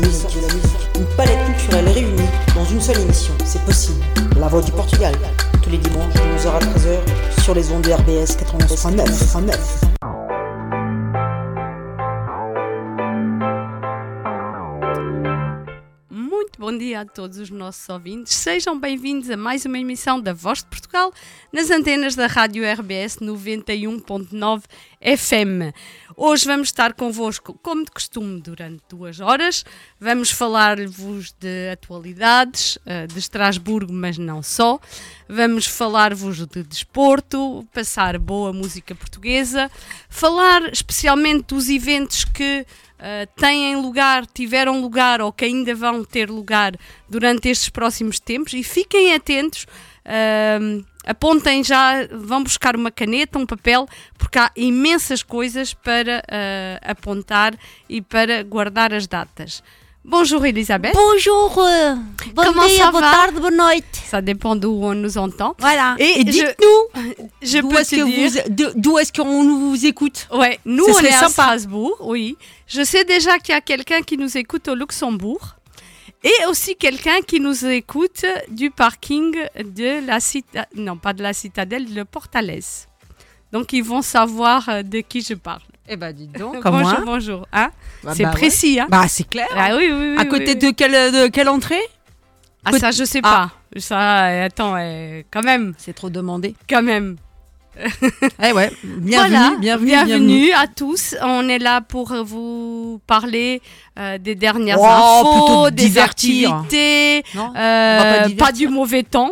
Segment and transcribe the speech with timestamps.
[0.00, 0.36] la musique.
[0.98, 3.32] Une palette culturelle réunie dans une seule émission.
[3.44, 4.00] C'est possible.
[4.38, 5.14] La Voix du Portugal.
[5.62, 9.86] Tous les dimanches de 11h à 13h sur les ondes de RBS 91.9.
[16.10, 18.34] Muito bom dia a todos os nossos ouvintes.
[18.34, 21.12] Sejam bem-vindos a mais uma emissão da Voz de Portugal
[21.52, 24.62] nas antenas da Rádio RBS 91.9
[25.00, 25.72] FM.
[26.18, 29.66] Hoje vamos estar convosco, como de costume, durante duas horas.
[30.00, 34.80] Vamos falar-vos de atualidades eh, de Estrasburgo, mas não só.
[35.28, 39.70] Vamos falar-vos de desporto, passar boa música portuguesa,
[40.08, 42.64] falar especialmente dos eventos que
[42.96, 46.74] Uh, têm lugar, tiveram lugar ou que ainda vão ter lugar
[47.06, 49.66] durante estes próximos tempos e fiquem atentos.
[50.06, 56.90] Uh, apontem já, vão buscar uma caneta, um papel, porque há imensas coisas para uh,
[56.90, 57.54] apontar
[57.88, 59.62] e para guardar as datas.
[60.08, 60.92] Bonjour Elisabeth.
[60.94, 61.52] Bonjour,
[62.32, 63.84] bon Comment dia, boa tarde, boa noite.
[64.08, 65.56] Ça dépend d'où on nous entend.
[65.58, 65.96] Voilà.
[65.98, 67.02] Et Et, dites-nous,
[67.42, 71.18] Je d'où est-ce que d'où est-ce qu'on vous écoute Ouais, nous Ce on est à
[71.22, 71.30] sympa.
[71.30, 72.36] Strasbourg, oui.
[72.68, 75.55] Je sais déjà qu'il y a quelqu'un qui nous écoute au Luxembourg
[76.24, 81.32] et aussi quelqu'un qui nous écoute du parking de la citadelle, non pas de la
[81.32, 82.60] citadelle, de Portales.
[83.52, 85.60] Donc ils vont savoir euh, de qui je parle.
[85.88, 87.02] Eh ben, dites donc, comme bonjour, moi.
[87.04, 87.46] bonjour.
[87.52, 87.70] Hein
[88.02, 88.34] Bah, C'est bah, ouais.
[88.34, 89.46] précis, hein Bah, c'est clair.
[89.54, 90.16] Ah oui, oui, oui.
[90.18, 90.56] à côté oui.
[90.56, 91.80] de quelle, de quelle entrée?
[92.64, 93.50] Ah ça je sais Ah.
[93.74, 93.80] pas.
[93.80, 96.54] Ça, attends, euh, quand même, C'est trop demandé.
[96.68, 97.16] quand même.
[98.42, 101.14] Eh ouais, bienvenue, Voilà, bienvenue, bienvenue à tous.
[101.22, 103.60] On est là pour euh, vous parler
[103.98, 104.82] euh, des dernières Oh,
[105.22, 106.54] plutôt infos, de des divertir.
[106.54, 109.30] activités, Non euh, pas du mauvais temps,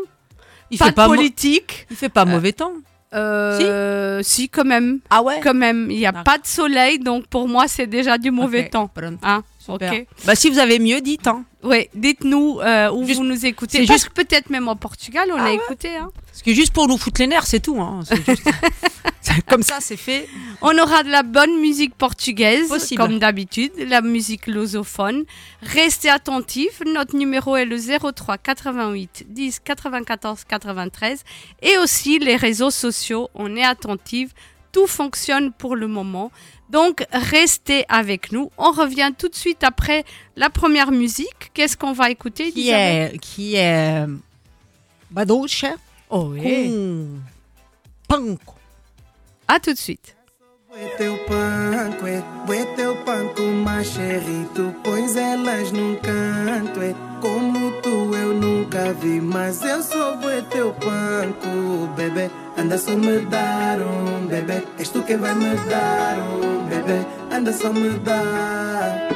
[0.71, 1.87] il pas fait de pas, politique.
[1.91, 2.73] il fait pas mauvais temps.
[3.15, 4.49] Euh, si.
[4.49, 5.89] quand même, Ah ouais quand même.
[5.91, 8.91] Il n'y a pas de soleil, donc pour moi c'est déjà du mauvais Ok, temps.
[9.23, 9.93] Hein, Super.
[10.27, 11.27] Bah, si vous avez mieux, dites.
[11.27, 11.45] Hein.
[11.63, 13.79] Ouais, dites-nous euh, où Juste- vous nous écoutez.
[13.87, 15.55] Parce juste- que peut-être même au Portugal, on Ah a ouais.
[15.55, 15.97] écouté.
[15.97, 16.11] Hein.
[16.27, 17.81] Parce que juste pour nous foutre les nerfs, c'est tout.
[17.81, 18.01] Hein.
[18.27, 18.43] Juste-
[19.49, 20.29] Comme ça, c'est fait.
[20.61, 23.01] On aura de la bonne musique portugaise, Possible.
[23.01, 25.25] comme d'habitude, la musique lusophone.
[25.63, 31.25] Restez attentifs, notre numéro est le 03 88 10 94 93
[31.63, 34.31] et aussi les réseaux sociaux, on est attentifs,
[34.73, 36.31] tout fonctionne pour le moment.
[36.71, 40.05] Donc restez avec nous, on revient tout de suite après
[40.37, 41.51] la première musique.
[41.53, 43.19] Qu'est-ce qu'on va écouter Qui est.
[43.21, 44.07] Qui est.
[45.11, 45.65] Badoche?
[46.11, 46.69] Oh oui.
[46.69, 47.23] Com.
[48.09, 48.55] Panko.
[49.47, 50.14] À tout de suite.
[50.77, 52.21] É teu panco, é,
[52.53, 59.63] é teu panco macherito, pois elas num canto, é como tu eu nunca vi, mas
[59.63, 62.29] eu sou bué teu panco, bebê,
[62.59, 67.53] anda só me dar um bebê, és tu quem vai me dar um bebê, anda
[67.53, 69.09] só me dar.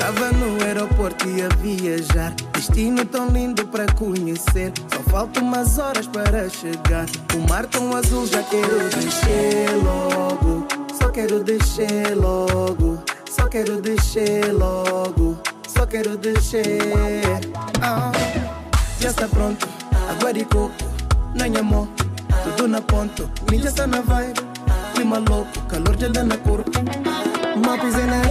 [0.00, 2.32] Tava no aeroporto e a viajar.
[2.52, 4.72] Destino tão lindo para conhecer.
[4.92, 7.06] Só faltam umas horas para chegar.
[7.34, 10.66] O mar tão azul, já quero descer logo.
[11.00, 13.02] Só quero descer logo.
[13.28, 15.36] Só quero descer logo.
[15.66, 16.80] Só quero descer.
[17.82, 18.12] Ah,
[19.00, 19.66] já está pronto.
[20.10, 20.72] Água de coco,
[21.34, 21.88] não amor.
[22.44, 23.28] Tudo na ponto.
[23.50, 23.98] Milha está na.
[24.94, 26.70] Clima louco, calor dá na corpo.
[27.64, 28.22] Mal pisei na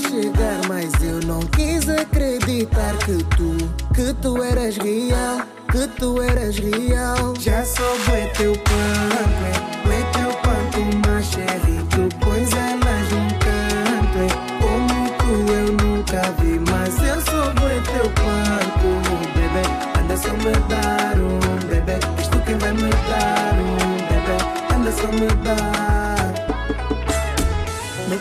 [0.00, 3.56] chegar, mas eu não quis acreditar que tu,
[3.94, 7.34] que tu eras real, que tu eras real.
[7.38, 14.28] Já sou bué teu é bué teu panco, macherito, pois elas num canto, é
[14.60, 18.90] como tu eu nunca vi, mas eu sou bué teu panco,
[19.34, 24.74] bebê, anda só me dar um bebê, és tu quem vai me dar um bebê,
[24.74, 25.89] anda só me dar.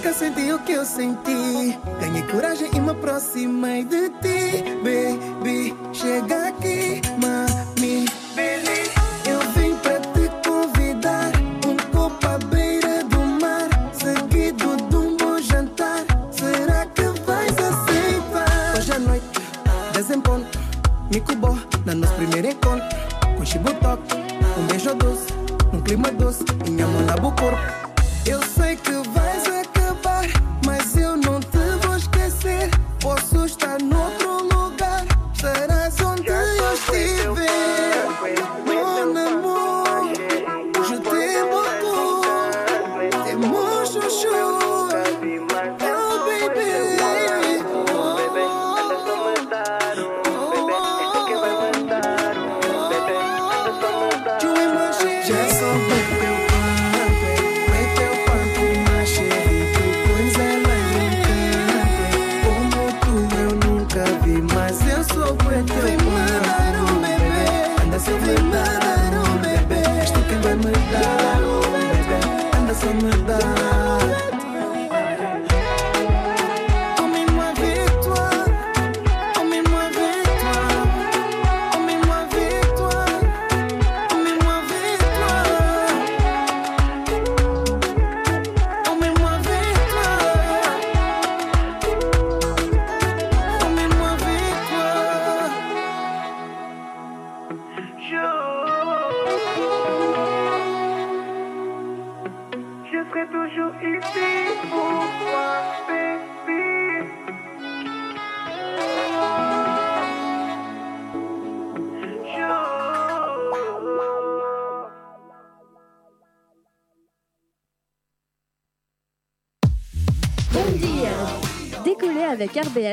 [0.10, 1.78] Nunca senti o que eu senti.
[2.00, 4.64] Ganhei coragem e me aproximei de ti.
[4.82, 8.06] Baby, chega aqui, mami.
[9.28, 11.32] Eu vim para te convidar.
[11.64, 13.70] Um copo à beira do mar.
[13.94, 16.04] Seguido de um bom jantar.
[16.32, 18.78] Será que vais aceitar?
[18.80, 19.28] Hoje à noite,
[19.94, 20.60] 10 em ponto.
[21.14, 21.56] Me cubou
[21.86, 22.88] no nosso primeiro encontro.
[23.38, 24.16] Com chibutoque,
[24.58, 25.28] um beijo doce.
[25.72, 26.44] Um clima doce.
[26.68, 27.60] Minha mão na corpo.
[28.26, 29.19] Eu sei que vais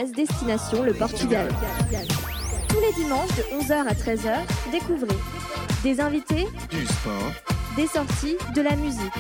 [0.05, 1.49] Destination le Portugal.
[2.69, 4.37] Tous les dimanches de 11h à 13h,
[4.71, 5.17] découvrez
[5.83, 7.33] des invités, Du sport,
[7.77, 9.13] des sorties, de la musique.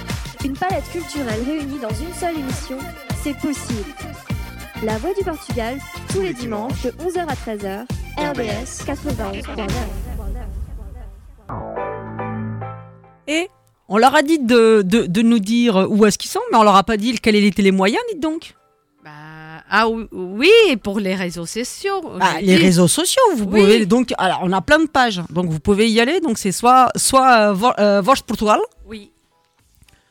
[0.45, 2.79] Une palette culturelle réunie dans une seule émission,
[3.23, 3.91] c'est possible.
[4.83, 5.79] La Voix du Portugal,
[6.11, 7.87] tous les dimanches de 11h à 13h,
[8.19, 9.69] RBS 91.9.
[13.29, 13.49] Et
[13.89, 16.63] on leur a dit de, de, de nous dire où est-ce qu'ils sont, mais on
[16.63, 18.55] leur a pas dit quels étaient les moyens, dites donc.
[19.05, 19.11] Bah,
[19.71, 20.51] ah oui,
[20.83, 22.01] pour les réseaux sociaux.
[22.21, 23.61] Ah, j'ai les réseaux sociaux, vous Oui.
[23.61, 24.13] pouvez donc.
[24.19, 26.21] Alors, on a plein de pages, donc vous pouvez y aller.
[26.21, 29.11] Donc, c'est soit soit euh, Vo- euh, Portugal, Oui,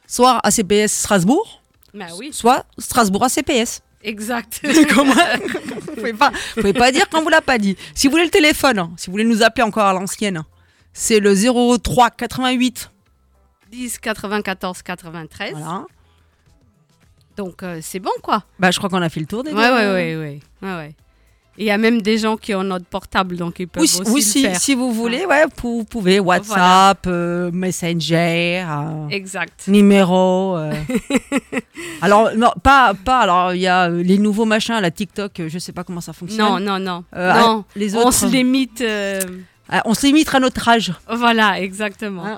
[0.08, 1.62] soit ACPS Strasbourg,
[1.94, 3.82] bah oui, soit Strasbourg ACPS.
[4.04, 4.62] exact.
[4.94, 7.76] Comment Vous pouvez pas, vous pouvez pas dire quand vous l'a pas dit.
[7.94, 10.44] Si vous voulez le téléphone, si vous voulez nous appeler encore à l'ancienne,
[10.94, 11.34] c'est le
[11.80, 12.92] 03 88.
[13.72, 15.52] 10 94 93.
[15.54, 15.86] Voilà.
[17.38, 18.44] Donc euh, c'est bon quoi.
[18.60, 20.96] Bah, je crois qu'on a fait le tour des Ouais, ouais, ouais, ouais, ouais, ouais.
[21.58, 23.90] Et Il y a même des gens qui ont notre portable, donc ils peuvent Oui,
[24.02, 24.56] aussi oui, le si, faire.
[24.60, 29.66] si vous voulez, ouais, vous pouvez WhatsApp, euh, Messenger, euh, Exact.
[29.70, 30.58] numéro.
[30.58, 30.74] euh.
[32.02, 33.20] alors non, pas pas.
[33.20, 36.46] Alors il y a les nouveaux machins, la TikTok, je sais pas comment ça fonctionne.
[36.46, 37.04] Non, non, non.
[37.16, 37.66] Euh, non.
[37.76, 38.84] les On autres, se limite.
[39.68, 40.94] Ah, on se limite à notre âge.
[41.10, 42.26] Voilà, exactement.
[42.26, 42.38] hein.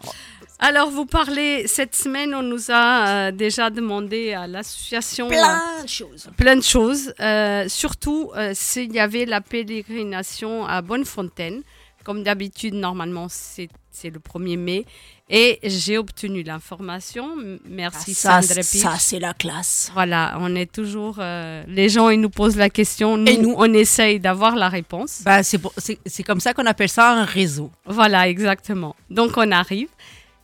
[0.59, 5.87] Alors, vous parlez, cette semaine, on nous a euh, déjà demandé à l'association euh, de
[5.87, 6.29] choses.
[6.35, 7.13] plein de choses.
[7.19, 11.61] Euh, surtout, euh, s'il y avait la pèlerination à Bonnefontaine.
[12.03, 14.85] Comme d'habitude, normalement, c'est c'est le 1er mai.
[15.29, 17.35] Et j'ai obtenu l'information.
[17.67, 18.99] Merci, ça, Sandra ça, Pitch.
[19.01, 19.89] c'est la classe.
[19.93, 21.15] Voilà, on est toujours.
[21.19, 23.17] euh, les gens, ils nous posent la question.
[23.17, 25.21] Nous, Et nous on essaye d'avoir la réponse.
[25.25, 25.59] Bah, c'est
[26.05, 27.71] c'est comme ça qu'on appelle ça un réseau.
[27.85, 28.95] Voilà, exactement.
[29.09, 29.89] Donc, on arrive.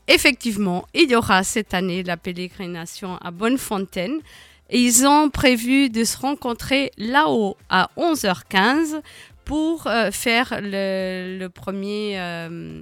[0.07, 4.19] Effectivement, il y aura cette année la pèlerination à Bonnefontaine.
[4.69, 9.01] Et ils ont prévu de se rencontrer là-haut à 11h15
[9.45, 12.81] pour euh, faire le, premier euh,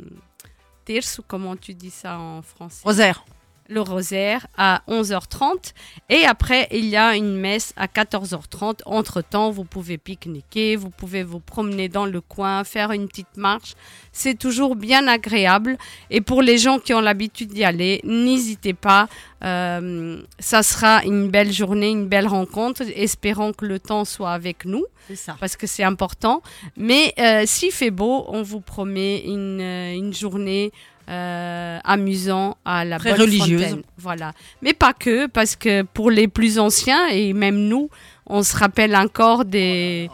[0.85, 2.81] terço, comment tu dis ça en français?
[2.83, 3.25] Rosaire.
[3.71, 5.73] Le rosaire à 11h30
[6.09, 8.81] et après il y a une messe à 14h30.
[8.85, 13.73] Entre-temps, vous pouvez pique-niquer, vous pouvez vous promener dans le coin, faire une petite marche.
[14.11, 15.77] C'est toujours bien agréable
[16.09, 19.07] et pour les gens qui ont l'habitude d'y aller, n'hésitez pas.
[19.43, 22.83] Euh, ça sera une belle journée, une belle rencontre.
[22.95, 24.85] Espérons que le temps soit avec nous
[25.15, 25.35] ça.
[25.39, 26.41] parce que c'est important.
[26.77, 30.71] Mais euh, s'il fait beau, on vous promet une, euh, une journée
[31.09, 33.63] euh, amusant à la Très bonne religieuse.
[33.63, 33.81] fontaine.
[33.97, 34.33] Voilà.
[34.61, 37.89] Mais pas que, parce que pour les plus anciens et même nous,
[38.27, 40.09] on se rappelle encore des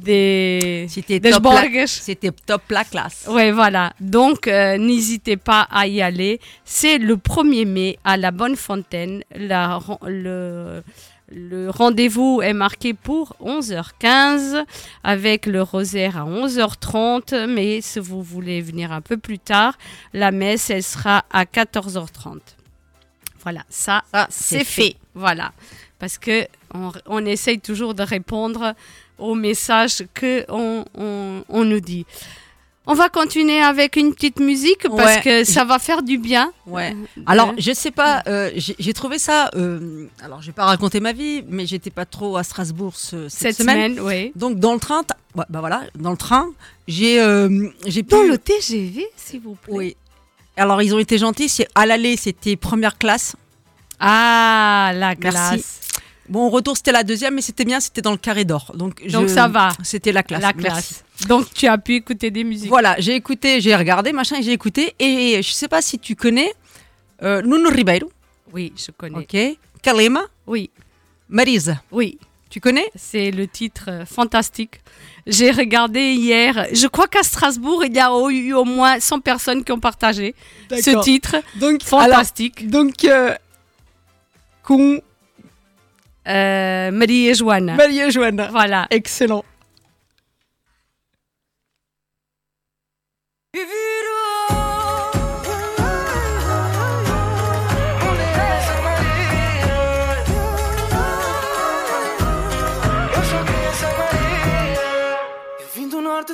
[0.00, 1.46] des C'était des top,
[1.86, 3.26] c'était top la classe.
[3.28, 3.92] Ouais, voilà.
[4.00, 6.40] Donc, euh, n'hésitez pas à y aller.
[6.64, 9.22] C'est le 1er mai à la Bonne Fontaine.
[9.36, 10.82] La, le,
[11.30, 14.64] le rendez-vous est marqué pour 11h15
[15.04, 17.46] avec le rosaire à 11h30.
[17.46, 19.78] Mais si vous voulez venir un peu plus tard,
[20.12, 22.38] la messe, elle sera à 14h30.
[23.42, 24.96] Voilà, ça, Ça, c'est fait.
[25.14, 25.52] Voilà.
[25.98, 28.74] Parce que on, on essaye toujours de répondre
[29.18, 32.06] aux messages que on, on- on nous dit.
[32.86, 35.22] On va continuer avec une petite musique parce Ouais.
[35.22, 36.50] que ça va faire du bien.
[36.66, 36.96] Ouais.
[37.26, 37.54] Alors, Ouais.
[37.58, 39.50] je sais pas, euh, j'ai j'ai trouvé ça.
[39.54, 43.28] euh, alors, je vais pas raconter ma vie, mais j'étais pas trop à Strasbourg ce-
[43.28, 44.32] cette, Cette semaine, oui.
[44.34, 45.02] Donc, dans le train,
[45.34, 46.48] bah voilà, dans le train,
[46.88, 48.10] j'ai euh, j'ai pu.
[48.10, 49.72] Dans le TGV, s'il vous plaît.
[49.74, 49.96] Oui.
[50.56, 51.48] Alors, ils ont été gentils.
[51.50, 53.36] c'est- À l'aller, c'était première classe.
[54.00, 55.64] Ah, la Merci.
[56.30, 58.72] Bon, au retour, c'était la deuxième, mais c'était bien, c'était dans le carré d'or.
[58.76, 59.70] Donc, Donc, je- ça va.
[59.82, 60.40] C'était la classe.
[60.42, 60.62] La Merci.
[60.94, 61.04] classe.
[61.28, 62.68] Donc, tu as pu écouter des musiques.
[62.68, 64.94] Voilà, j'ai écouté, j'ai regardé, machin, et j'ai écouté.
[65.00, 66.52] Et je sais pas si tu connais
[67.22, 68.10] euh, Nuno Ribeiro,
[68.52, 69.18] Oui, je connais.
[69.18, 70.70] ok Kalema, Oui,
[71.28, 71.82] Marisa.
[71.90, 72.18] oui.
[72.48, 72.90] Tu connais?
[72.96, 74.80] C'est le titre euh, fantastique.
[75.26, 76.66] J'ai regardé hier.
[76.72, 80.34] Je crois qu'à Strasbourg, il y a eu au moins 100 personnes qui ont partagé
[80.68, 81.04] ce D'accord.
[81.04, 82.68] titre Donc, fantastique.
[82.68, 83.34] donc, euh,
[86.30, 87.74] euh, Marie et Joanne.
[87.76, 88.10] Marie et
[88.50, 88.86] Voilà.
[88.90, 89.44] Excellent.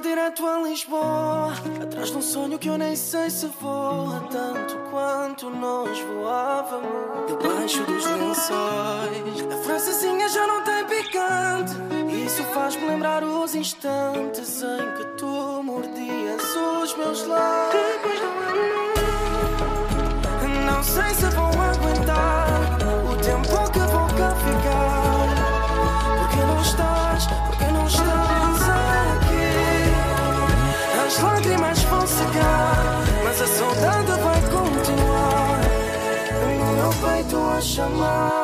[0.07, 1.53] Direto a Lisboa.
[1.83, 7.83] Atrás de um sonho que eu nem sei se voa Tanto quanto nós voávamos Debaixo
[7.85, 9.53] dos lençóis.
[9.53, 11.73] A francesinha já não tem picante.
[12.25, 16.43] Isso faz-me lembrar os instantes Em que tu mordias
[16.83, 17.83] os meus lábios.
[17.93, 18.27] Depois do
[20.67, 22.79] Não sei se vou aguentar
[23.11, 23.66] O tempo
[33.25, 35.61] Mas a saudade vai continuar.
[36.59, 38.36] No meu peito a chamar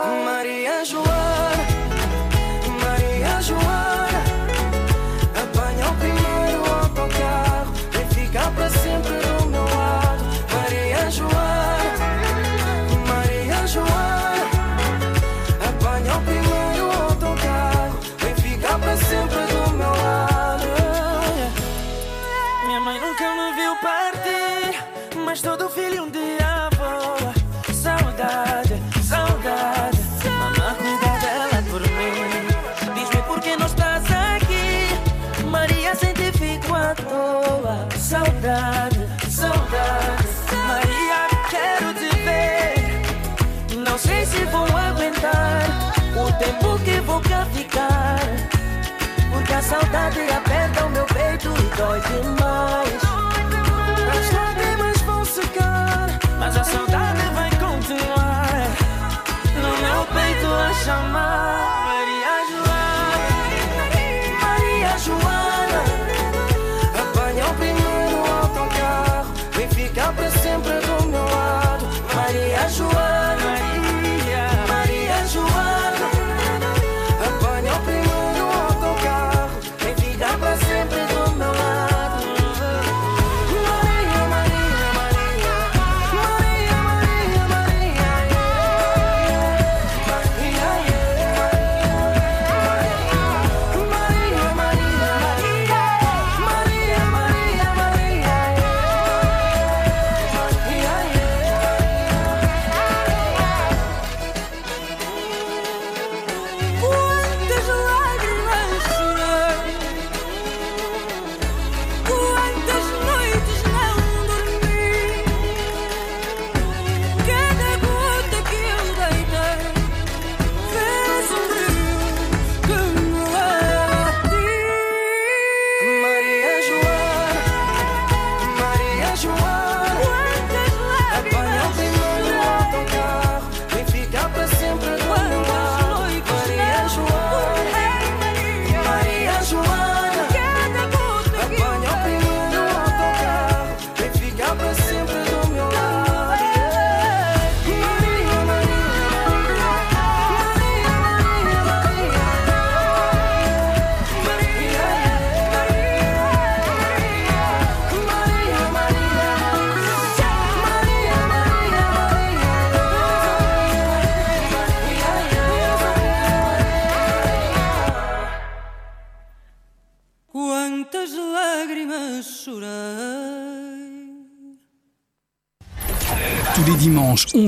[49.73, 53.03] saudade aperta o meu peito e dói demais.
[54.19, 58.69] As lágrimas vão secar, mas a saudade vai continuar.
[59.57, 61.82] No meu peito a chamar.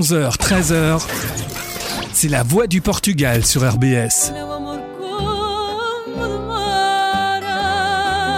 [0.05, 1.07] 11h, 13h,
[2.13, 4.35] c'est la voix du Portugal sur RBS.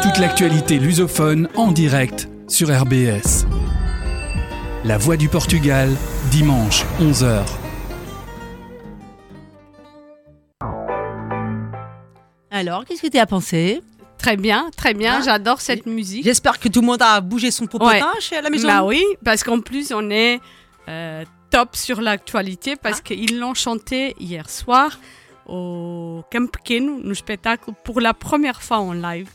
[0.01, 3.47] Toute l'actualité lusophone en direct sur RBS.
[4.85, 5.91] La voix du Portugal,
[6.31, 7.43] dimanche, 11h.
[12.53, 13.83] Alors, qu'est-ce que tu as pensé?
[14.19, 15.17] Très bien, très bien.
[15.17, 16.23] Hein J'adore cette musique.
[16.23, 18.69] J'espère que tout le monde a bougé son popotin chez à la maison.
[18.69, 20.39] Bah oui, parce qu'en plus, on est
[20.89, 24.99] euh, top sur l'actualité parce qu'ils l'ont chanté hier soir
[25.47, 29.31] au Camp Pequeno, no spectacle, pour la première fois en live,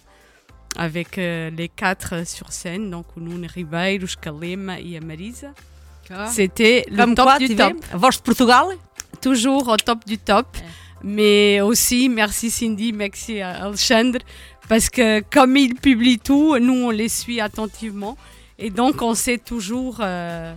[0.76, 5.54] avec euh, les quatre sur scène, donc o Nuno Ribeiro, o Calema et a Marisa.
[6.28, 7.74] C'était le Comme top quoi, du top.
[7.74, 8.65] de Portugal?
[9.21, 10.47] Toujours au top du top.
[11.04, 14.19] Mais aussi, merci Cindy, merci Alexandre,
[14.67, 18.17] parce que comme ils publient tout, nous, on les suit attentivement.
[18.60, 20.54] Et donc, on sait toujours euh,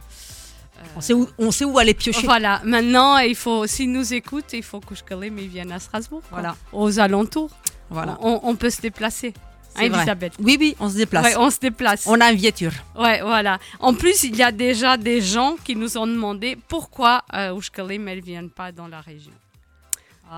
[0.96, 2.24] On sait où, on sait où aller piocher.
[2.26, 4.94] Voilà, maintenant, il faut, s'ils nous écoutent, il faut que
[5.38, 6.22] il vienne à Strasbourg.
[6.28, 6.38] quoi.
[6.40, 6.57] Voilà.
[6.72, 7.50] Aux alentours.
[7.90, 8.16] Voilà.
[8.20, 9.35] On, on peut se déplacer.
[9.76, 9.83] Hein.
[9.83, 10.35] Elisabeth?
[10.38, 11.24] Oui, oui, on se déplace.
[11.24, 12.04] Ouais, on se déplace.
[12.07, 12.72] On a une voiture.
[12.96, 13.59] Ouais, voilà.
[13.80, 17.50] En plus, il y a déjà des gens qui nous ont demandé pourquoi euh,
[18.16, 19.33] ne viennent pas dans la région.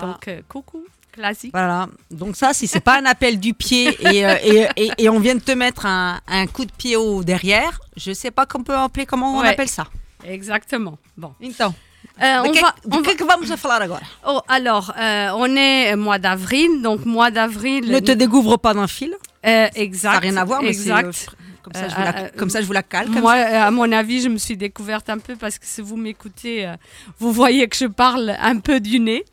[0.01, 1.51] Donc, euh, coucou, classique.
[1.53, 1.87] Voilà.
[2.11, 5.19] Donc ça, si c'est pas un appel du pied et, euh, et, et- et on
[5.19, 8.63] vient de te mettre un, un coup de pied au derrière, je sais pas qu'on
[8.63, 9.87] peut appeler comment on appelle ça.
[10.27, 10.97] Exactement.
[11.17, 11.33] Bon.
[11.41, 11.73] Então,
[12.21, 14.01] Euh, de que, va, de que va- que vamos a falar agora?
[14.25, 17.91] Oh, alors, euh, on est mois d'avril, donc mois d'avril.
[17.91, 19.13] Ne te découvre pas d'un fil.
[19.45, 20.13] Euh, exact.
[20.13, 21.27] Ça n'a rien à voir, mais c'est, exact.
[21.29, 23.33] euh, comme, ça, Euh, je vous la, euh, comme ça, je vous la comme Moi,
[23.35, 26.65] euh, à mon avis, je me suis découverte un peu parce que si vous m'écoutez,
[26.67, 26.75] euh,
[27.19, 29.23] vous voyez que je parle un peu du nez.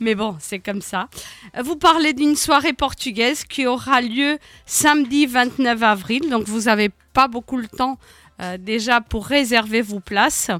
[0.00, 1.08] Mais bon, c'est comme ça.
[1.56, 6.28] Euh, Vous parlez d'une soirée portugaise qui aura lieu samedi 29 avril.
[6.28, 7.96] Donc, vous n'avez pas beaucoup le temps
[8.40, 10.50] euh, déjà pour réserver vos places.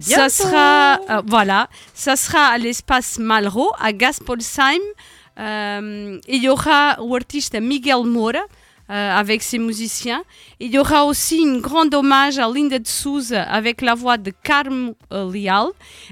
[0.00, 4.80] Ça sera, euh, voilà, ça sera à l'espace Malraux, à Gaspolsheim.
[5.38, 8.40] Euh, il y aura l'artiste Miguel Moura
[8.90, 10.22] avec ses musiciens.
[10.58, 14.32] Il y aura aussi une grande hommage à Linda de Souza avec la voix de
[14.42, 15.68] Carmo euh, Leal.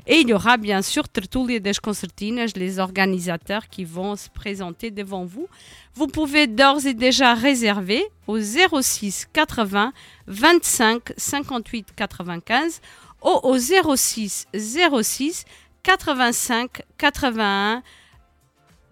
[0.07, 4.91] Et il y aura bien sûr Tertulia das Concertinas, les organisateurs qui vont se présenter
[4.93, 5.49] devant vous.
[5.95, 9.93] Vous pouvez d'ores et déjà réserver au 06 80
[10.29, 12.81] 25 58 95
[13.25, 15.45] ou au 06 06
[15.83, 17.83] 85 81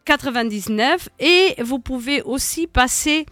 [0.04, 3.26] 99 et vous pouvez aussi passer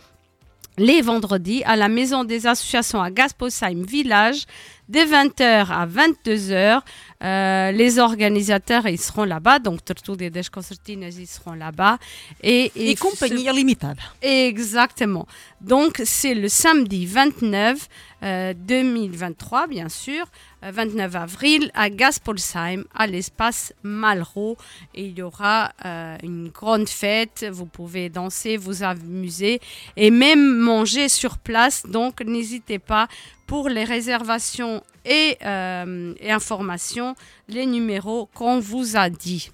[0.78, 4.46] les vendredis à la maison des associations à Gasposheim Village
[4.88, 6.80] de 20h à 22h.
[7.22, 11.98] Euh, les organisateurs ils seront là-bas, donc Tertulia des Concertinas ils seront là-bas.
[12.42, 14.00] Et, Et et compagnie illimitable.
[14.20, 15.26] Exactement.
[15.64, 17.88] Donc, c'est le samedi 29
[18.22, 20.26] euh, 2023, bien sûr,
[20.62, 24.58] euh, 29 avril, à Gaspolsheim, à l'espace Malraux.
[24.94, 27.46] Et il y aura euh, une grande fête.
[27.50, 29.60] Vous pouvez danser, vous amuser
[29.96, 31.84] et même manger sur place.
[31.86, 33.08] Donc, n'hésitez pas
[33.46, 37.14] pour les réservations et, euh, et informations,
[37.48, 39.50] les numéros qu'on vous a dit.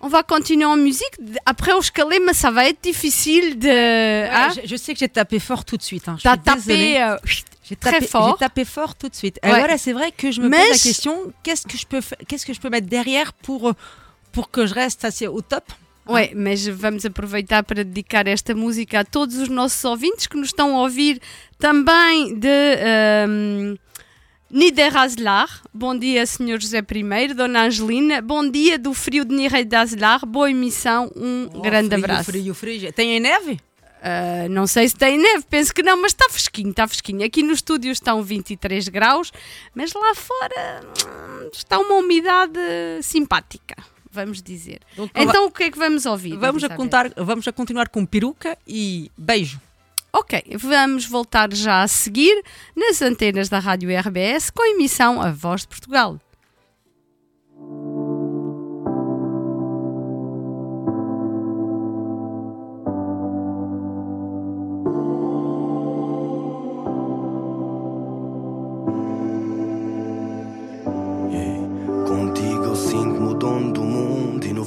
[0.00, 1.14] On va continuer en musique.
[1.46, 3.68] Après, Shkalem, ça va être difficile de.
[4.30, 4.50] hein?
[4.54, 6.06] je, je sais que j'ai tapé fort tout de suite.
[6.08, 6.18] Hein.
[6.22, 7.02] T'as tapé.
[7.02, 7.16] euh,
[7.64, 8.36] J'ai très tapé, fort.
[8.38, 9.38] J'ai tapé fort tout de suite.
[9.42, 12.00] Et voilà, c'est vrai que je me Mais pose la question qu'est-ce que je peux,
[12.28, 13.72] qu'est-ce que je peux mettre derrière pour
[14.32, 15.64] pour que je reste assez au top?
[16.08, 20.48] Ué, mas vamos aproveitar para dedicar esta música a todos os nossos ouvintes que nos
[20.48, 21.20] estão a ouvir
[21.58, 23.76] também de ehm,
[24.48, 25.62] Niederaslar.
[25.74, 26.60] Bom dia, Sr.
[26.60, 28.22] José I, Dona Angelina.
[28.22, 30.24] Bom dia do frio de Niederaslar.
[30.24, 31.10] Boa emissão.
[31.16, 32.30] Um grande frio, abraço.
[32.30, 32.92] Frio, frio.
[32.92, 33.58] Tem neve?
[33.96, 37.24] Uh, não sei se tem neve, penso que não, mas está fresquinho, está fresquinho.
[37.24, 39.32] Aqui no estúdio estão 23 graus,
[39.74, 42.60] mas lá fora hum, está uma umidade
[43.02, 43.74] simpática,
[44.16, 44.80] vamos dizer.
[44.96, 46.36] Donc, Então o que é que vamos ouvir?
[46.36, 49.60] vamos a contar, vamos a continuar com peruca e beijo.
[50.12, 52.42] Ok, vamos voltar já a seguir
[52.74, 56.18] nas antenas da Rádio RBS com a emissão A Voz de Portugal.
[72.08, 73.95] Contigo eu sinto-me o dono do mundo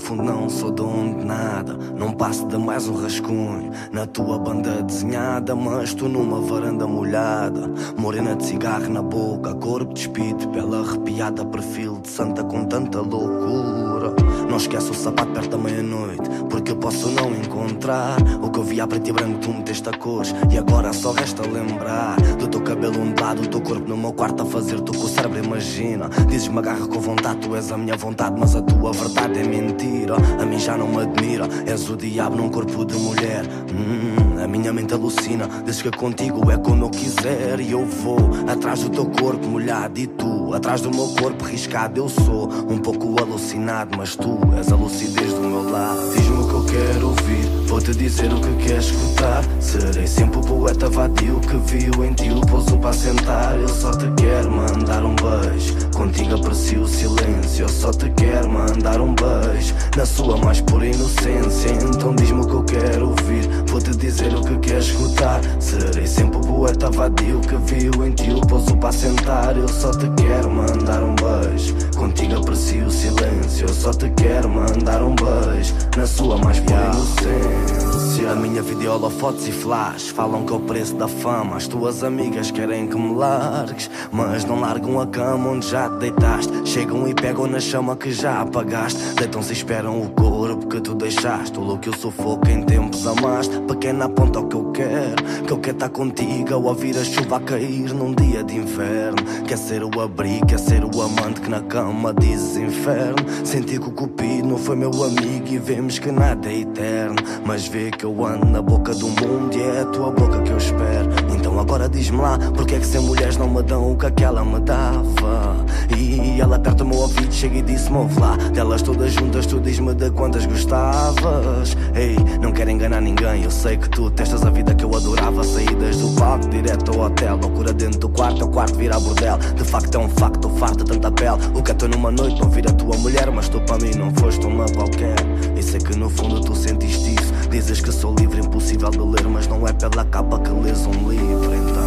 [0.10, 1.78] fundo não sou dono de nada.
[1.96, 3.70] Não passo de mais um rascunho.
[3.92, 7.70] Na tua banda desenhada Mas tu numa varanda molhada.
[7.96, 14.16] Morena de cigarro na boca Corpo despido pela arrepiada Perfil de santa com tanta loucura.
[14.50, 18.18] Não esqueço o sapato perto da meia-noite Porque eu posso não encontrar.
[18.42, 21.12] O que eu vi a preto e branco tu meteste a cores E agora só
[21.12, 24.94] resta lembrar Do teu cabelo ondulado, do teu corpo no meu quarto A fazer-te o
[24.94, 26.10] que o cérebro imagina.
[26.28, 29.99] Dizes-me agarra com vontade, tu és a minha vontade Mas a tua verdade é mentira
[30.40, 31.48] A mim já não me admira.
[31.66, 33.46] És o diabo num corpo de mulher.
[33.72, 37.60] Hum, A minha mente alucina Dizes que contigo é como eu quiser.
[37.60, 42.00] E eu vou atrás do teu corpo molhado E tu atrás do meu corpo riscado.
[42.00, 46.48] Eu sou um pouco alucinado Mas tu és a lucidez do meu lado Diz-me o
[46.48, 49.44] que eu quero ouvir Vou-te dizer o que queres escutar.
[49.60, 53.60] Serei sempre o poeta vadio Que viu em ti o pouso para sentar.
[53.60, 57.66] Eu só te quero mandar um beijo Contigo aprecio o silêncio.
[57.66, 61.70] Eu só te quero mandar um beijo Na sua mais pura inocência.
[61.72, 65.42] Então diz-me o que eu quero ouvir Vou-te dizer o que queres escutar.
[65.60, 69.58] Serei sempre o poeta vadio Que viu em ti o pouso para sentar.
[69.58, 71.76] Eu só te quero mandar um beijo.
[71.96, 73.68] Contigo aprecio o silêncio.
[73.68, 75.74] Eu só te quero mandar um beijo.
[75.98, 80.10] Na sua mais pura inocência A minha vida é e flash.
[80.10, 81.58] Falam que é o preço da fama.
[81.58, 85.98] As tuas amigas querem que me largues Mas não largam a cama onde já te
[85.98, 86.52] deitaste.
[86.64, 89.00] Chegam e pegam na chama que já apagaste.
[89.16, 91.58] Deitam-se e esperam o corpo que tu deixaste.
[91.58, 93.60] O louco eu sufoco em tempos amaste.
[93.62, 96.54] Pequena aponta o que eu quero Que eu quero estar contigo.
[96.54, 99.18] Ao ouvir a chuva a cair num dia de inverno.
[99.48, 103.26] Quer ser o abrigo, quer ser o amante Que na cama dizes inferno.
[103.44, 107.18] Senti que o cupido não foi meu amigo E vemos que nada é eterno.
[107.44, 110.52] Mas vê que eu ando na boca do mundo E é a tua boca que
[110.52, 111.10] eu espero.
[111.36, 114.44] Então agora diz-me lá Porque é que sem mulheres não me dão o que aquela
[114.44, 115.66] me dava?
[115.96, 119.94] E ela aperta o meu ouvido Chega e disse-me lá Delas todas juntas tu diz-me
[119.94, 121.76] de quantas gostavas.
[121.96, 125.44] Ei, não quero enganar ninguém Eu sei que tu testas a vida que eu adorava.
[125.44, 129.38] Saídas do palco direto ao hotel Loucura dentro do quarto, é o quarto vira bordel.
[129.38, 131.38] De facto é um facto, farto tanta pele.
[131.56, 134.12] O que é tu numa noite ouvir a tua mulher Mas tu para mim não
[134.12, 135.16] foste uma qualquer.
[135.56, 137.30] E sei que no fundo tu sentiste isso
[137.70, 141.08] Dizes que sou livre, impossível de ler Mas não é pela capa que lês um
[141.08, 141.79] livro então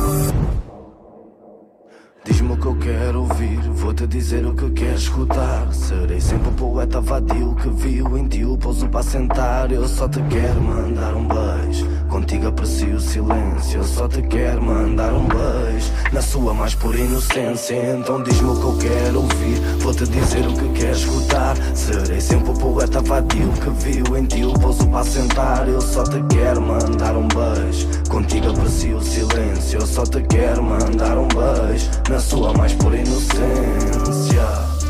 [2.25, 5.67] Diz-me o que eu quero ouvir, vou-te dizer o que queres escutar.
[5.75, 9.73] Serei sempre o poeta vadio que viu em ti o pouso para sentar.
[9.73, 13.81] Eu só te quero mandar um beijo, contigo aprecio o silêncio.
[13.81, 17.97] Eu só te quero mandar um beijo, na sua mais pura inocência.
[17.99, 21.57] Então diz-me o que eu quero ouvir, vou-te dizer o que queres escutar.
[21.75, 25.69] Serei sempre o poeta vadio que viu em ti o pouso para sentar.
[25.69, 29.81] Eu só te quero mandar um beijo, contigo aprecio o silêncio.
[29.81, 34.82] Eu só te quero mandar um beijo na sua mais pura inocência.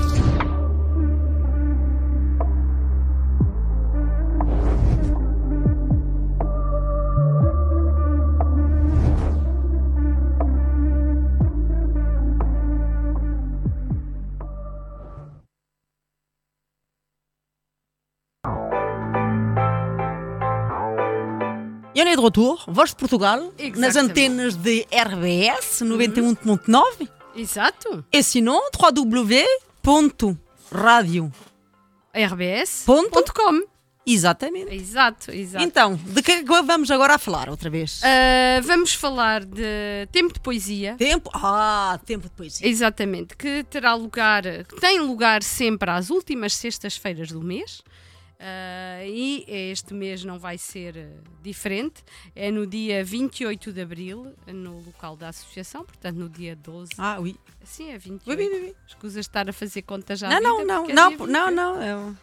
[22.03, 24.11] E on est de retour, Voz de Portugal, nas Exatamente.
[24.11, 28.05] antenas de RBS 91.9 Exato.
[28.11, 28.59] e sinon
[29.85, 30.43] www.radio.
[32.12, 33.62] rbs.com.
[34.05, 34.75] Exatamente.
[34.75, 35.65] Exato, exato.
[35.65, 38.01] Então, de que é vamos agora a falar outra vez?
[38.03, 40.97] Ah, vamos falar de tempo de poesia.
[40.99, 41.31] Tempo?
[41.33, 42.67] Ah, tempo de poesia.
[42.67, 47.81] Exatamente, que terá lugar, que tem lugar sempre às últimas sextas-feiras do mês.
[48.45, 51.09] Ah, e este mês não vai ser eh,
[51.43, 52.03] diferente.
[52.35, 56.91] É no dia 28 de abril, no local da associação, portanto no dia 12.
[56.99, 57.37] Ah, oui.
[57.63, 58.29] Sim, é 28.
[58.29, 58.75] Oui, oui, oui, oui.
[58.89, 60.29] Escusa estar a fazer conta já.
[60.29, 61.55] Não, não, vida, não, é não, não, 28.
[61.55, 61.83] não.
[61.83, 62.17] eu-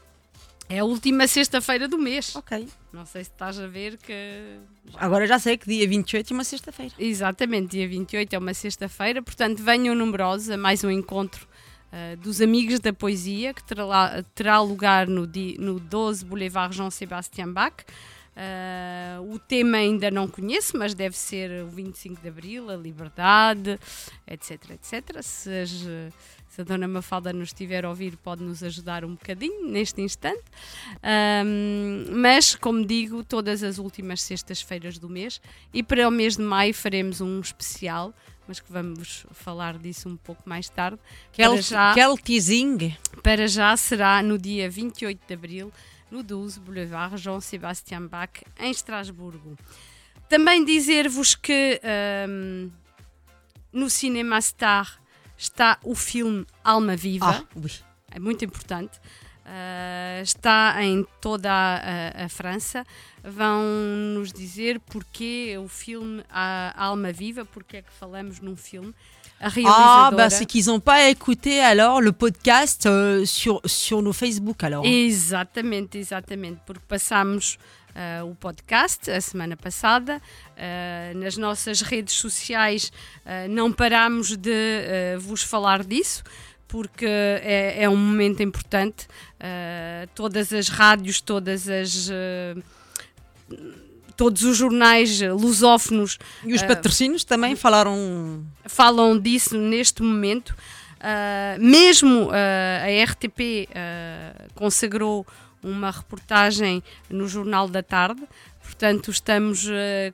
[0.67, 2.35] É a última sexta-feira do mês.
[2.35, 2.67] Ok.
[2.93, 4.13] Não sei se estás a ver que.
[4.95, 6.93] Agora já sei que dia 28 é uma sexta-feira.
[6.99, 11.47] Exatamente, dia 28 é uma sexta-feira, portanto venham numerosos a mais um encontro
[11.91, 17.83] ah, dos Amigos da Poesia, que terá, terá lugar no, no 12 Boulevard Jean-Sébastien Bach.
[18.35, 23.77] Ah, o tema ainda não conheço, mas deve ser o 25 de Abril, a liberdade,
[24.25, 25.21] etc, etc.
[25.21, 25.69] Se, as,
[26.47, 30.43] se a Dona Mafalda nos estiver a ouvir, pode nos ajudar um bocadinho neste instante.
[31.03, 35.41] Ahm, mas, como digo, todas as últimas sextas-feiras do mês
[35.73, 38.13] e para o mês de maio faremos um especial,
[38.49, 40.99] mas que vamos falar disso um pouco mais tarde.
[41.37, 42.97] Para quel teasing.
[43.23, 45.71] para já será no dia 28 de abril,
[46.11, 49.55] no 12 Boulevard Jean-Sébastien Bach, em Estrasburgo.
[50.27, 52.69] Também dizer-vos que ahm,
[53.71, 54.99] no Cinema Star
[55.37, 57.71] está o filme Alma Viva Ah, oui.
[58.11, 58.99] é muito importante.
[59.45, 61.75] Ah, está em toda a,
[62.21, 62.83] a- a França.
[63.23, 63.63] Vão
[64.13, 68.93] nos dizer porque o filme A Alma Viva, porque é que falamos num filme.
[69.65, 74.63] Ah, bah c'est qu'ils n'ont pas écouté alors le podcast euh, sur, sur nos Facebook
[74.63, 74.85] alors.
[74.85, 77.57] Exatamente, exatamente, porque passámos
[77.95, 80.21] ah, o podcast a semana passada,
[80.57, 82.91] ah, nas nossas redes sociais
[83.25, 86.21] ah, não parámos de vos falar disso,
[86.67, 89.07] porque é, é um momento importante.
[90.13, 92.11] todas as rádios, todas as.
[94.17, 98.43] Todos os jornais lusófonos E os Ah, patrocínios também falaram.
[98.65, 100.53] falam disso neste momento.
[100.99, 103.69] Ah, mesmo ah, a RTP
[104.55, 105.25] consagrou
[105.63, 108.21] uma reportagem no Jornal da Tarde,
[108.63, 109.67] portanto, estamos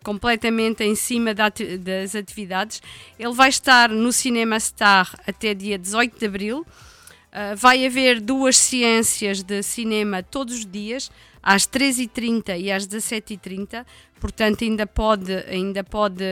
[0.04, 2.82] completamente em cima da das atividades.
[3.20, 6.60] Ele vai estar no Cinema Star até dia 18 de abril.
[6.62, 11.12] Uh, vai haver duas ciências de cinema todos os dias,
[11.46, 13.86] às 13h30 e às 17h30,
[14.20, 16.24] portanto ainda pode, ainda pode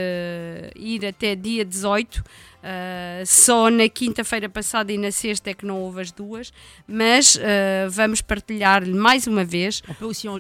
[0.76, 2.18] ir até dia 18.
[2.64, 6.54] Uh, só na quinta-feira passada e na sexta é que não houve as duas,
[6.88, 9.84] mas uh, vamos partilhar-lhe mais uma vez.
[9.88, 10.40] On peut aussi, on,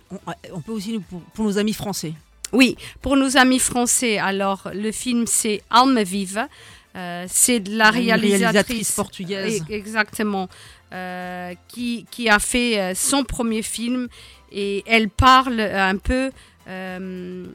[0.51, 2.13] on peut aussi pour, pour nos amis français.
[2.53, 6.47] Oui, pour nos amis français, alors le film c'est Alma Viva.
[6.95, 9.65] Euh, c'est de la réalisatrice, réalisatrice portugaise.
[9.67, 10.47] Exactement.
[10.93, 14.07] euh, qui, qui a fait euh, son premier film
[14.53, 16.31] et elle parle un peu
[16.67, 17.45] euh,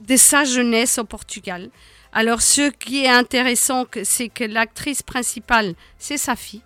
[0.00, 1.70] de sa jeunesse au Portugal.
[2.12, 6.62] Alors, ce qui est intéressant, c'est que l'actrice principale, c'est sa fille.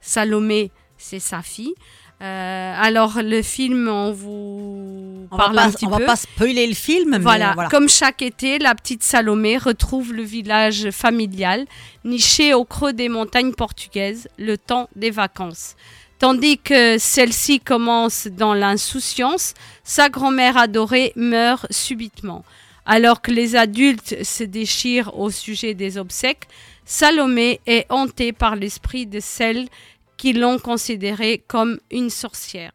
[0.00, 1.74] Salomé, c'est sa fille.
[2.22, 6.00] Euh, alors, le film, on vous On, parle va un pas, petit on peu.
[6.00, 7.54] va pas spoiler le film, mais voilà.
[7.70, 11.66] comme chaque été, la petite Salomé retrouve le village familial,
[12.04, 15.74] niché au creux des montagnes portugaises, le temps des vacances.
[16.18, 19.52] Tandis que celle-ci commence dans l'insouciance,
[19.84, 22.44] sa grand-mère adorée meurt subitement.
[22.86, 26.48] Alors que les adultes se déchirent au sujet des obsèques,
[26.84, 29.68] Salomé est hantée par l'esprit de celles
[30.16, 32.72] qui l'ont considérée comme une sorcière.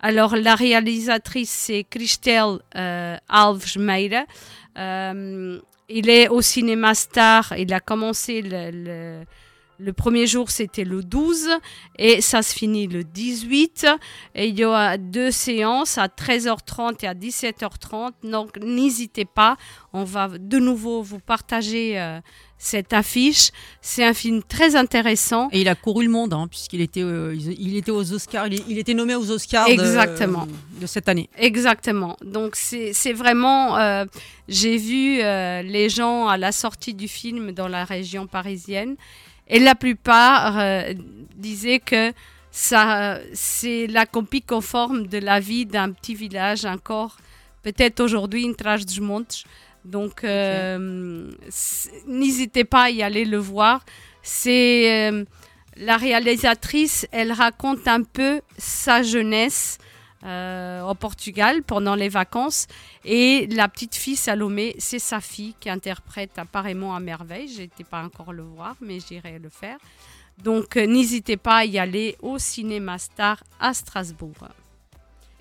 [0.00, 3.16] Alors, la réalisatrice, c'est Christelle euh.
[4.78, 7.54] Euh, il est au cinéma Star.
[7.56, 9.24] Il a commencé le-
[9.78, 11.48] le premier jour, c'était le 12
[11.98, 13.86] et ça se finit le 18.
[14.34, 18.12] Et il y aura deux séances à 13h30 et à 17h30.
[18.22, 19.56] Donc, n'hésitez pas.
[19.92, 22.20] On va de nouveau vous partager euh,
[22.58, 23.50] cette affiche.
[23.80, 25.48] C'est un film très intéressant.
[25.52, 28.62] Et il a couru le monde, hein, puisqu'il était, euh, il était aux Oscars, il,
[28.68, 30.46] il était nommé aux Oscars de- Exactement.
[30.80, 31.28] de, cette année.
[31.36, 32.16] Exactement.
[32.24, 34.04] Donc c'est vraiment, euh,
[34.48, 38.96] j'ai vu les gens à la sortie du film dans la région parisienne
[39.48, 40.94] et la plupart euh,
[41.36, 42.12] disaient que
[42.50, 47.16] ça, c'est la copie conforme de la vie d'un petit village encore,
[47.62, 49.44] peut-être aujourd'hui une trace de montes.
[49.84, 51.30] Donc euh,
[52.06, 53.84] n'hésitez pas à y aller le voir.
[54.22, 55.24] C'est euh,
[55.76, 59.78] la réalisatrice, elle raconte un peu sa jeunesse
[60.24, 62.66] euh, au Portugal pendant les vacances.
[63.04, 67.48] Et la petite fille Salomé, c'est sa fille qui interprète apparemment à merveille.
[67.48, 69.78] Je n'étais pas encore le voir, mais j'irai le faire.
[70.42, 74.48] Donc euh, n'hésitez pas à y aller au Cinéma Star à Strasbourg.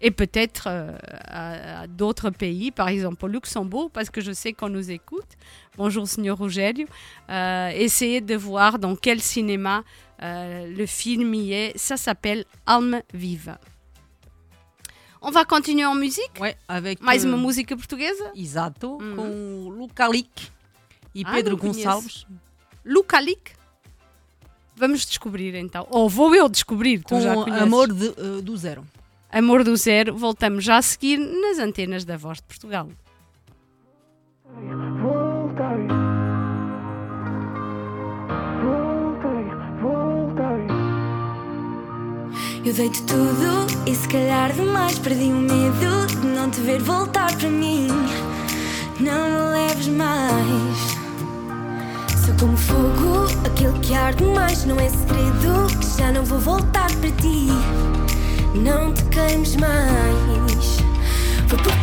[0.04, 4.70] Et peut-être euh, à, d'autres pays, par exemple au Luxembourg, parce que je sais qu'on
[4.70, 5.38] nous écoute.
[5.78, 6.88] Bonjour, Signor Rogério.
[7.30, 9.84] Euh, essayez de voir dans quel cinéma
[10.24, 11.78] le film y est.
[11.80, 13.60] Ça s'appelle Alma Viva.
[15.22, 16.32] On va continuer en musique.
[16.40, 18.32] Ouais, avec Mais uma euh, música portuguesa.
[18.36, 19.16] Exato, Uhum.
[19.16, 20.50] com o Luca Lick
[21.14, 21.56] e Ah, Pedro.
[21.58, 22.26] Gonçalves.
[22.84, 23.52] Lucalic.
[24.76, 25.86] Vamos descobrir então.
[25.92, 27.04] Ou vou eu descobrir.
[27.04, 27.62] Tu já Com conheces.
[27.64, 28.84] Amor de, eh, do Zero.
[29.32, 30.18] Amor do Zero.
[30.18, 32.90] Voltamos já a seguir nas antenas da Voz de Portugal.
[42.64, 47.36] Eu dei-te tudo e se calhar demais perdi o medo de não te ver voltar
[47.36, 47.88] para mim.
[49.00, 50.78] Não me leves mais.
[52.24, 56.92] Sou como fogo, aquele que arde mais, não é segredo que já não vou voltar
[56.98, 57.48] para ti.
[58.54, 60.78] Não te queimes mais.
[61.48, 61.74] Foi por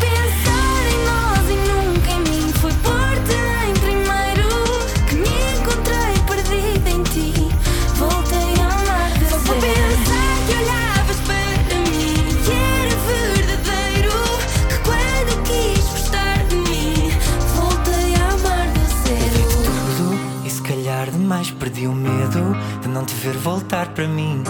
[21.68, 24.42] perdi o medo de não te ver voltar para mim.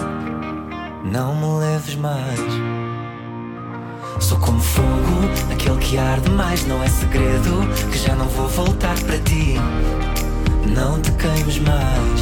[1.03, 2.39] Não me leves mais.
[4.21, 8.97] Sou como fogo, aquele que arde mais, não é segredo que já não vou voltar
[8.99, 9.55] para ti.
[10.73, 12.21] Não te queimes mais.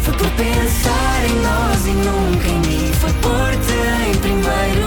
[0.00, 2.92] Foi por pensar em nós e nunca em mim.
[3.00, 3.74] Foi por-te
[4.08, 4.86] em primeiro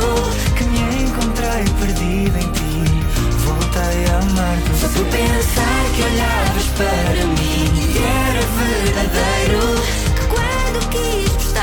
[0.56, 2.59] que me encontrei perdida em ti.
[4.20, 4.70] Voltei a amar-te.
[4.72, 9.64] Foi por pensar que olhavas para mim e era verdadeiro.
[10.16, 11.59] Que quando quis gostar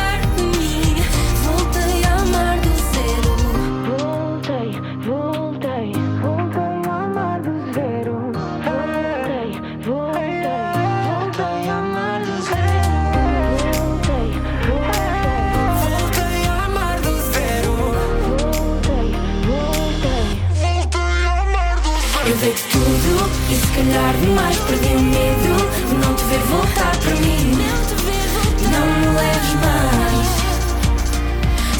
[23.49, 25.57] e se calhar demais perdi o medo
[25.89, 27.59] de não te ver voltar para mim.
[28.73, 30.29] Não me leves mais.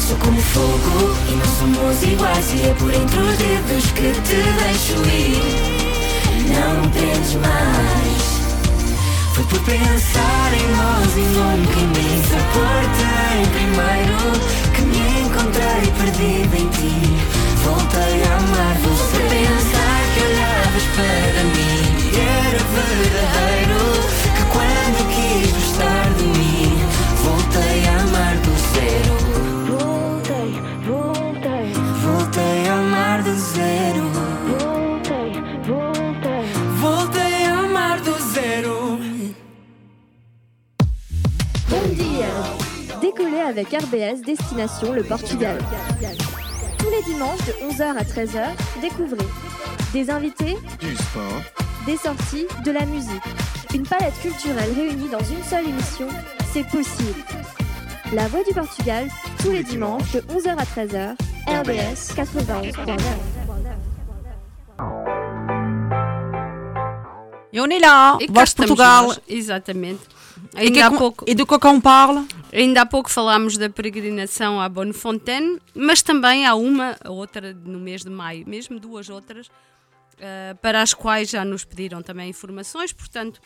[0.07, 2.53] Sou como fogo e não somos iguais.
[2.53, 5.41] E é por entre os dedos que te deixo ir.
[6.53, 8.23] Não me prendes mais.
[9.33, 12.07] Foi por pensar em nós e nunca em mim.
[13.51, 14.19] Primeiro
[14.73, 16.95] que me encontrei perdida em ti.
[17.63, 18.77] Voltei a amar
[20.17, 21.27] Your love is para
[22.17, 23.83] era verdadeiro
[24.35, 26.71] Que quando quis gostar de mim
[27.23, 29.13] Voltei a amar do zero
[29.67, 30.51] Voltei,
[30.87, 34.03] voltei Voltei a amar do zero
[34.49, 35.31] Voltei,
[35.67, 36.45] voltei
[36.79, 38.99] Voltei a amar do zero
[41.69, 42.29] Bom dia.
[43.01, 45.57] Décollez avec RBS Destination le Portugal.
[46.79, 49.27] Tous les dimanches de 11h à 13h, découvrez
[49.97, 51.41] des invités, Du sport,
[51.87, 53.23] des sorties, de la musique.
[53.73, 56.07] Une palette culturelle réunie dans une seule émission,
[56.53, 57.19] c'est possible.
[58.13, 59.07] La Voix du Portugal,
[59.39, 61.15] tous les dimanches de 11h à 13h,
[61.47, 62.99] RBS 91.9.
[67.53, 69.05] Et on est là, E Voz de Portugal.
[69.07, 70.01] nós, exatamente.
[70.55, 73.67] E, Ainda que pouco, e do que é que parle ainda há pouco falámos da
[73.67, 79.49] peregrinação à Bonnefontaine, mas também há uma, outra no mês de maio, mesmo duas outras,
[80.61, 83.39] para as quais já nos pediram também informações, portanto,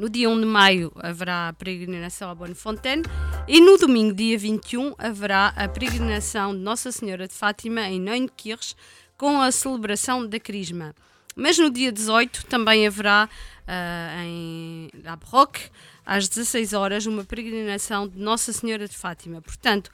[0.00, 3.02] no dia 1 de maio haverá a peregrinação à Bonnefontaine
[3.46, 8.74] e no domingo, dia 21, haverá a peregrinação de Nossa Senhora de Fátima em Neunkirch
[9.18, 10.94] com a celebração da Crisma.
[11.36, 13.28] Mas no dia 18 também haverá
[13.66, 15.70] ah, em La Broque,
[16.04, 19.42] às 16 horas, uma peregrinação de Nossa Senhora de Fátima.
[19.42, 19.90] Portanto,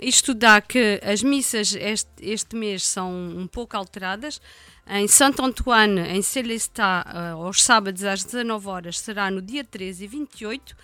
[0.00, 4.40] isto dá que as missas este, este mês são um pouco alteradas.
[4.88, 10.04] Em Santo Antoine, em Celestat, ah, aos sábados às 19 horas, será no dia 13
[10.04, 10.76] e 28.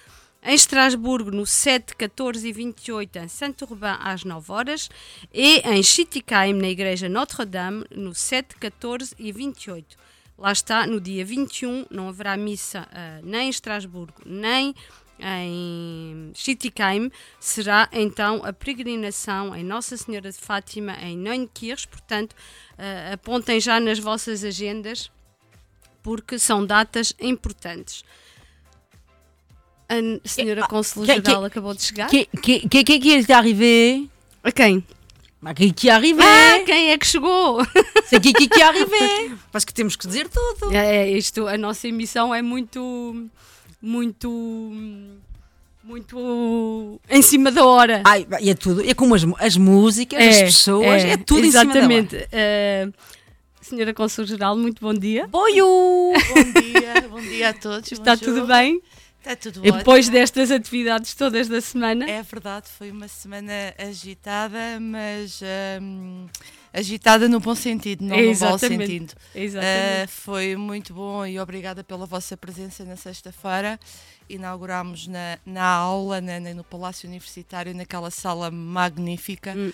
[0.43, 4.91] Em Estrasburgo, no 7, 14 e 28, em Santo Rubin, às 9 horas.
[5.33, 9.97] E em Schittigheim, na Igreja Notre-Dame, no 7, 14 e 28.
[10.37, 14.75] Lá está, no dia 21, não haverá missa ah, nem em Estrasburgo, nem
[15.23, 17.11] em Schittigheim.
[17.41, 21.87] Será então a peregrinação em Nossa Senhora de Fátima, em Neunkirch.
[21.89, 22.35] Portanto,
[22.79, 25.11] ah, apontem já nas vossas agendas,
[26.03, 28.03] porque são datas importantes.
[29.89, 29.95] A
[30.29, 32.09] senhora que- que- Geral acabou de chegar.
[32.09, 34.09] Qui, qui, qui, qui, qui est arrivé
[34.43, 34.83] A quem?
[35.43, 37.59] Bah, Qui, qui est arrivé Ah, quem é que chegou?
[38.07, 40.73] C'est qui, qui, qui est arrivé Parce que temos que dizer tudo.
[40.73, 43.29] É, isto, a nossa emissão é muito,
[43.83, 44.31] muito,
[45.83, 48.03] muito em cima da hora.
[48.07, 48.89] Ai, e é tudo.
[48.89, 52.15] É como as, as músicas, as pessoas, é, tudo exatamente.
[52.17, 52.89] em cima Eh,
[53.61, 55.27] senhora Consul Geral, muito bom dia.
[55.29, 55.51] da hora.
[55.51, 55.67] Boiu!
[56.35, 57.91] Bom dia, bom dia a todos.
[57.91, 58.35] Está bonjour.
[58.35, 58.81] tudo bem?
[59.19, 59.79] Está tudo E ótimo.
[59.79, 62.09] depois destas atividades todas da semana?
[62.11, 65.41] É verdade, foi uma semana agitada, mas
[65.81, 66.27] hum,
[66.73, 69.15] agitada no bom sentido, não no mau sentido.
[69.59, 73.79] Uh, foi muito bom e obrigada pela vossa presença na sexta-feira.
[74.29, 79.71] Inauguramos na, na aula, na- na- no Palácio Universitário, naquela sala magnífica, Hum.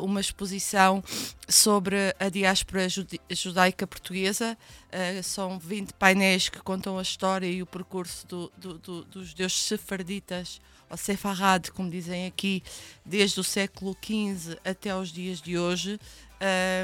[0.00, 1.02] uh, uma exposição
[1.48, 2.86] sobre a diáspora
[3.30, 4.58] judaica portuguesa.
[4.92, 9.28] Uh, são 20 painéis que contam a história e o percurso do- do- do- dos
[9.28, 12.62] judeus sefarditas, ou sefarad, como dizem aqui,
[13.06, 15.98] desde o século XV até aos dias de hoje.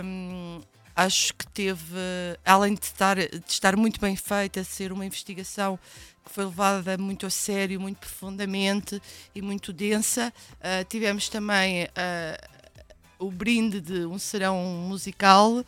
[0.05, 0.61] Um,
[0.95, 1.97] acho que teve,
[2.45, 5.79] além de estar, de estar muito bem feita, ser uma investigação
[6.25, 9.01] que foi levada muito a sério, muito profundamente
[9.35, 12.61] e muito densa, uh, tivemos também uh,
[13.21, 14.57] o brinde de um serão
[14.89, 15.65] musical uh,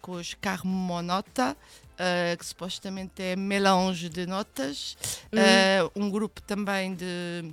[0.00, 1.56] com os Carmonota,
[1.92, 4.96] uh, que supostamente é melange de notas,
[5.32, 7.52] uh, um grupo também de,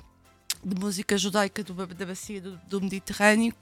[0.64, 3.54] de música judaica do, da bacia do, do Mediterrâneo,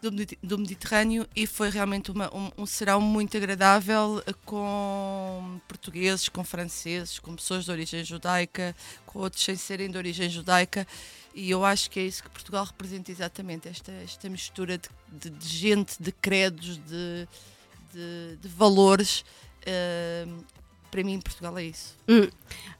[0.00, 0.10] do,
[0.42, 6.44] do Mediterrâneo e foi realmente uma, um, um serão muito agradável eh, com portugueses, com
[6.44, 8.74] franceses, com pessoas de origem judaica,
[9.06, 10.86] com outros sem serem de origem judaica
[11.34, 15.30] e eu acho que é isso que Portugal representa exatamente, esta, esta mistura de, de-
[15.30, 17.28] de gente, de credos, de,
[17.92, 19.24] de, de valores.
[19.66, 20.26] eh,
[20.90, 21.94] para mim, Portugal é isso.
[22.08, 22.28] Hum,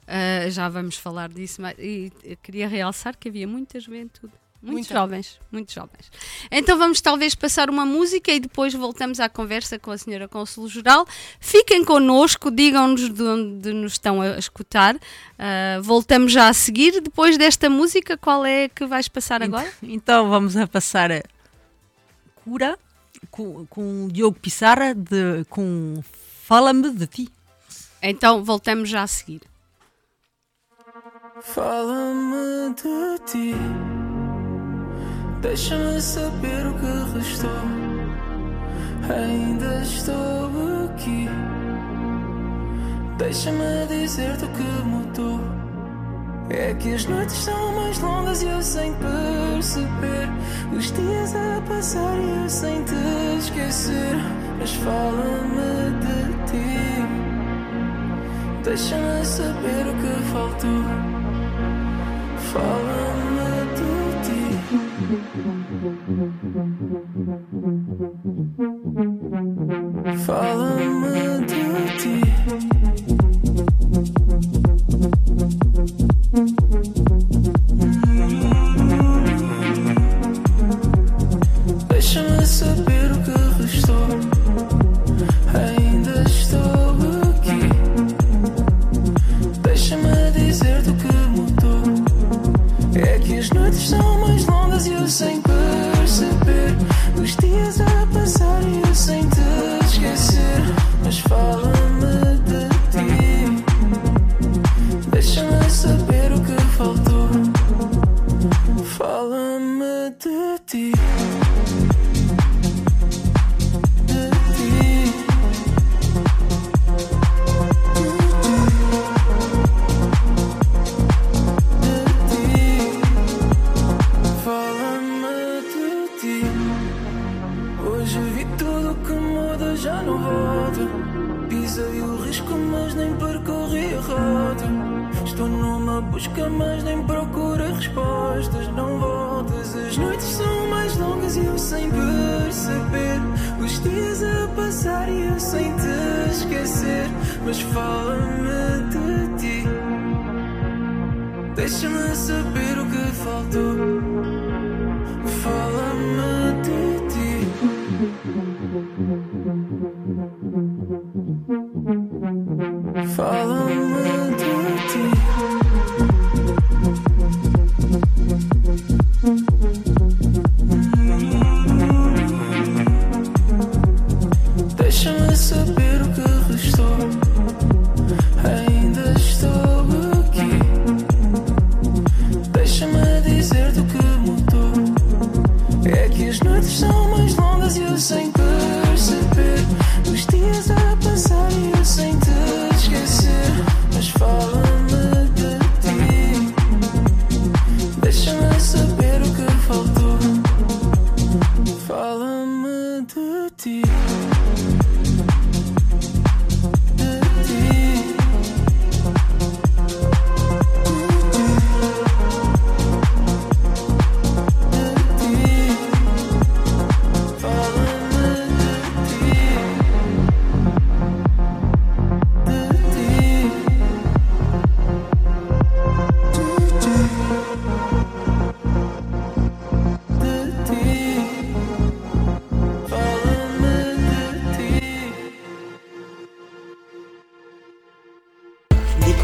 [0.07, 2.11] ah, já vamos falar disso, mas e
[2.43, 4.33] queria realçar que havia muita juventude.
[4.61, 4.95] Muitos Muita.
[4.95, 6.11] jovens, muitos jovens.
[6.51, 10.69] Então vamos talvez passar uma música e depois voltamos à conversa com a senhora Consul
[10.69, 11.07] Geral.
[11.39, 14.99] Fiquem connosco, digam-nos de onde nos estão a escutar.
[15.39, 17.01] Ah, voltamos já a seguir.
[17.01, 19.73] Depois desta música, qual é que vais passar agora?
[19.81, 21.23] Então vamos a passar a
[22.45, 22.77] Cura
[23.31, 26.03] com, com o Diogo Pissarra de, com
[26.49, 27.29] Fala-me de ti.
[28.03, 29.43] Então voltamos já a seguir.
[31.43, 33.98] Fala-me de ti.
[35.41, 37.51] Deixa-me saber o que restou.
[39.09, 40.51] Ainda estou
[40.85, 41.29] aqui.
[43.19, 45.41] Deixa-me dizer-te o que mudou.
[46.51, 50.29] É que as noites são mais longas e eu sem perceber.
[50.77, 52.95] Os dias a passar e eu sem te
[53.39, 54.17] esquecer.
[54.59, 56.79] Mas fala-me de ti.
[58.65, 60.85] Deixa-me saber o que faltou.
[62.53, 63.38] Fala-me
[65.09, 65.17] ti.
[70.25, 71.18] Fala-me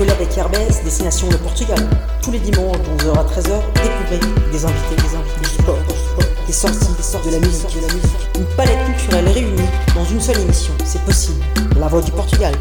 [0.00, 1.78] Avec Airbus, destination le Portugal.
[2.22, 4.18] Tous les dimanches de 11h à 13h, découvrez
[4.52, 7.74] des invités, des invités, du sport, du sport, des sorties, des sorties, de la musique,
[7.74, 8.28] de la musique.
[8.36, 10.74] Une palette culturelle réunie dans une seule émission.
[10.84, 11.40] C'est possible.
[11.78, 12.52] La voix du Portugal.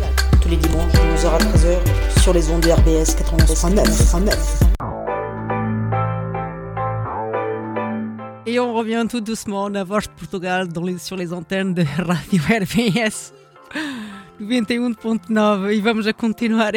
[0.42, 4.38] Tous les dimanches de 11h à 13h sur les ondes de RBS 91.9.
[8.46, 11.84] Et on revient tout doucement na Voz de Portugal dans les- sur les antennes de
[11.98, 13.34] Rádio RBS
[14.40, 16.72] 91.9 e vamos a continuar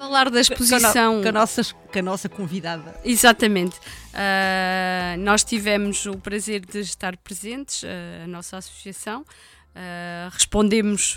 [0.00, 1.20] Falar da exposição.
[1.22, 2.98] com a, nossa, com a nossa convidada.
[3.04, 3.78] Exatamente.
[4.14, 9.26] Ah, nós tivemos o prazer de estar presentes, ah, a nossa associação.
[9.74, 11.16] Ah, respondemos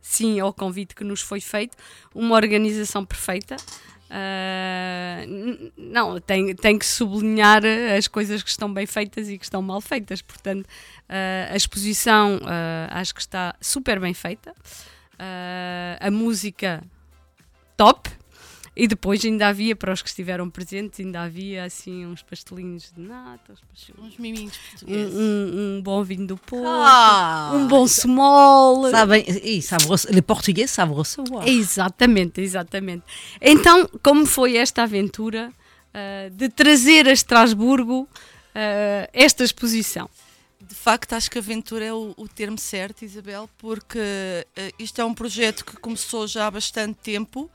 [0.00, 1.76] sim ao convite que nos foi feito.
[2.14, 3.56] Uma organização perfeita.
[5.26, 7.62] N- não, tem, tem que sublinhar
[7.98, 10.22] as coisas que estão bem feitas e que estão mal feitas.
[10.22, 10.64] Portanto,
[11.08, 14.54] ah, a exposição ah, acho que está super bem feita.
[15.98, 16.84] A música
[17.76, 18.10] top.
[18.78, 23.00] E depois ainda havia, para os que estiveram presentes, ainda havia assim uns pastelinhos de
[23.00, 25.14] nata, uns, pastelinhos- Uns miminhos um, portugueses.
[25.14, 27.52] um- um bom vinho do Porto, Ah!
[27.54, 28.90] um bom small.
[28.90, 29.60] Sabem, e
[30.10, 31.48] les portugueses savent recevoir.
[31.48, 33.02] Exatamente, exatamente.
[33.40, 35.50] Então, como foi esta aventura
[35.94, 38.06] ah, de trazer a Estrasburgo
[38.54, 40.06] ah, esta exposição?
[40.68, 43.98] De facto, acho que aventura é o, o termo certo, Isabel, porque
[44.56, 47.50] eh, isto é um projeto que começou já há bastante tempo.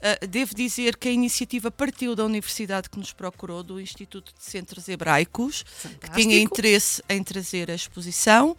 [0.00, 4.44] Eh, devo dizer que a iniciativa partiu da universidade que nos procurou, do Instituto de
[4.44, 5.64] Centros Hebraicos,
[6.00, 8.56] que tinha interesse em trazer a exposição.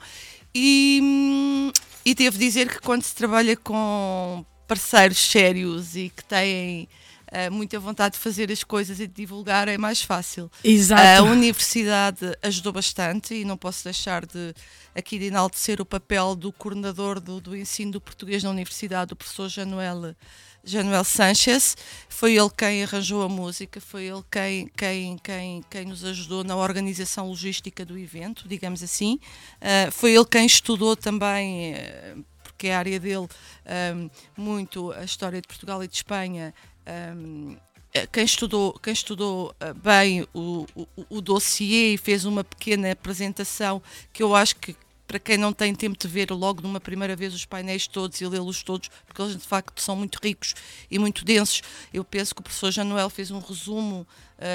[0.54, 1.72] E, hum,
[2.04, 6.88] e devo dizer que quando se trabalha com parceiros sérios e que têm
[7.36, 10.50] eh, muita vontade de fazer as coisas e de divulgar, é mais fácil.
[10.64, 11.02] Exato.
[11.02, 14.54] A universidade ajudou bastante e não posso deixar de
[14.96, 19.18] aqui de enaltecer o papel do coordenador do, do ensino do português na universidade, o
[19.18, 20.16] professor Januel,
[20.64, 21.76] Januel Sanchez.
[22.08, 26.56] Foi ele quem arranjou a música, foi ele quem, quem, quem, quem nos ajudou na
[26.56, 29.20] organização logística do evento, digamos assim.
[29.60, 31.74] Ah, foi ele quem estudou também.
[31.74, 32.16] eh,
[32.56, 33.28] porque é a área dele,
[33.66, 36.54] ahm, muito a história de Portugal e de Espanha,
[36.86, 37.56] ahm,
[37.96, 42.92] eh, quem estudou, quem estudou ah, bem o, o, o dossiê e fez uma pequena
[42.92, 43.82] apresentação
[44.12, 44.76] que eu acho que,
[45.08, 48.28] para quem não tem tempo de ver logo numa primeira vez os painéis todos e
[48.28, 50.54] lê-los todos, porque eles de facto são muito ricos
[50.92, 51.62] e muito densos.
[51.94, 54.06] Eu penso que o professor Januel fez um resumo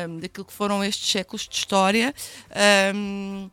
[0.09, 2.15] um, daquilo que foram estes séculos de história.
[2.95, 3.49] Um,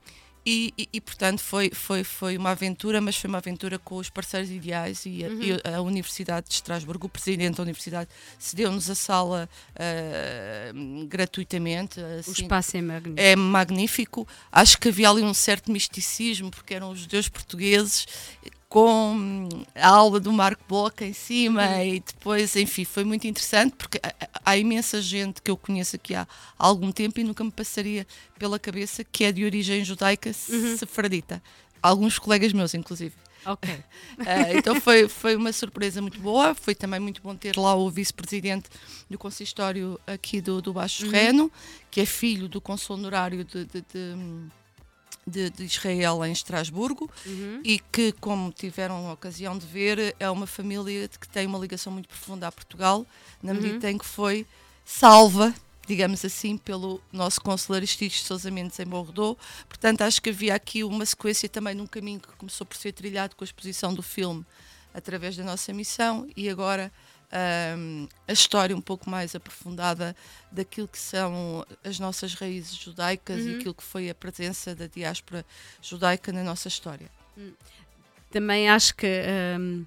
[0.49, 4.09] e, e- e, portanto foi, foi, foi uma aventura, mas foi uma aventura com os
[4.09, 5.41] parceiros ideais e a, Uhum.
[5.43, 10.71] e a Universidade de Estrasburgo, o presidente da Universidade, cedeu-nos a sala ah,
[11.07, 11.99] gratuitamente.
[11.99, 13.21] O assim, espaço é magnífico.
[13.21, 14.27] é magnífico.
[14.51, 18.05] Acho que havia ali um certo misticismo, porque eram os judeus portugueses
[18.70, 23.99] com a aula do Marco Boca em cima e depois, enfim, foi muito interessante porque
[24.43, 28.05] há- imensa gente que eu conheço aqui há algum tempo e nunca me passaria
[28.38, 31.41] pela cabeça que é de origem judaica sefardita.
[31.82, 33.13] Alguns colegas meus, inclusive.
[33.45, 33.70] Ok.
[34.20, 36.53] Ah, então foi, foi uma surpresa muito boa.
[36.53, 38.68] Foi também muito bom ter lá o vice-presidente
[39.09, 41.11] do consistório aqui do, do Baixo Uhum.
[41.11, 41.51] Reno,
[41.89, 44.15] que é filho do consul honorário de, de, de,
[45.28, 47.59] de- de Israel em Estrasburgo Uhum.
[47.63, 51.91] e que, como tiveram a ocasião de ver, é uma família que tem uma ligação
[51.91, 53.05] muito profunda a Portugal,
[53.43, 53.61] na Uhum.
[53.61, 54.45] medida em que foi
[54.86, 55.53] salva,
[55.86, 57.41] digamos assim, pelo nosso
[57.73, 59.38] Aristides de Sousa Mendes em Bordeaux.
[59.67, 63.36] Portanto, acho que havia aqui uma sequência também num caminho que começou por ser trilhado
[63.36, 64.45] com a exposição do filme
[64.93, 66.91] através da nossa missão e agora
[67.32, 70.15] ahm, a história um pouco mais aprofundada
[70.51, 73.55] daquilo que são as nossas raízes judaicas e Uhum.
[73.57, 75.45] aquilo que foi a presença da diáspora
[75.82, 77.09] judaica na nossa história.
[78.32, 79.07] Também acho que
[79.59, 79.86] hum,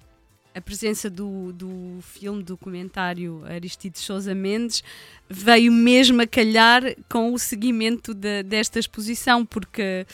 [0.53, 4.83] a presença do, do filme documentário Aristides Sousa Mendes
[5.29, 10.05] veio mesmo a calhar com o seguimento de- desta exposição, porque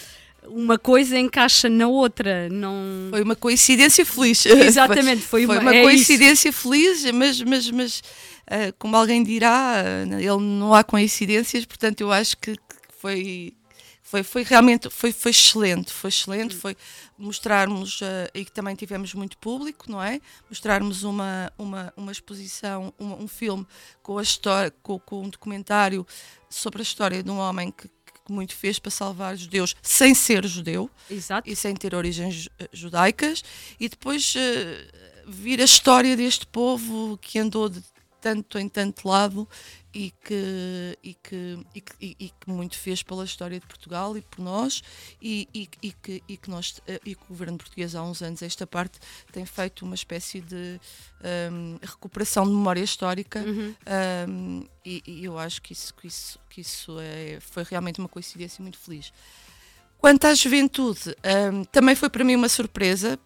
[0.49, 2.49] uma coisa encaixa na outra.
[2.49, 3.07] Não...
[3.09, 4.45] Foi uma coincidência feliz.
[4.45, 8.03] Exatamente, foi uma- uma é coincidência feliz, mas, mas, mas
[8.49, 12.55] ah, como alguém dirá, ah, ele não há coincidências, portanto eu acho que,
[12.97, 13.53] foi.
[14.09, 16.77] Foi, foi realmente foi, foi excelente, foi excelente, foi
[17.17, 20.21] mostrarmos, ah, e que também tivemos muito público, não é?
[20.49, 23.67] Mostrarmos uma, uma, uma exposição, um, um filme
[24.01, 26.07] com a história, com, com um documentário
[26.49, 27.89] sobre a história de um homem que,
[28.27, 31.49] que muito fez para salvar os judeus sem ser judeu Exato.
[31.49, 33.43] e sem ter origens eh, judaicas,
[33.79, 34.85] e depois eh,
[35.25, 37.81] vir a história deste povo que andou de
[38.19, 39.47] tanto em tanto lado
[39.97, 44.21] e que, e que, e que, e- que muito fez pela história de Portugal e
[44.21, 44.83] por nós,
[45.19, 48.21] e, e, e que, e, que nós, eh, e que o governo português há uns
[48.21, 48.99] anos, esta parte,
[49.31, 50.79] tem feito uma espécie de
[51.51, 53.39] hum, recuperação de memória histórica.
[53.39, 53.75] Uhum.
[54.29, 58.07] Um, e, e eu acho que isso, que isso, que isso é, foi realmente uma
[58.07, 59.11] coincidência muito feliz.
[59.99, 61.15] Quanto à juventude,
[61.51, 63.19] um, também foi para mim uma surpresa,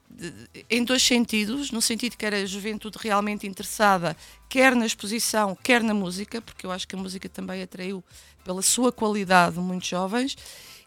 [0.70, 4.16] em dois sentidos, no sentido que era a juventude realmente interessada,
[4.48, 8.04] quer na exposição, quer na música, porque eu acho que a música também atraiu
[8.44, 10.38] pela sua qualidade muitos jovens,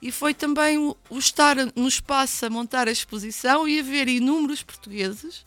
[0.00, 4.08] e foi também o, o estar no espaço a montar a exposição e a ver
[4.08, 5.44] inúmeros portugueses,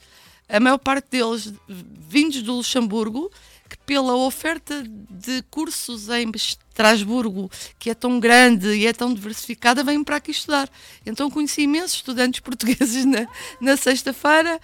[0.50, 3.32] a maior parte deles vindos do Luxemburgo,
[3.68, 7.50] que pela oferta de cursos em Estrasburgo,
[7.80, 10.70] que é tão grande e é tão diversificada, vêm para aqui estudar.
[11.06, 13.28] Então conheci imensos estudantes portugueses na,
[13.60, 14.60] na sexta-feira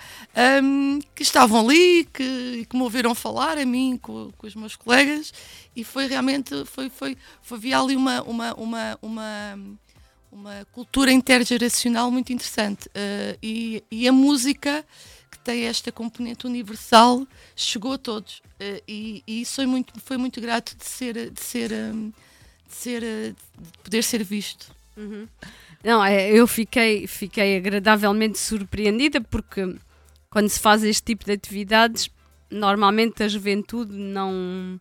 [0.64, 4.76] hum, que estavam ali, que, que me ouviram falar a mim, com, com os meus
[4.76, 5.34] colegas,
[5.76, 9.60] e foi realmente, foi, foi, foi havia ali uma, uma, uma, uma,
[10.32, 12.88] uma cultura intergeracional muito interessante.
[12.88, 14.86] Uh, e, e a música
[15.44, 20.39] tem esta componente universal chegou a todos Uh, e, e isso foi muito, foi muito
[20.39, 22.10] grato de ser, de ser, um,
[22.68, 24.74] de ser, uh, de poder ser visto.
[24.96, 25.28] Uhum.
[25.84, 29.76] Não, é, eu fiquei, fiquei agradavelmente surpreendida porque
[30.30, 32.10] quando se faz este tipo de atividades,
[32.50, 34.80] normalmente a juventude não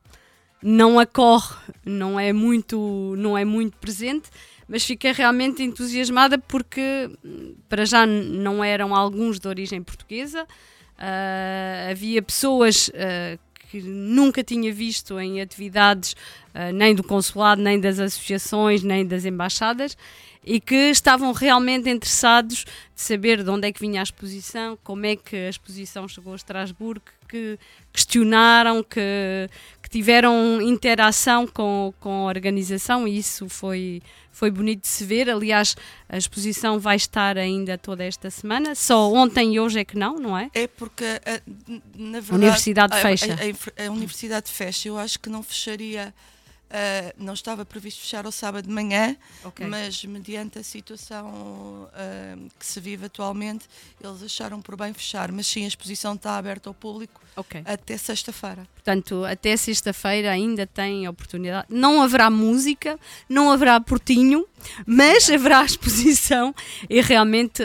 [0.64, 4.30] não acorre, não é muito, não é muito presente,
[4.68, 7.10] mas fiquei realmente entusiasmada porque
[7.68, 10.46] para já não eram alguns de origem portuguesa,
[10.98, 13.38] ah, havia pessoas ah,
[13.70, 16.14] que nunca tinha visto em atividades
[16.54, 19.96] ah, nem do consulado, nem das associações, nem das embaixadas
[20.44, 25.06] e que estavam realmente interessados de saber de onde é que vinha a exposição, como
[25.06, 27.58] é que a exposição chegou a Estrasburgo, que
[27.92, 29.48] questionaram, que,
[29.80, 34.00] que tiveram interação com, com a organização e isso foi,
[34.32, 35.28] foi bonito de se ver.
[35.28, 35.76] Aliás,
[36.08, 40.16] a exposição vai estar ainda toda esta semana, só ontem e hoje é que não,
[40.18, 40.50] não é?
[40.54, 41.40] É porque, a,
[41.94, 43.34] na verdade, universidade a- fecha.
[43.34, 44.88] A, a- a universidade fecha.
[44.88, 46.12] Eu acho que não fecharia
[46.74, 49.14] Ah, não estava previsto fechar ao sábado de manhã,
[49.44, 49.66] Ok.
[49.66, 53.66] mas mediante a situação ah, que se vive atualmente,
[54.02, 55.30] eles acharam por bem fechar.
[55.30, 57.62] Mas sim, a exposição está aberta ao público Ok.
[57.66, 58.66] até sexta-feira.
[58.74, 61.66] Portanto, até sexta-feira ainda tem oportunidade.
[61.68, 62.98] Não haverá música,
[63.28, 64.46] não haverá portinho,
[64.86, 66.54] mas haverá exposição
[66.88, 67.62] e realmente,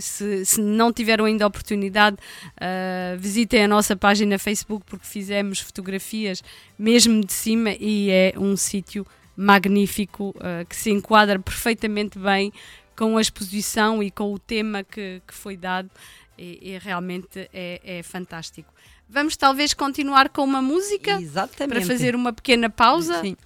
[0.00, 2.16] se, se não tiveram ainda a oportunidade,
[2.60, 6.42] ah, visitem a nossa página Facebook porque fizemos fotografias
[6.78, 9.06] mesmo de cima e é um sítio
[9.36, 12.52] magnífico ah, que se enquadra perfeitamente bem
[12.96, 15.90] com a exposição e com o tema que, que foi dado
[16.38, 18.72] e, e realmente é, é fantástico.
[19.08, 21.76] Vamos talvez continuar com uma música Exatamente.
[21.78, 23.20] para fazer uma pequena pausa.
[23.20, 23.36] Sim.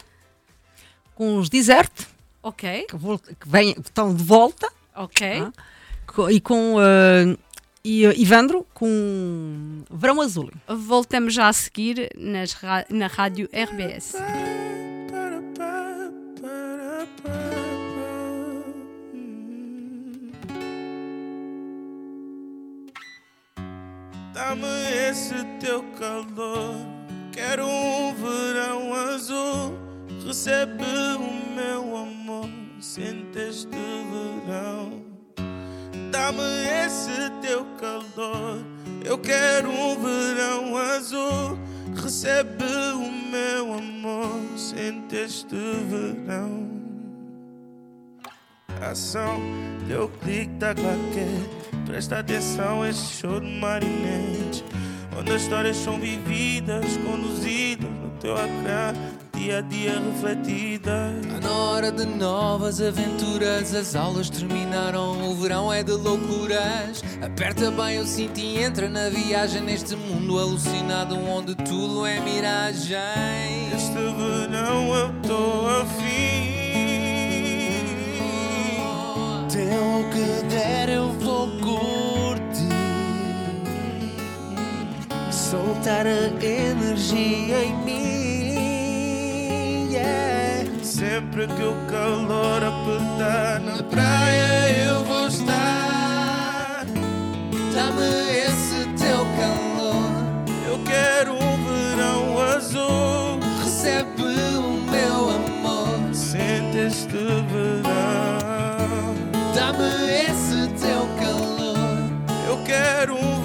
[1.15, 1.93] Com os Desert,
[2.43, 5.43] Ok, que, vol- que estão de volta, ok.
[5.43, 5.53] Ah.
[6.33, 7.39] e com uh,
[7.85, 10.51] e, uh, Ivandro com Verão Azul.
[10.69, 12.57] Voltamos já a seguir nas
[12.91, 14.15] na rádio RBS.
[24.33, 26.75] Dá-me esse teu calor.
[27.33, 29.79] Quero um verão azul.
[30.27, 30.83] Recebe
[31.19, 32.49] o meu amor.
[32.81, 35.10] Sente este verão.
[36.21, 38.63] Dá-me esse teu calor.
[39.03, 41.59] Eu quero um verão azul.
[41.97, 42.63] Recebe
[42.95, 44.39] o meu amor.
[44.55, 46.69] Sente este verão.
[48.83, 49.41] Ação,
[49.89, 51.49] teu clique tá claquete.
[51.87, 54.63] Presta atenção, esse show de marinete.
[55.19, 58.93] Onde as histórias são vividas, conduzidas no teu ecrã,
[59.41, 61.27] dia a dia refletidas.
[61.27, 67.03] Tá na hora de novas aventuras, as aulas terminaram, o verão é de loucuras.
[67.23, 72.99] Aperta bem o cinto e entra na viagem neste mundo alucinado onde tudo é miragem.
[73.75, 76.51] Este verão eu tô afim.
[79.49, 82.69] Tem o que der, eu vou curtir.
[85.33, 88.20] Soltar a energia em mim.
[89.91, 90.65] Yeah.
[90.83, 96.85] Sempre que o calor apertar na praia eu vou estar.
[97.75, 100.13] Dá-me esse teu calor,
[100.69, 103.39] Eu quero um verão azul.
[103.63, 106.15] recebe o meu amor.
[106.15, 107.17] Sente este
[107.53, 109.15] verão.
[109.55, 111.99] Dá-me esse teu calor,
[112.49, 113.40] Eu quero um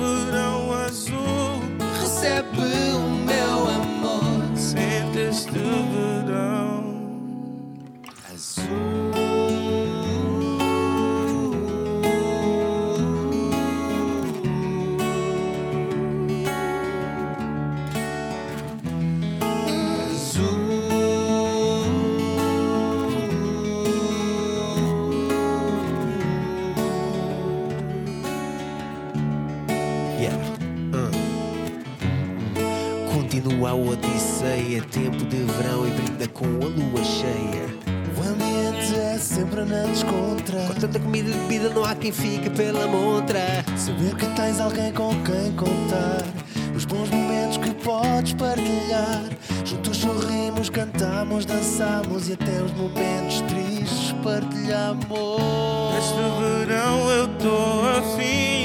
[34.46, 37.66] odisseia, tempo de verão e brinda com a lua cheia.
[38.16, 40.60] O ambiente é sempre na descontra.
[40.68, 43.64] Com tanta comida e bebida não há quem fique pela montra.
[43.76, 46.24] Saber que tens alguém com quem contar.
[46.76, 49.24] Os bons momentos que podes partilhar.
[49.66, 55.06] Juntos sorrimos, cantamos, dançamos e até os momentos tristes partilhamos.
[55.98, 58.65] Este verão eu tô afim.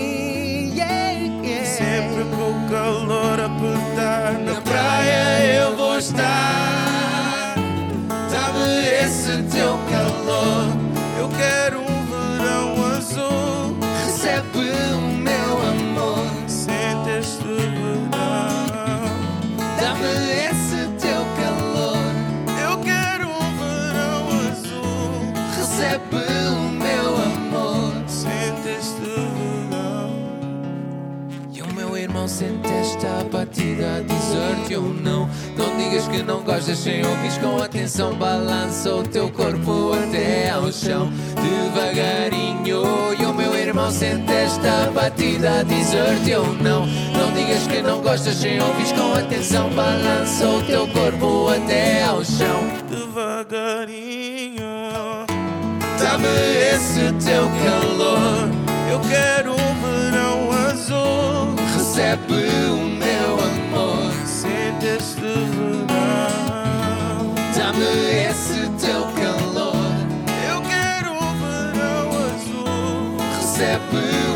[0.76, 1.66] yeah, yeah.
[1.66, 7.56] Sempre que o calor apertar na praia eu vou estar.
[8.30, 10.75] Dá-me esse teu calor,
[36.66, 38.16] gostas sem ouvires com atenção.
[38.16, 43.14] Balança o teu corpo até ao chão, devagarinho.
[43.20, 46.88] E o meu irmão sente esta batida dizer-te ou não.
[46.88, 49.70] Não digas que não gostas sem ouvires com atenção.
[49.70, 52.68] Balança o teu corpo até ao chão.
[52.90, 54.66] Devagarinho.
[56.00, 56.28] Dá-me
[56.74, 58.50] esse teu calor,
[58.92, 61.56] Eu quero um verão azul.
[61.76, 62.34] recebe
[62.72, 64.12] o meu amor.
[64.26, 66.55] Sente este verão
[67.76, 69.76] sabe esse teu calor.
[70.50, 73.18] Eu quero o verão azul.
[73.36, 73.98] Recebe
[74.30, 74.35] o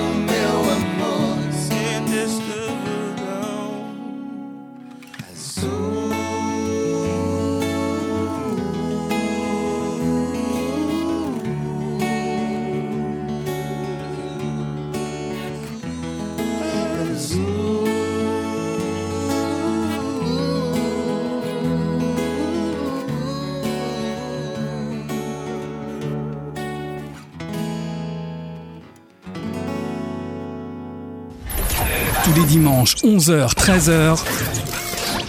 [32.79, 34.23] Dimanches, 11h, 13h,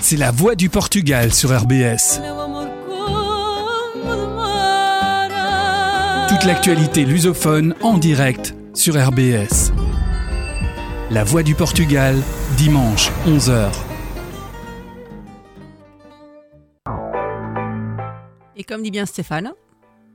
[0.01, 2.21] c'est la voix du Portugal sur RBS.
[6.29, 9.73] Toute l'actualité lusophone en direct sur RBS.
[11.11, 12.17] La voix du Portugal,
[12.57, 13.71] dimanche, 11h.
[18.55, 19.51] Et comme dit bien Stéphane,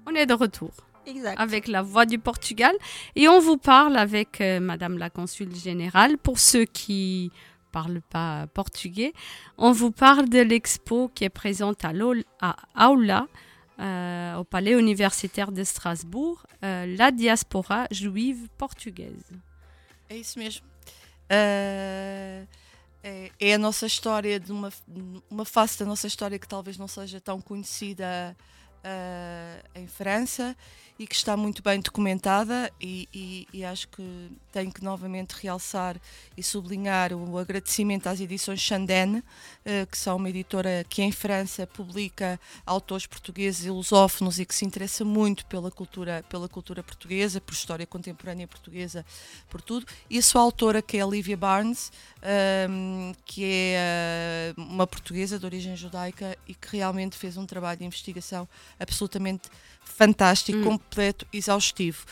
[0.07, 0.71] On est de retour.
[1.08, 1.39] Exact.
[1.39, 2.76] Avec la voix du Portugal.
[3.16, 6.18] Et on vous parle avec euh, Madame la Consul Générale.
[6.18, 7.32] Pour ceux qui
[7.72, 9.14] parlent pas portugais,
[9.58, 11.91] on vous parle de l'expo qui est présente à,
[12.74, 13.28] à Aula,
[13.80, 19.34] euh, au Palais universitaire de Strasbourg, euh, la diaspora juive portugaise.
[20.10, 20.66] É isso mesmo.
[21.30, 22.45] Ah,
[23.03, 24.72] é, é a nossa história de uma,
[25.30, 28.36] uma face da nossa história que talvez não seja tão conhecida
[28.84, 30.56] ah, em França
[30.98, 36.00] e que está muito bem documentada e, e- e acho que tenho que novamente realçar
[36.38, 39.22] e sublinhar o agradecimento às edições Chandene,
[39.66, 44.56] eh, que são uma editora que em França publica autores portugueses e lusófonos e que
[44.56, 49.06] se interessa muito pela cultura, pela cultura portuguesa, por história contemporânea portuguesa,
[49.50, 49.86] por tudo.
[50.10, 51.91] E a sua autora, que é a Lívia Barnes,
[52.22, 57.80] ahm, que é ah, uma portuguesa de origem judaica e que realmente fez um trabalho
[57.80, 58.48] de investigação
[58.80, 59.50] absolutamente
[59.86, 62.05] fantástico, completo, exaustivo.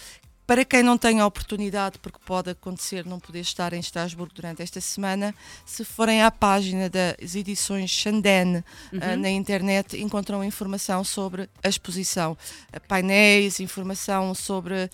[0.46, 4.62] Para quem não tem a oportunidade, porque pode acontecer não poder estar em Estrasburgo durante
[4.62, 5.34] esta semana,
[5.66, 8.58] se forem à página das edições Chandene
[9.02, 9.22] ah, Uhum.
[9.22, 12.38] na internet, encontram informação sobre a exposição,
[12.74, 14.90] Ah, painéis, informação sobre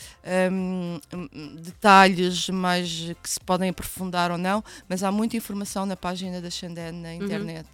[0.51, 2.87] hum, hum, detalhes mais
[3.21, 7.15] que se podem aprofundar ou não, mas há muita informação na página da Chandene na
[7.15, 7.67] internet.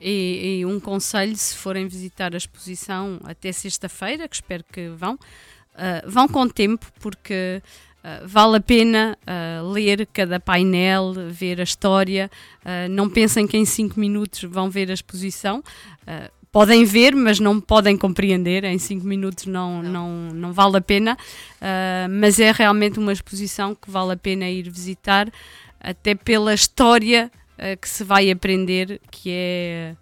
[0.00, 5.18] E, e um conselho, se forem visitar a exposição até sexta-feira, que espero que vão,
[5.74, 7.62] ah, vão com tempo, porque
[8.02, 12.30] ah, vale a pena ah, ler cada painel, ver a história.
[12.90, 15.62] Não pensem que em cinco minutos vão ver a exposição.
[16.50, 18.64] Podem ver, mas não podem compreender.
[18.64, 20.30] Em cinco minutos não, não.
[20.32, 21.16] Não, vale a pena.
[21.60, 25.30] Ah, mas é realmente uma exposição que vale a pena ir visitar,
[25.80, 29.96] até pela história eh, que se vai aprender, que é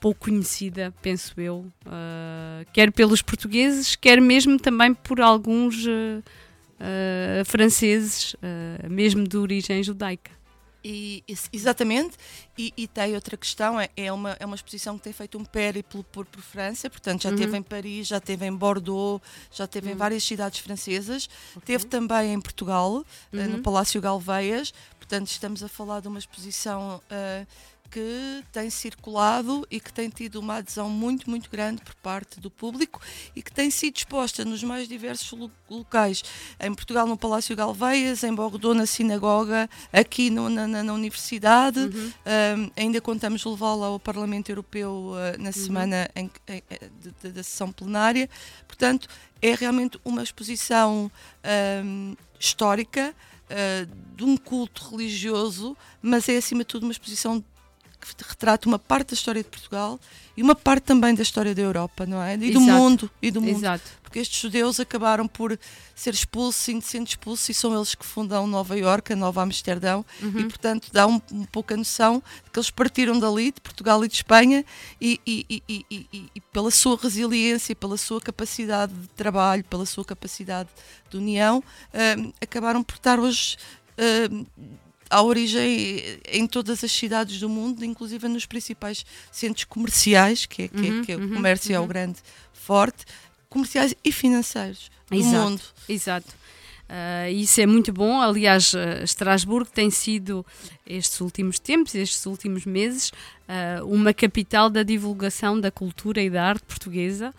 [0.00, 5.86] pouco conhecida, penso eu, eh, quer pelos portugueses, quer mesmo também por alguns
[6.80, 8.36] eh, franceses,
[8.90, 10.30] mesmo de origem judaica.
[10.86, 12.16] E, ex- exatamente,
[12.58, 15.44] e, e tem outra questão, é, é, uma, é uma exposição que tem feito um
[15.44, 17.34] périplo por, por França, portanto já Uhum.
[17.36, 21.28] esteve em Paris, já esteve em Bordeaux, já esteve em várias cidades francesas,
[21.64, 23.62] teve também em Portugal, eh, no Uhum.
[23.62, 27.46] Palácio Galveias, portanto estamos a falar de uma exposição eh,
[27.94, 32.50] que tem circulado e que tem tido uma adesão muito, muito grande por parte do
[32.50, 33.00] público
[33.36, 36.24] e que tem sido exposta nos mais diversos lo- locais.
[36.58, 41.78] Em Portugal, no Palácio Galveias, em Bordeaux, na Sinagoga, aqui no- na, na- Universidade.
[41.78, 46.90] Um, ainda contamos levá-la ao Parlamento Europeu uh, na semana em em- eh,
[47.22, 48.28] de- da sessão plenária.
[48.66, 49.06] Portanto,
[49.40, 51.08] é realmente uma exposição
[51.84, 53.14] um, histórica
[53.50, 57.42] uh, de um culto religioso, mas é acima de tudo uma exposição
[58.04, 59.98] que retrata uma parte da história de Portugal
[60.36, 62.34] e uma parte também da história da Europa, não é?
[62.34, 62.62] E do Exato.
[62.72, 63.56] mundo, e do mundo.
[63.58, 63.84] Exato.
[64.02, 65.58] Porque estes judeus acabaram por
[65.94, 70.40] ser expulsos sendo expulsos e são eles que fundam Nova Iorque, a Nova Amsterdão Uhum.
[70.40, 74.04] e portanto dá um, um pouco a noção de que eles partiram dali, de Portugal
[74.04, 74.64] e de Espanha
[75.00, 75.84] e, e- e-
[76.34, 80.68] e- pela sua resiliência, pela sua capacidade de trabalho, pela sua capacidade
[81.10, 81.62] de união,
[82.18, 83.56] hum, acabaram por estar hoje
[84.30, 84.44] hum,
[85.10, 90.68] à origem em todas as cidades do mundo, inclusive nos principais centros comerciais, que é,
[90.68, 91.88] que é- Uhum, que é o uhum, comércio é o uhum.
[91.88, 92.18] grande
[92.52, 93.04] forte,
[93.48, 95.60] comerciais e financeiros do Exato, mundo.
[95.88, 96.44] Exato.
[96.88, 98.20] Ah, isso é muito bom.
[98.20, 100.44] Aliás, ah, Estrasburgo tem sido,
[100.86, 103.10] estes últimos tempos, estes últimos meses,
[103.48, 107.34] ah, uma capital da divulgação da cultura e da arte portuguesa,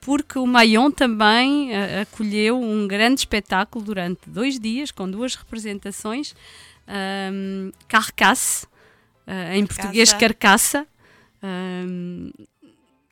[0.00, 1.70] porque o Maion também
[2.02, 6.34] acolheu um grande espetáculo durante dois dias, com duas representações,
[7.32, 8.66] um, Carcasse,
[9.26, 9.82] ah, em Carcaça.
[9.82, 10.86] português Carcaça.
[11.42, 12.30] Um,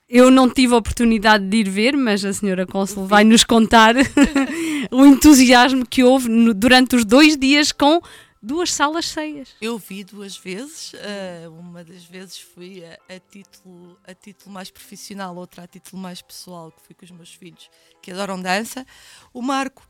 [0.09, 3.95] eu não tive a oportunidade de ir ver, mas a senhora Cônsul vai nos contar
[4.91, 8.01] o entusiasmo que houve no- durante os dois dias com
[8.43, 9.51] duas salas cheias.
[9.61, 14.71] Eu vi duas vezes, eh, uma das vezes fui a, a título, a título mais
[14.71, 17.69] profissional, outra a título mais pessoal, que fui com os meus filhos
[18.01, 18.87] que adoram dança.
[19.35, 19.87] O Marco,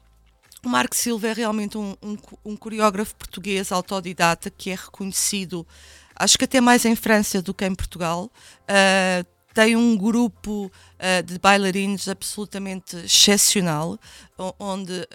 [0.69, 5.67] o Marco Silva é realmente um, um, um coreógrafo português autodidata que é reconhecido,
[6.15, 8.31] acho que até mais em França do que em Portugal.
[8.69, 13.99] Eh, tem um grupo eh, de bailarinos absolutamente excepcional,
[14.59, 15.09] onde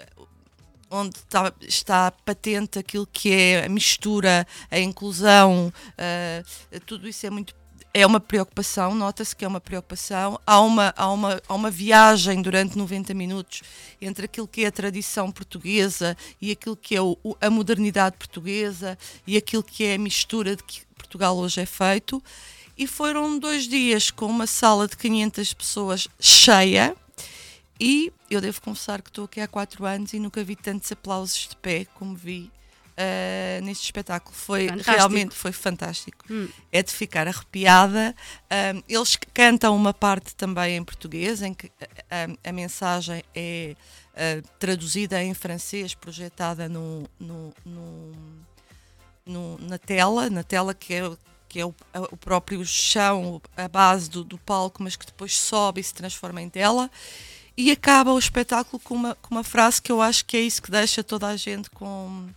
[0.90, 6.42] onde está, está patente aquilo que é a mistura, a inclusão, eh,
[6.84, 7.54] tudo isso é muito
[7.96, 10.38] é uma preocupação, nota-se que é uma preocupação.
[10.44, 13.62] Há uma, há, uma, há uma viagem durante 90 minutos
[14.00, 18.98] entre aquilo que é a tradição portuguesa e aquilo que é o- a modernidade portuguesa
[19.24, 22.20] e aquilo que é a mistura de que Portugal hoje é feito.
[22.76, 26.96] E foram dois dias com uma sala de 500 pessoas cheia.
[27.78, 31.46] E eu devo confessar que estou aqui há quatro anos e nunca vi tantos aplausos
[31.48, 32.50] de pé como vi
[32.96, 34.34] ah, neste espetáculo.
[34.34, 34.90] Foi Fantástico.
[34.96, 36.24] realmente foi fantástico.
[36.30, 36.48] Hum.
[36.72, 38.14] É de ficar arrepiada.
[38.50, 41.70] Ahm, eles cantam uma parte também em português, em que
[42.10, 43.74] a, a- a mensagem é
[44.16, 48.12] ah, traduzida em francês, projetada no, no- no-
[49.26, 51.10] no- na tela, na tela que é,
[51.48, 55.36] que é o, a- o próprio chão, a base do, do palco, mas que depois
[55.36, 56.90] sobe e se transforma em tela.
[57.56, 60.60] E acaba o espetáculo com uma, com uma frase que eu acho que é isso
[60.60, 62.28] que deixa toda a gente com.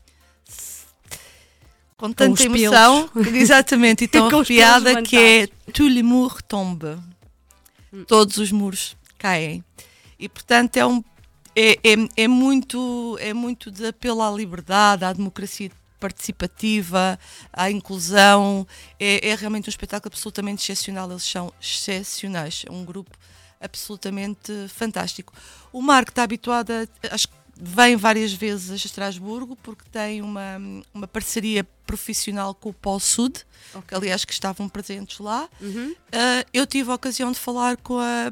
[1.98, 2.62] Com tanta pelos.
[2.62, 5.48] emoção, exatamente, e tão Com arrepiada, que é.
[5.74, 6.98] Tout le mur tombe.
[8.08, 9.64] Todos os muros caem.
[10.20, 11.04] E portanto é um
[11.56, 17.20] é, é, é muito é muito de apelo à liberdade, à democracia participativa,
[17.52, 18.68] à inclusão.
[19.00, 21.10] É, é realmente um espetáculo absolutamente excepcional.
[21.10, 22.64] Eles são excepcionais.
[22.68, 23.18] É um grupo
[23.60, 25.34] absolutamente fantástico.
[25.74, 27.14] O Marco está habituado a.
[27.14, 30.58] Acho que vem várias vezes a Estrasburgo porque tem uma,
[30.93, 33.39] uma parceria profissional com o Polo Sud,
[33.88, 35.49] que aliás que estavam presentes lá.
[36.12, 38.32] Ah, eu tive a ocasião de falar com a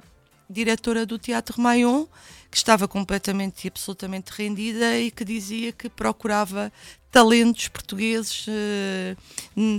[0.50, 2.06] diretora do Teatro Mayon,
[2.52, 6.72] que estava completamente e absolutamente rendida e que dizia que procurava
[7.12, 9.16] talentos portugueses eh,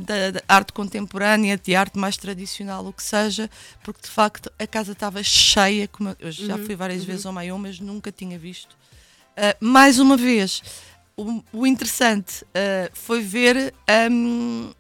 [0.05, 3.49] da, da arte contemporânea, de arte mais tradicional, o que seja,
[3.85, 7.07] porque de facto a casa estava cheia, como eu- eu já Uhum, fui várias uhum.
[7.07, 8.75] vezes ao Mayon, mas nunca tinha visto.
[9.37, 10.63] Uh, mais uma vez,
[11.17, 13.75] o, o interessante uh, foi ver
[14.11, 14.73] um,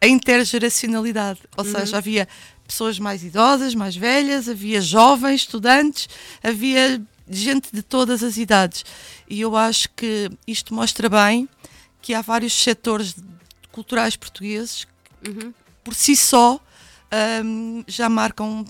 [0.00, 1.70] a intergeracionalidade, ou Uhum.
[1.72, 2.28] seja, havia
[2.66, 6.08] pessoas mais idosas, mais velhas, havia jovens, estudantes,
[6.42, 7.00] havia
[7.30, 8.84] gente de todas as idades.
[9.28, 11.48] E eu acho que isto mostra bem
[12.02, 13.14] que há vários setores
[13.72, 14.84] culturais portugueses
[15.22, 15.54] que, Uhum.
[15.82, 16.60] por si só,
[17.42, 18.64] um, já marcam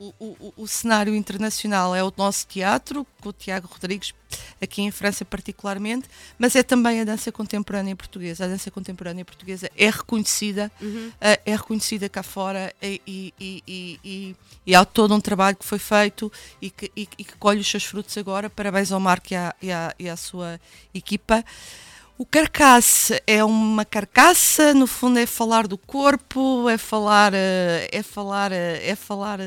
[0.00, 4.14] o, o- o cenário internacional é o nosso teatro, com o Tiago Rodrigues,
[4.62, 8.46] aqui em França particularmente, mas é também a dança contemporânea portuguesa.
[8.46, 11.12] A dança contemporânea portuguesa é reconhecida, Uhum.
[11.20, 13.00] eh, é reconhecida cá fora e,
[13.38, 14.36] e, e,
[14.66, 16.32] e, há todo um trabalho que foi feito
[16.62, 18.48] e que, que- colhe os seus frutos agora.
[18.48, 20.58] Parabéns ao Marco e à, e à, à sua
[20.94, 21.44] equipa.
[22.16, 28.02] O carcaça é uma carcaça, no fundo é falar do corpo, é falar, eh, é
[28.02, 29.38] falar, eh, é falar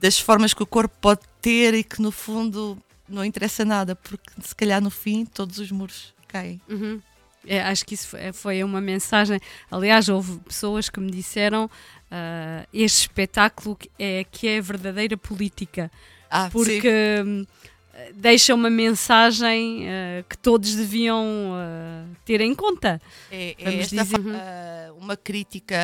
[0.00, 2.76] das formas que o corpo pode ter e que no fundo
[3.08, 6.60] não interessa nada, porque se calhar no fim todos os muros caem.
[6.68, 7.00] Uhum.
[7.46, 9.40] É, acho que isso foi, uma mensagem.
[9.70, 11.68] Aliás, houve pessoas que me disseram
[12.10, 15.90] ah, este espetáculo é, que é verdadeira política.
[16.30, 17.44] Ah, porque hum,
[18.14, 21.24] deixa uma mensagem ah, que todos deviam
[21.54, 23.00] ah, ter em conta.
[23.30, 24.20] É, é esta dizer.
[24.34, 25.76] ah, uma crítica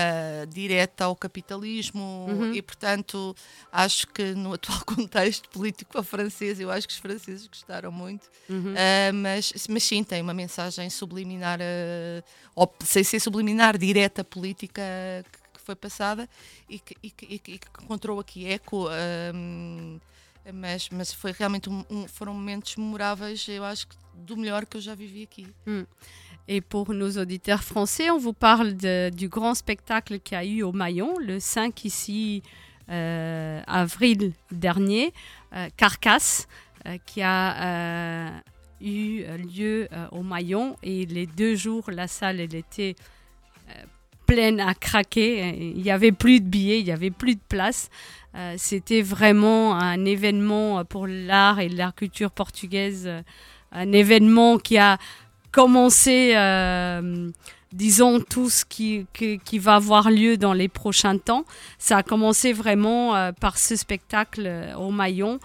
[0.48, 2.52] direta ao capitalismo Uhum.
[2.54, 3.34] e, portanto,
[3.72, 8.28] acho que no atual contexto político francês, eu acho que os franceses gostaram muito.
[8.48, 8.74] Uhum.
[9.14, 11.58] Mas, mas sim, tem uma mensagem subliminar,
[12.54, 14.82] ou sem ser subliminar, direta política
[15.32, 16.28] que, que foi passada
[16.68, 18.86] e que, e que- e que- encontrou aqui eco.
[18.88, 19.32] ah,
[20.52, 24.76] mas, mas foi realmente um- um- foram momentos memoráveis, eu acho que do melhor que
[24.76, 25.46] eu vivi aqui.
[25.66, 25.84] Hmm.
[26.46, 28.74] Et pour nos auditeurs français, on vous parle
[29.12, 32.42] du grand spectacle qu'il y a eu au Maillon, le 5 ici,
[32.88, 35.12] euh, avril dernier,
[35.52, 36.48] euh, Carcasse,
[36.86, 38.40] euh, qui a euh,
[38.80, 40.76] eu lieu au Maillon.
[40.82, 42.96] Et les deux jours, la salle, elle était
[44.26, 45.54] pleine à craquer.
[45.76, 47.90] Il n'y avait plus de billets, il n'y avait plus de place.
[48.38, 53.22] Euh, C'était vraiment un événement pour l'art et la culture portugaise, euh,
[53.72, 54.96] un événement qui a
[55.50, 57.30] commencé euh,
[57.72, 61.44] disons, tout ce qui, qui, va avoir lieu dans les prochains temps.
[61.78, 65.38] Ça a commencé vraiment par ce spectacle au Maillon.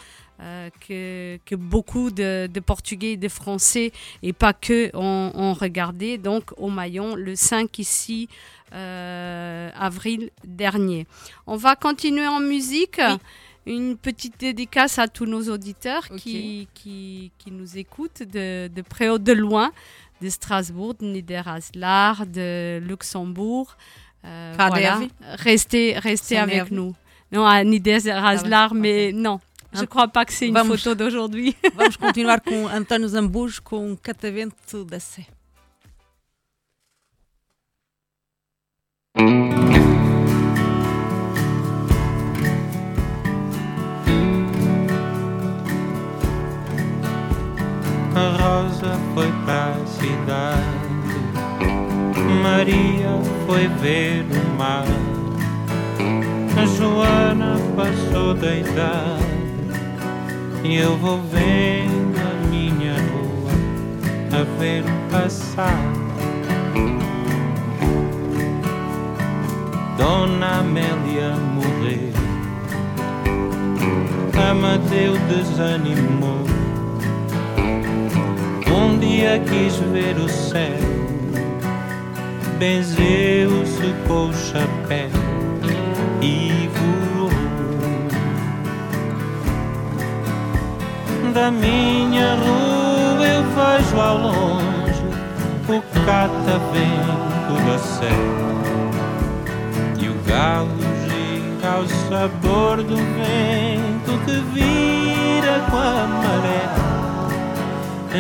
[0.44, 5.54] Euh, que, que beaucoup de, de Portugais et de Français, et pas que, ont, ont
[5.54, 8.28] regardé, donc au Maillon, le 5 ici,
[8.74, 11.08] euh, avril dernier.
[11.48, 13.00] On va continuer en musique.
[13.66, 19.10] Une petite dédicace à tous nos auditeurs qui, qui, qui nous écoutent de, de près
[19.10, 19.72] ou de loin,
[20.22, 23.78] de Strasbourg, de Niederaslar, de Luxembourg.
[24.26, 25.00] Euh, voilà.
[25.22, 26.94] Restez, restez avec nous.
[27.32, 29.40] Non, à Niederaslar, Ah ouais, mais non.
[29.74, 30.78] Je crois pas que c'est une Vamos.
[30.78, 31.56] photo d'aujourd'hui.
[31.76, 35.26] Vamos continuar com António Zambujo com Catavento da Sé.
[48.16, 50.62] A Rosa foi para a cidade,
[52.44, 53.10] Maria
[53.48, 54.86] foi ver o mar,
[56.56, 59.43] a Joana passou da idade
[60.64, 63.52] e eu vou vendo a minha rua
[64.32, 65.78] a ver passar.
[69.98, 72.14] Dona Amélia morreu,
[74.50, 76.44] Amadeu desanimou.
[78.76, 80.80] Um dia quis ver o céu,
[82.58, 85.10] benzeu-se com o chapéu
[86.22, 87.03] e voou.
[91.34, 95.04] Da minha rua eu vejo ao longe
[95.68, 98.54] o catavento da serra
[100.00, 100.70] e o galo
[101.08, 106.84] gira ao sabor do vento que vira com a maré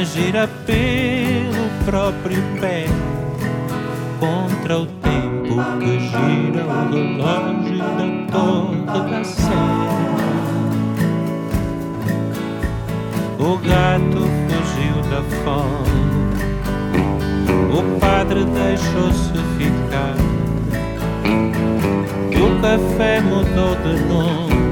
[0.03, 2.88] gira pelo próprio pé
[4.20, 10.43] contra o tempo que gira o relógio da torre da sé.
[13.46, 16.06] O gato fugiu da fome,
[17.78, 20.16] o padre deixou-se ficar,
[22.39, 24.64] o café mudou de nome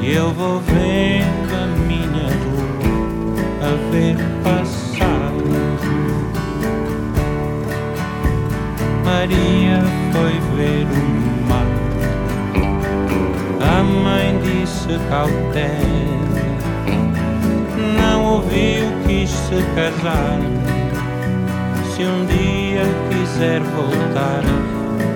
[0.00, 2.64] e eu vou vendo a minha rua
[3.60, 5.34] a ver passar.
[9.04, 9.82] Maria
[10.12, 11.68] foi ver o mar.
[13.60, 16.53] A mãe disse cautela.
[18.34, 20.40] Ouviu, quis se casar.
[21.94, 24.42] Se um dia quiser voltar,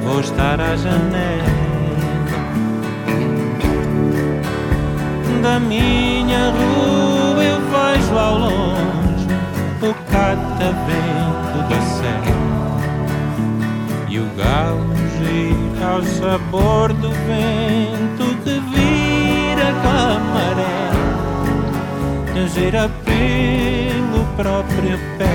[0.05, 1.59] vou estar à janela.
[5.43, 9.27] Da minha rua eu vejo ao longe
[9.83, 12.39] o catavento da serra
[14.09, 20.88] e o galo gira ao sabor do vento que vira com
[22.39, 25.27] a maré, gira pelo próprio pé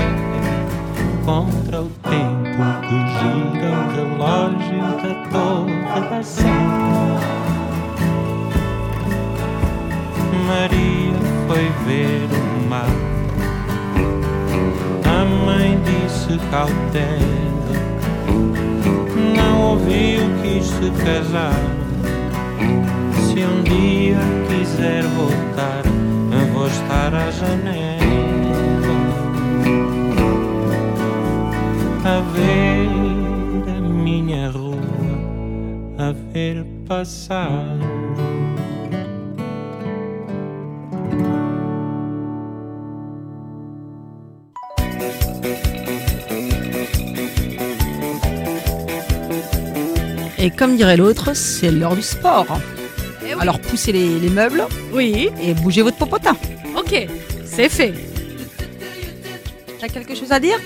[1.24, 7.20] contra o tempo que gira o relógio da torre da serra.
[10.46, 12.94] Maria foi ver o mar.
[15.06, 17.74] A mãe disse cautela,
[19.36, 21.62] não ouviu, quis se casar.
[23.14, 25.82] Se um dia quiser voltar,
[26.64, 28.04] eu vou estar à janela
[32.04, 32.88] a ver
[33.76, 34.76] a minha rua,
[35.98, 37.50] a ver passar.
[50.38, 52.58] Et comme dirait l'autre, c'est l'heure du sport.
[53.44, 54.64] Alors poussez les, les meubles.
[54.90, 55.28] Oui.
[55.38, 56.34] Et bougez votre popotin.
[56.74, 56.96] Ok,
[57.44, 57.92] c'est fait.
[59.78, 60.58] T'as quelque chose a dire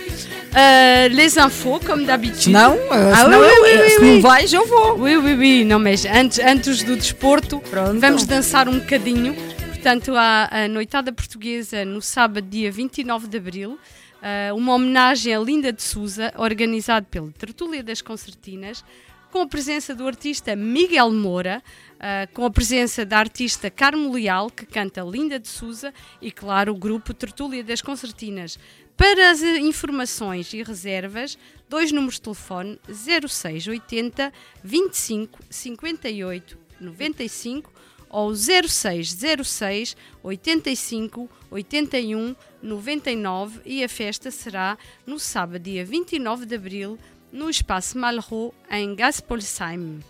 [0.57, 2.53] Euh, les infos, comme d'habitude.
[2.53, 5.03] Não, ah, senão oui, oui, eh, oui, se não vais, eu vou.
[5.03, 5.65] Oui, oui, oui.
[5.65, 7.61] Não, mas antes, antes do desporto,
[7.99, 9.35] vamos dançar um bocadinho.
[9.73, 13.77] Portanto, a, a Noitada Portuguesa no sábado, dia 29 de abril.
[14.23, 18.85] eh, uma homenagem a Linda de Souza, organizado pela Tertúlia das Concertinas,
[19.31, 21.63] com a presença do artista Miguel Moura,
[22.01, 26.73] eh, com a presença da artista Carmo Leal, que canta Linda de Souza, e, claro,
[26.73, 28.59] o grupo Tertúlia das Concertinas.
[28.97, 34.33] Para as informações e reservas, dois números de telefone 0680
[34.65, 37.73] 25 58 95
[38.11, 44.77] ou 0606 85 81 99 e a festa será
[45.07, 46.99] no sábado, dia 29 de abril,
[47.33, 50.01] no Espaço Malraux, em Gaspolsheim.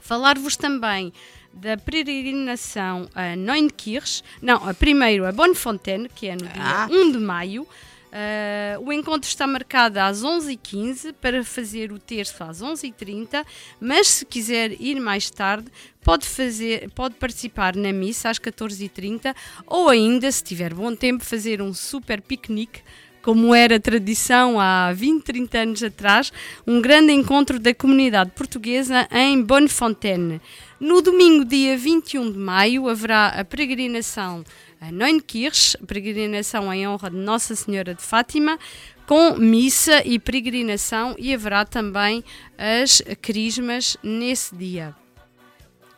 [0.00, 1.12] Falar-vos também
[1.52, 6.88] da peregrinação a Neunkirch, não, a primeiro a Bonnefontaine, que é no dia Ah.
[6.90, 7.66] 1 de maio.
[8.12, 13.44] Ah, o encontro está marcado às 11h15 para fazer o terço às 11h30,
[13.80, 15.66] mas se quiser ir mais tarde,
[16.02, 19.34] pode, fazer, pode participar na missa às 14h30
[19.66, 22.80] ou ainda, se tiver bom tempo, fazer um super piquenique
[23.26, 26.32] como era tradição há 20, 30 anos atrás,
[26.64, 30.40] um grande encontro da comunidade portuguesa em Bonnefontaine.
[30.78, 34.44] No domingo, dia 21 de maio, haverá a peregrinação
[34.80, 38.60] a Neunkirch, peregrinação em honra de Nossa Senhora de Fátima,
[39.08, 42.22] com missa e peregrinação, e haverá também
[42.56, 44.94] as crismas nesse dia.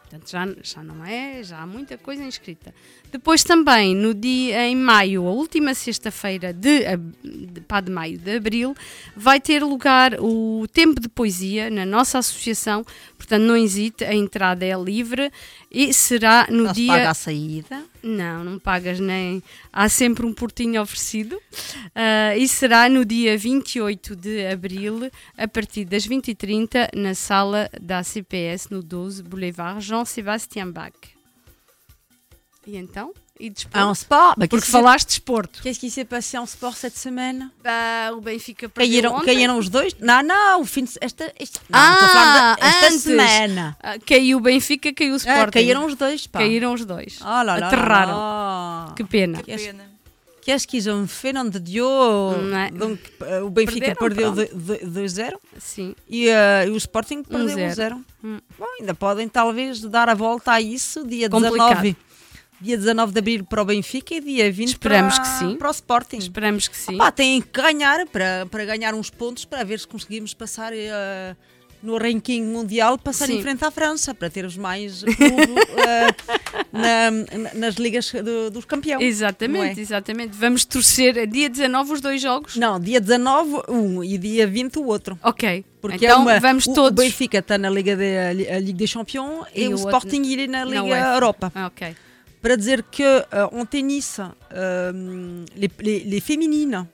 [0.08, 2.74] Portanto, já, já não é, já há muita coisa inscrita.
[3.10, 6.84] Depois também, no dia em maio, a última sexta-feira de,
[7.24, 8.74] de, pá, de maio, de abril,
[9.16, 12.84] vai ter lugar o Tempo de Poesia na nossa associação.
[13.16, 15.32] Portanto, não hesite, a entrada é livre
[15.70, 16.92] e será no Não se dia...
[16.92, 17.82] paga a saída?
[18.02, 19.42] Não, não pagas nem.
[19.72, 21.40] Há sempre um portinho oferecido.
[21.94, 28.02] Ah, e será no dia 28 de abril, a partir das 20h30, na sala da
[28.02, 31.17] CPS, no 12 Boulevard Jean-Sébastien Bach.
[32.68, 33.12] E então?
[33.40, 33.78] E desporto?
[33.78, 35.60] Ah, en sport Bah, Porque qui falaste de desporto.
[35.62, 39.26] Qu'est-ce qui s'est passé en sport cette semaine Bah, o Benfica perdeu Caíram, ontem.
[39.26, 39.94] caíram os dois?
[40.00, 43.00] Não, não, o fim de esta, este, não, estou a falar Ah, da- esta antes.
[43.02, 43.76] semana.
[43.82, 45.50] Ah, caiu o Benfica, caiu o Sporting.
[45.52, 46.40] caíram os dois, pá.
[46.40, 47.20] Caíram os dois.
[47.22, 48.12] Oh là là Aterraram.
[48.16, 48.94] là.
[48.96, 49.40] Que pena.
[49.42, 49.72] Qu'est-ce
[50.42, 52.70] qu'est-ce qu'ils ont fait, nom de Dieu Não.
[52.76, 54.86] Donc, eh, o Benfica Perderam, perdeu pronto.
[54.86, 55.94] 2-0 Sim.
[56.08, 57.94] e, e o Sporting perdeu 1-0.
[57.94, 58.04] 1-0.
[58.24, 58.38] Hum.
[58.58, 61.82] Bom, ainda podem talvez dar a volta a isso dia Complicado.
[61.82, 61.96] 19.
[62.60, 65.56] Dia 19 de abril para o Benfica e dia 20 Esperamos para, que sim.
[65.56, 66.16] para o Sporting.
[66.18, 66.96] Esperamos que sim.
[66.96, 71.36] Opá, têm que ganhar para, para ganhar uns pontos para ver se conseguimos passar eh,
[71.80, 73.38] no ranking mundial, passar Sim.
[73.38, 75.54] em frente à França, para termos mais clube,
[75.86, 76.14] eh,
[76.72, 79.04] na- na- nas ligas do- dos campeões.
[79.04, 79.80] Exatamente, não é?
[79.80, 80.36] exatamente.
[80.36, 82.56] Vamos torcer dia 19 os dois jogos?
[82.56, 85.16] Não, dia 19 um e dia 20 o outro.
[85.22, 85.64] Ok.
[85.80, 86.98] Porque então é uma, vamos o, todos.
[87.04, 88.16] O Benfica está na Liga, de,
[88.50, 91.14] a Ligue des Champions e, E o, o outro Sporting ele na Liga UEFA.
[91.14, 91.52] Europa.
[91.54, 91.94] Ah, ok.
[92.42, 93.02] Dizer que
[93.34, 94.20] euh, en tennis,
[94.54, 96.86] euh, les, les- les féminines,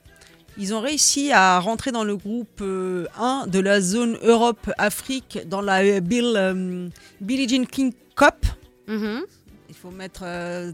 [0.57, 5.61] ils ont réussi à rentrer dans le groupe euh, 1 de la zone Europe-Afrique dans
[5.61, 6.87] la euh, Bill, euh,
[7.21, 8.45] Billie Jean King Cup.
[8.87, 9.23] Uhum.
[9.69, 10.71] Il faut mettre euh,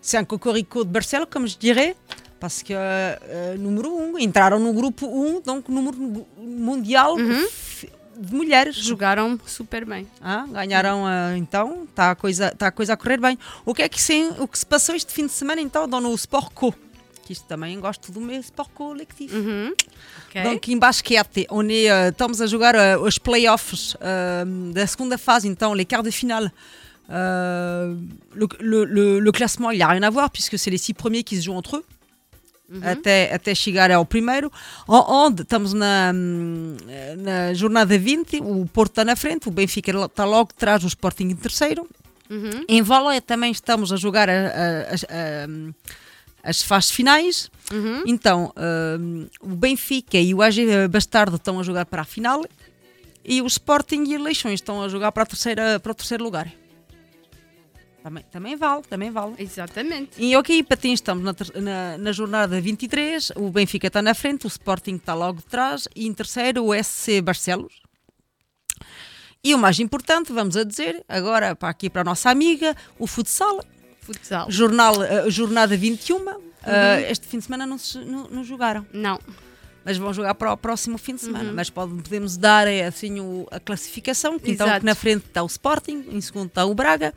[0.00, 1.94] C'est un cocorico de Barcelone, comme je dirais.
[2.38, 5.94] Parce que euh, número 1, entraram no grupo 1, donc número
[6.38, 7.86] mundial f-
[8.18, 8.76] de mulheres.
[8.76, 10.06] Jogaram super bem.
[10.20, 13.38] Ah, ganharam ah, então, está a, coisa, tá a coisa a correr bem.
[13.64, 16.14] O que é que se, o que se passou este fim de semana então no
[16.14, 16.74] Sport Co?
[17.24, 19.36] Que isto também gosto do meu Sport coletivo.
[19.36, 19.72] Uhum.
[20.28, 20.42] Ok.
[20.44, 25.18] Donc em basquete, on est, euh, estamos a jogar euh, os playoffs euh, da segunda
[25.18, 26.50] fase, então, les quarts de finale.
[27.08, 30.92] Le, le- le- le classement, il n'y a rien à voir puisque c'est les six
[30.94, 31.84] premiers qui se jouent entre eux.
[32.82, 34.50] Até, até chegar ao primeiro.
[34.88, 40.50] Onde estamos na, na jornada 20, o Porto está na frente, o Benfica está logo
[40.56, 41.88] atrás, o Sporting em terceiro.
[42.28, 42.64] Uhum.
[42.68, 45.82] Em vôlei também estamos a jogar a- a- as- a-
[46.42, 47.50] as fases finais.
[47.72, 48.02] Uhum.
[48.06, 48.52] Então,
[49.40, 52.44] o Benfica e o AG Bastardo estão a jogar para a final
[53.24, 56.22] e o Sporting e o Leixões estão a jogar para, a terceira, para o terceiro
[56.24, 56.50] lugar.
[58.06, 59.34] Também, também vale, também vale.
[59.36, 60.10] Exatamente.
[60.16, 64.48] E ok, patins, estamos na, na, na jornada 23, o Benfica está na frente, o
[64.48, 67.82] Sporting está logo de trás e em terceiro o SC Barcelos.
[69.42, 73.08] E o mais importante, vamos a dizer, agora para aqui para a nossa amiga, o
[73.08, 73.60] futsal.
[74.02, 74.48] Futsal.
[74.52, 76.28] Jornal, eh, jornada 21.
[76.64, 78.86] eh, este fim de semana não, se- não, não jogaram.
[78.92, 79.18] Não.
[79.84, 81.48] Mas vão jogar para o próximo fim de semana.
[81.50, 81.54] Uhum.
[81.56, 84.38] Mas pode- podemos dar eh, assim o- a classificação.
[84.38, 87.12] Que então que na frente está o Sporting, em segundo está o Braga,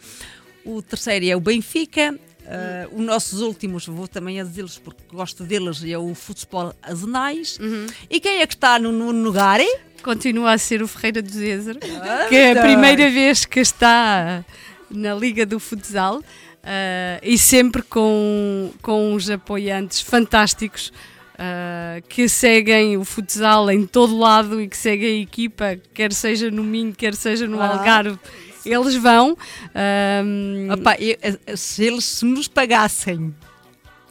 [0.65, 2.17] o terceiro é o Benfica.
[2.45, 7.59] eh, os nossos últimos, vou também a dizê-los porque gosto deles, é o Futebol Azenais.
[7.59, 7.85] Uhum.
[8.09, 9.59] E quem é que está no, no lugar?
[10.01, 12.61] Continua a ser o Ferreira do Zezer, Ah, que é a tá.
[12.61, 14.43] primeira vez que está
[14.89, 16.23] na Liga do Futsal
[16.63, 20.91] ah, e sempre com, com uns apoiantes fantásticos
[21.37, 26.49] ah, que seguem o futsal em todo lado e que seguem a equipa, quer seja
[26.49, 27.67] no Minho, quer seja no Ah.
[27.77, 28.17] Algarve.
[28.65, 29.37] Eles vão.
[29.75, 33.33] ahm, Opa, eu- eh, se eles se nos pagassem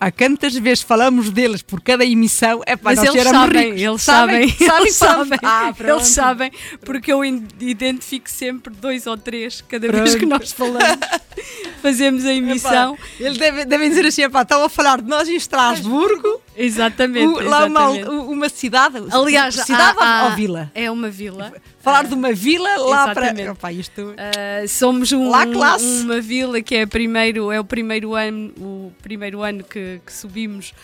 [0.00, 3.82] há quantas vezes falamos deles por cada emissão, é para Mas nós eles sabem, ricos.
[3.82, 5.90] eles sabem, sabem, eles sabem, Ah, pronto.
[5.92, 6.52] eles sabem,
[6.84, 10.40] porque eu identifico sempre dois ou três cada vez que Pronto.
[10.40, 10.98] nós falamos,
[11.82, 12.94] fazemos a emissão.
[12.94, 17.26] Epá, eles devem, devem dizer assim, estão a falar de nós em Estrasburgo, Exatamente.
[17.26, 18.08] o- lá uma, exatamente.
[18.08, 20.70] uma cidade, Aliás, cidade há- ou- há- vila?
[20.74, 21.52] É uma vila.
[21.80, 23.26] Falar de uma vila lá para...
[23.26, 23.48] Exatamente.
[23.50, 24.00] Epá, isto...
[24.02, 26.02] Uh, somos um, Lá classe.
[26.02, 30.74] uma vila que é, primeiro, é o primeiro ano, o primeiro ano que, que subimos,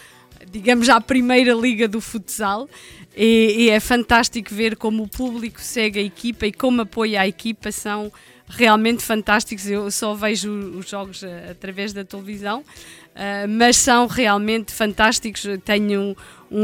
[0.51, 2.69] digamos, à primeira liga do futsal.
[3.17, 7.29] E, e é fantástico ver como o público segue a equipa e como apoia a
[7.29, 7.71] equipa.
[7.71, 8.13] São
[8.49, 9.66] realmente fantásticos.
[9.69, 15.45] Eu só vejo os jogos uh, através da televisão, uh, mas são realmente fantásticos.
[15.65, 16.15] Tenho um,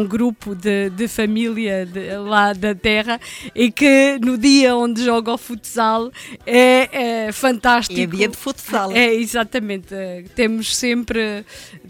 [0.03, 3.19] um grupo de, de família de- lá da terra
[3.55, 6.13] e que no dia onde joga o futsal
[6.47, 7.99] é, é fantástico.
[8.01, 8.93] É dia de futsal.
[8.93, 9.93] É, exatamente.
[9.93, 11.45] Eh, Temos sempre,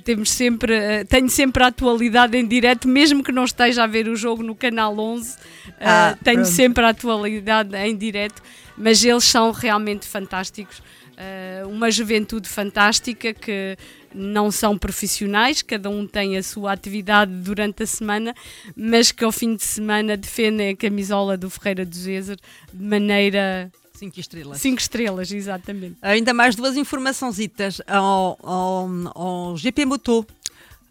[0.04, 4.08] temos sempre, eh, tenho sempre a atualidade em direto, mesmo que não esteja a ver
[4.08, 5.36] o jogo no canal 11,
[5.78, 6.50] eh, Ah, tenho pronto.
[6.54, 8.40] sempre a atualidade em direto,
[8.76, 10.82] mas eles são realmente fantásticos.
[11.16, 13.76] Eh, uma juventude fantástica que
[14.14, 18.34] não são profissionais, cada um tem a sua atividade durante a semana,
[18.74, 22.38] mas que ao fim de semana defendem a camisola do Ferreira do Zezer
[22.72, 23.70] de maneira.
[23.92, 24.60] Cinco estrelas.
[24.62, 25.96] Cinco estrelas, exatamente.
[26.00, 30.26] Ainda mais duas informaçõezitas ao, ao, ao GP Moto.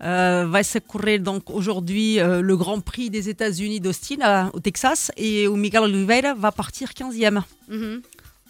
[0.02, 4.60] Euh, va se courir donc aujourd'hui euh, le Grand Prix des États-Unis d'Austin à- au
[4.62, 7.44] Texas et o Miguel Oliveira va partir 15e.
[7.70, 8.02] Uhum,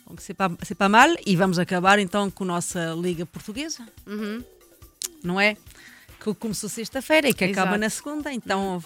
[0.08, 1.16] Donc c'est pas, c'est pas mal.
[1.26, 4.44] E vamos acabar então com a nossa Liga Portuguesa, uhum.
[5.24, 5.58] não é?
[6.24, 7.80] Que começou sexta-feira e que acaba Exato.
[7.80, 8.32] na segunda.
[8.34, 8.84] Então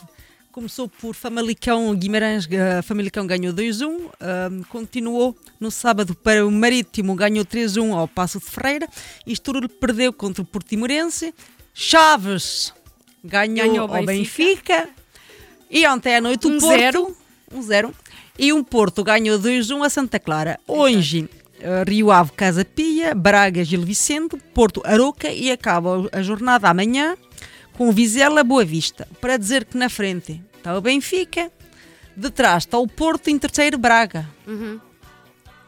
[0.52, 4.10] começou por Famalicão Guimarães, eh, Famalicão ganhou 2-1.
[4.22, 8.88] ahm, continuou no sábado para o Marítimo, ganhou 3-1 ao Passo de Ferreira.
[9.26, 11.34] E Estoril perdeu contra o Portimorense.
[11.74, 12.74] Chaves
[13.24, 14.90] ganhou, Ganhou ao ao Benfica.
[15.70, 16.78] E ontem à noite o Um Porto.
[16.78, 17.18] zero.
[17.54, 17.94] 1-0.
[18.38, 20.60] E um Porto ganhou 2-1 a Santa Clara.
[20.68, 21.30] Hoje,
[21.60, 27.16] eh, Rio Ave, Casa Pia, Braga, Gil Vicente, Porto, Aroca e acaba a jornada amanhã
[27.74, 29.08] com o Vizela Boa Vista.
[29.22, 31.52] Para dizer que na frente está o Benfica,
[32.16, 34.28] de trás está o Porto em terceiro Braga.
[34.48, 34.80] Uhum.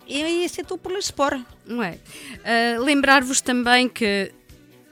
[0.08, 1.42] E esse é tudo por Sport.
[1.66, 1.98] Não é?
[2.44, 4.32] Ah, Lembrar-vos também que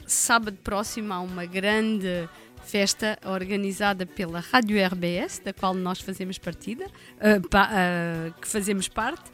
[0.07, 2.27] sábado próximo há uma grande
[2.65, 6.85] festa organizada pela Rádio RBS, da qual nós fazemos partida,
[7.19, 9.29] ah, pa- ah, que fazemos parte.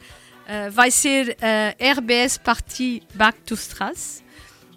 [0.46, 4.22] Ah, vai ser a RBS Party Back to Strasse.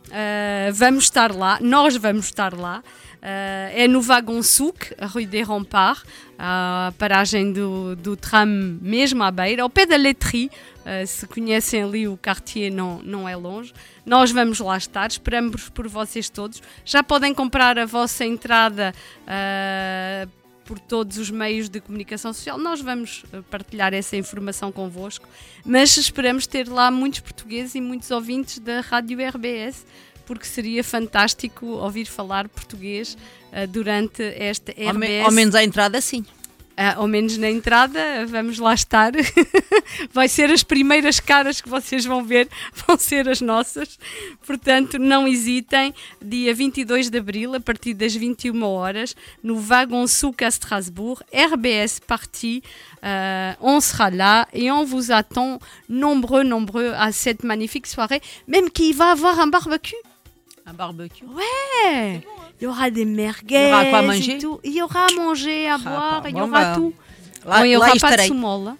[0.09, 2.83] Uh, vamos estar lá, nós vamos estar lá.
[3.23, 6.03] Uh, é no Wagon Souk, a Rue des Remparts,
[6.37, 10.51] a paragem do, do tram mesmo à beira, ao pé da Letterie.
[10.81, 13.73] Uh, se conhecem ali o quartier, não, não é longe.
[14.05, 16.61] Nós vamos lá estar, esperamos por vocês todos.
[16.83, 20.29] Já podem comprar a vossa entrada uh,
[20.65, 22.57] por todos os meios de comunicação social.
[22.57, 25.25] Nós vamos partilhar essa informação convosco,
[25.65, 29.85] mas esperamos ter lá muitos portugueses e muitos ouvintes da Rádio RBS,
[30.25, 33.17] porque seria fantástico ouvir falar português
[33.51, 34.87] uh, durante esta RBS.
[34.87, 36.25] Ao, me- ao menos à entrada, sim.
[36.75, 39.11] Ah, ao menos na entrada, vamos lá estar.
[40.11, 42.49] Vai ser as primeiras caras que vocês vão ver,
[42.87, 43.99] vão ser as nossas.
[44.43, 45.93] Portanto, não hesitem.
[46.19, 51.99] Dia 22 de abril, a partir das 21 horas, no Wagon Souk à Strasbourg, RBS
[52.07, 52.63] Party.
[53.03, 58.19] Euh, on sera là et on vous attend nombreux, nombreux à cette magnifique soirée.
[58.47, 59.93] Même qu'il va avoir un barbecue.
[60.65, 61.25] Un barbecue.
[61.25, 62.21] Ouais.
[62.59, 63.55] Il y aura des merguez.
[63.55, 64.59] Il y aura quoi à manger tout.
[64.63, 66.93] Il y aura à manger, à boire, bah, il y aura bah, tout.
[67.45, 68.67] là- Bon, il n'y aura pas de soumol.
[68.69, 68.77] hein.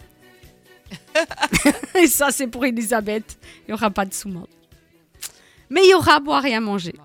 [1.95, 3.37] et ça, c'est pour Elisabeth.
[3.67, 4.47] Il n'y aura pas de soumol.
[5.69, 6.95] Mais il y aura à boire et à manger.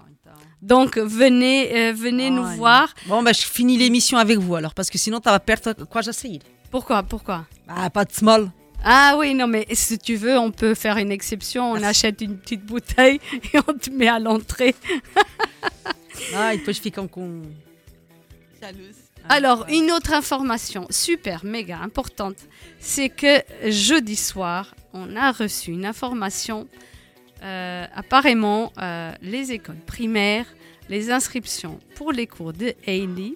[0.61, 2.93] Donc, venez, euh, venez nous Ai, voir.
[3.07, 6.03] Bon, bah, je finis l'émission avec vous alors, parce que sinon, tu vas perdre quoi
[6.03, 6.41] sair.
[6.71, 7.47] Pourquoi Pourquoi?
[7.67, 8.51] Ah, pas de small.
[8.85, 11.73] Ah oui, non, mais si tu veux, on peut faire une exception.
[11.73, 13.21] On achète une petite bouteille
[13.53, 14.75] et on te met à l'entrée.
[16.35, 17.45] Ah, depois ficam com.
[19.29, 22.37] Alors, une autre information super, méga importante,
[22.81, 23.41] c'est que
[23.71, 26.67] jeudi soir, on a reçu une information.
[27.43, 30.47] euh, apparemment, euh, les écoles primaires,
[30.89, 33.35] les inscriptions pour les cours de Hailey,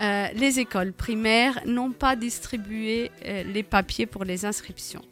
[0.00, 5.02] euh, les écoles primaires n'ont pas distribué euh, les papiers pour les inscriptions.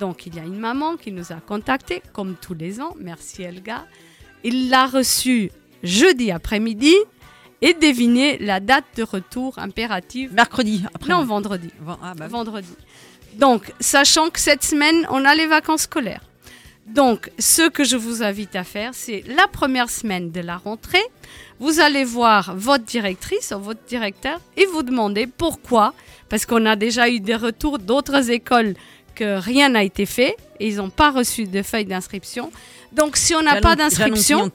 [0.00, 2.94] Donc, il y a une maman qui nous a contactés, comme tous les ans.
[3.00, 3.86] Merci, Elga.
[4.44, 5.50] Il l'a reçu
[5.82, 6.94] jeudi après-midi
[7.60, 10.32] et devinez la date de retour impérative.
[10.32, 11.10] Mercredi après.
[11.10, 11.70] Non, vendredi.
[12.02, 12.28] Ah, bah.
[12.28, 12.68] Vendredi.
[13.34, 16.27] Donc, sachant que cette semaine, on a les vacances scolaires.
[16.88, 21.04] Donc, ce que je vous invite à faire, c'est la première semaine de la rentrée,
[21.60, 25.92] vous allez voir votre directrice ou votre directeur et vous demander pourquoi,
[26.28, 28.74] parce qu'on a déjà eu des retours d'autres écoles
[29.14, 32.50] que rien n'a été fait et ils n'ont pas reçu de feuille d'inscription.
[32.92, 34.50] Donc, si on n'a pas d'inscription,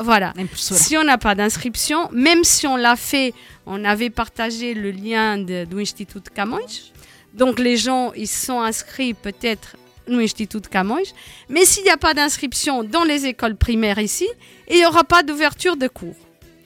[0.00, 0.32] voilà.
[0.54, 3.34] Si on n'a pas d'inscription, même si on l'a fait,
[3.66, 6.92] on avait partagé le lien de, de Camões.
[7.34, 9.76] Donc les gens, ils sont inscrits peut-être
[10.08, 11.12] no Institut de Camões.
[11.48, 14.28] Mais s'il n'y a pas d'inscription dans les écoles primaires ici,
[14.68, 16.16] il n'y aura pas d'ouverture de cours.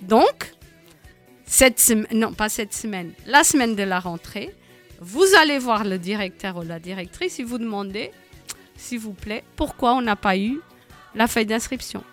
[0.03, 0.53] Donc,
[1.47, 4.55] cette semaine, non pas cette semaine, la semaine de la rentrée,
[5.01, 8.11] vous allez voir le directeur ou la directrice et vous demandez,
[8.77, 10.61] s'il vous plaît, pourquoi on n'a pas eu
[11.15, 12.05] la feuille d'inscription.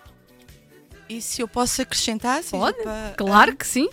[1.10, 2.44] E se eu posso acrescentar?
[2.44, 3.88] seja Pode, claro que sim.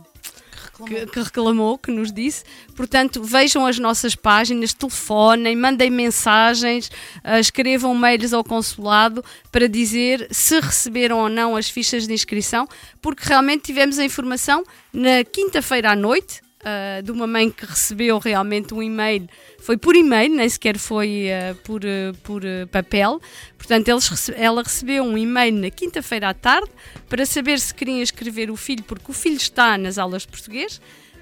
[0.86, 2.44] que, que reclamou, que nos disse.
[2.76, 6.90] Portanto, vejam as nossas páginas, telefonem, mandem mensagens,
[7.24, 12.68] ah, escrevam mails ao consulado para dizer se receberam ou não as fichas de inscrição,
[13.02, 16.41] porque realmente tivemos a informação na quinta-feira à noite.
[16.65, 19.27] Ah, de uma mãe que recebeu realmente um e-mail,
[19.60, 22.41] foi por e-mail, nem sequer foi ah, por, ah, por
[22.72, 23.22] papel.
[23.57, 26.69] Portanto, eles ela recebeu um e-mail na quinta-feira à tarde
[27.10, 30.80] para saber se queriam escrever o filho, porque o filho está nas aulas de português,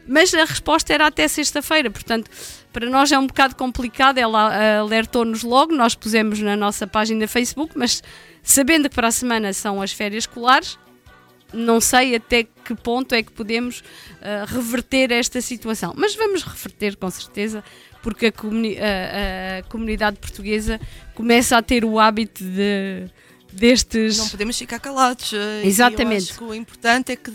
[0.07, 1.89] mas a resposta era até sexta-feira.
[1.89, 2.29] Portanto,
[2.71, 4.17] para nós é um bocado complicado.
[4.17, 8.03] Ela alertou-nos logo, nós pusemos na nossa página Facebook, mas
[8.43, 10.77] sabendo que para a semana são as férias escolares,
[11.53, 13.83] não sei até que ponto é que podemos
[14.21, 15.93] ah, reverter esta situação.
[15.95, 17.63] Mas vamos reverter com certeza,
[18.01, 20.79] porque a, comuni- a- a comunidade portuguesa
[21.15, 23.07] começa a ter o hábito de
[23.51, 24.17] destes.
[24.17, 25.33] Não podemos ficar calados.
[25.33, 26.41] eh, Exatamente.
[26.41, 27.31] O importante é que,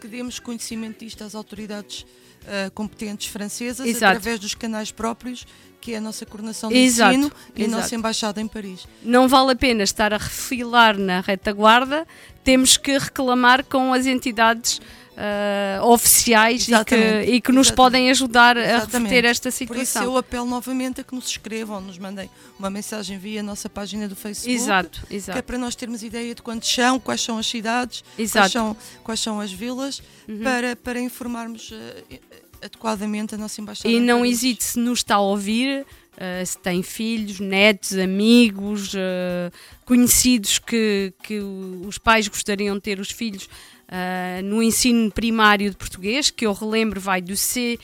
[0.00, 2.06] que demos conhecimento disto às autoridades
[2.48, 4.16] eh, competentes francesas Exato.
[4.16, 5.46] através dos canais próprios,
[5.80, 7.80] que é a nossa coordenação do Exato, ensino e a exato.
[7.82, 8.86] nossa embaixada em Paris.
[9.02, 12.06] Não vale a pena estar a refilar na retaguarda,
[12.42, 14.80] temos que reclamar com as entidades
[15.20, 17.74] ah, oficiais e que, e que nos exatamente.
[17.74, 20.04] podem ajudar a reverter esta Por isso situação.
[20.04, 24.06] eu apelo novamente a que nos escrevam, nos mandem uma mensagem via a nossa página
[24.06, 24.54] do Facebook.
[24.54, 25.32] Exato, exato.
[25.32, 28.76] Que é para nós termos ideia de quantos são, quais são as cidades, quais são,
[29.02, 30.42] quais são as vilas, Uhum.
[30.42, 32.20] para, para informarmos eh,
[32.62, 33.88] adequadamente a nossa embaixada.
[33.88, 39.52] E não hesite se nos está a ouvir, uh, se tem filhos, netos, amigos, uh,
[39.84, 45.76] conhecidos que, que os pais gostariam de ter os filhos uh, no ensino primário de
[45.76, 47.78] português, que eu relembro vai do C1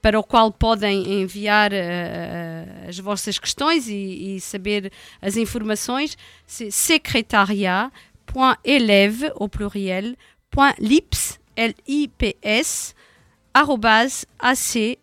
[0.01, 6.17] para o qual podem enviar uh, as vossas questões e, e, saber as informações.
[6.47, 10.15] secretariat.eleve, au pluriel,
[10.55, 12.95] .lips, L-I-P-S,
[13.53, 14.97] arrobase, AC,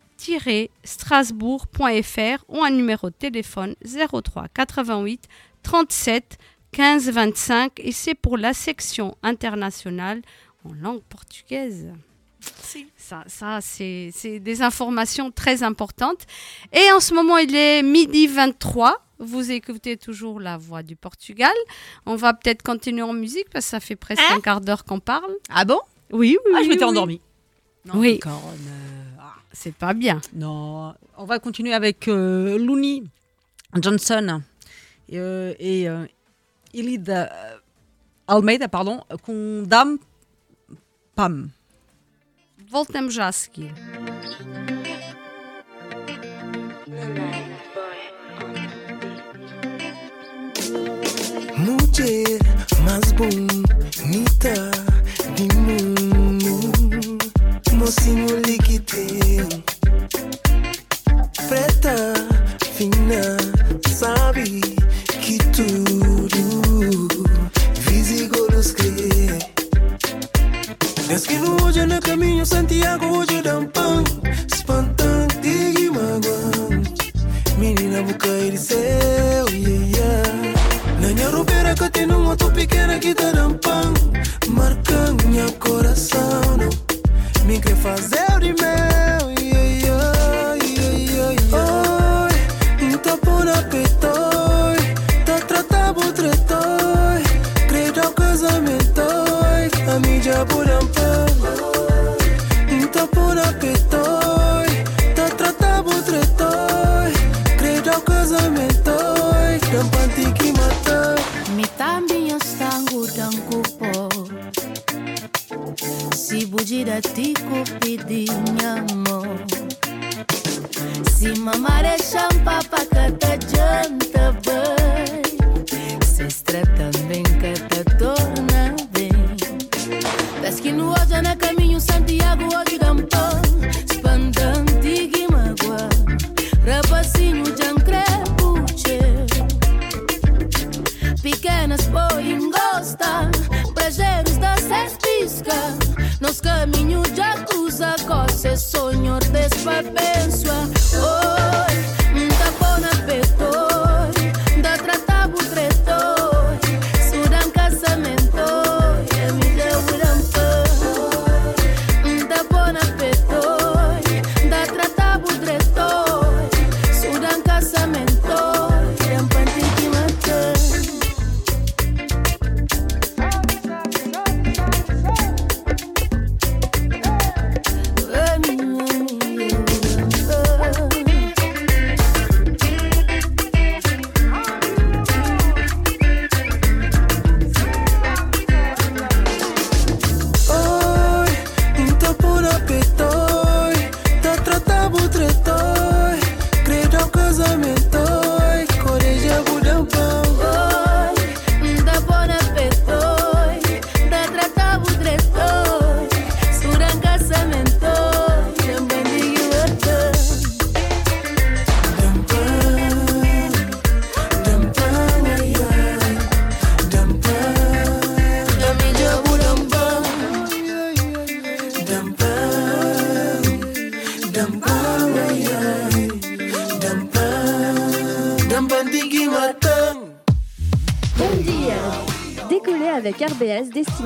[0.85, 5.29] strasbourg.fr ou un numéro de téléphone 03 88
[5.63, 6.39] 37
[6.73, 10.23] 15 25 et c'est pour la section internationale
[10.65, 11.93] en langue portugaise.
[12.41, 12.87] Si.
[12.97, 16.27] Ça, ça c'est des informations très importantes.
[16.73, 19.08] Et en ce moment, il est midi 23.
[19.19, 21.55] Vous écoutez toujours la voix du Portugal.
[22.07, 24.85] On va peut-être continuer en musique parce que ça fait presque Hein un quart d'heure
[24.85, 25.33] qu'on parle.
[25.49, 25.81] Ah bon?
[26.13, 26.53] Oui, oui.
[26.55, 26.91] Ah, je oui, m'étais oui.
[26.91, 27.21] endormie.
[27.95, 28.19] Oui.
[28.19, 28.37] Corne,
[28.69, 29.35] euh, ah.
[29.53, 30.21] C'est pas bien.
[30.35, 33.03] Non, on va continuer avec euh, Looney
[33.75, 34.43] Johnson
[35.13, 36.07] euh, et euh,
[36.73, 37.27] Ilid euh,
[38.29, 39.99] Almeida, pardon, com Dam
[41.15, 41.51] Pam.
[42.71, 43.73] Voltamos já a seguir.
[51.69, 52.39] Mulher
[52.83, 54.55] mais bonita
[55.37, 57.19] do mundo,
[57.75, 59.47] mocinho liquidez,
[61.47, 62.15] preta,
[62.73, 63.37] fina,
[63.87, 64.63] sabe
[65.21, 67.09] que tudo
[67.81, 69.39] visigolos crê.
[71.07, 74.03] Desde que no hoje no caminho Santiago hoje dá um pão,
[74.51, 76.83] espantante e magoão.
[77.59, 80.48] Menina, cair de céu, yeah, yeah.
[81.81, 83.95] Uma moto pequena que dando pão
[84.49, 89.38] Marcando meu coração, não Me quer fazer de meu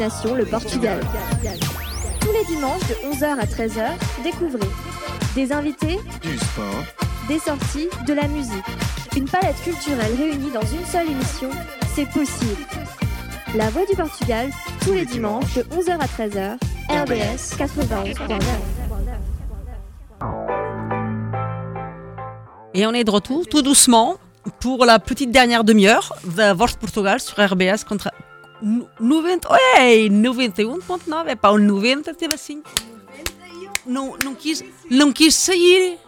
[0.02, 1.00] Destination le Portugal.
[2.20, 3.90] Tous les dimanches de 11h à 13h,
[4.24, 4.68] découvrez
[5.36, 6.82] des invités, Du sport,
[7.28, 8.64] des sorties, de la musique.
[9.16, 11.50] Une palette culturelle réunie dans une seule émission,
[11.94, 12.62] c'est possible.
[13.54, 14.50] La Voix du Portugal,
[14.80, 16.56] tous les dimanches de 11h à 13h,
[16.88, 18.40] RBS 91.9.
[22.74, 24.16] Et on est de retour tout doucement
[24.58, 28.11] pour la petite dernière demi-heure de Voz Portugal sur RBS 90,
[29.84, 32.62] ei, 91.9, é pá, o 90 teve assim.
[33.84, 35.98] Não, não, quis, não quis sair.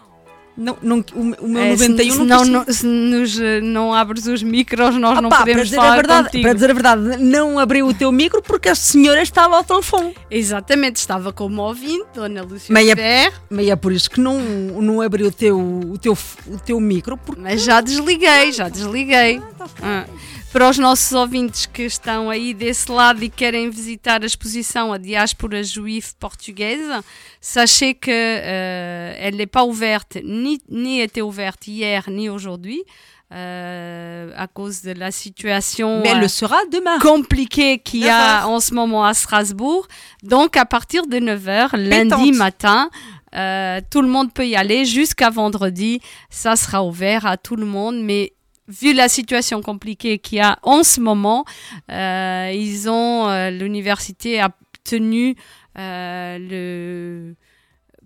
[0.57, 3.59] Não, não, o, o meu É, 91 se, não, não, quis não, se nos, eh,
[3.59, 6.43] não abres os micros, nós não Pá, para podemos dizer, a falar verdade, contigo.
[6.43, 10.15] para dizer a verdade, não abriu o teu micro porque a senhora estava ao telefone.
[10.31, 15.01] Exatamente, estava como ouvinte, Dona Lúcia Mas é, mas é por isso que não, não
[15.01, 17.17] abriu o teu, o teu, o teu micro.
[17.17, 17.41] Porque...
[17.41, 19.41] Mas já desliguei, já desliguei.
[19.81, 20.05] Ah,
[20.55, 24.97] Para os nossos ouvintes que estão aí desse lado e querem visitar a exposição A
[24.97, 27.03] Diáspora Juive Portugaise,
[27.41, 32.85] sachez que euh, elle n'est pas ouverte, ni, ni était ouverte hier ni aujourd'hui.
[33.33, 36.99] euh, à cause de la situation Mais elle le sera demain.
[36.99, 38.49] compliquée qu'il y a 9 heures.
[38.49, 39.87] en ce moment à Strasbourg.
[40.23, 42.89] Donc à partir de 9h, lundi matin,
[43.35, 45.99] euh, tout le monde peut y aller jusqu'à vendredi.
[46.29, 47.99] Ça sera ouvert à tout le monde.
[48.01, 48.31] Mais
[48.67, 51.45] vu la situation compliquée qu'il y a en ce moment,
[51.91, 54.49] euh, ils ont euh, l'université a
[54.83, 55.35] tenu
[55.77, 57.35] euh, le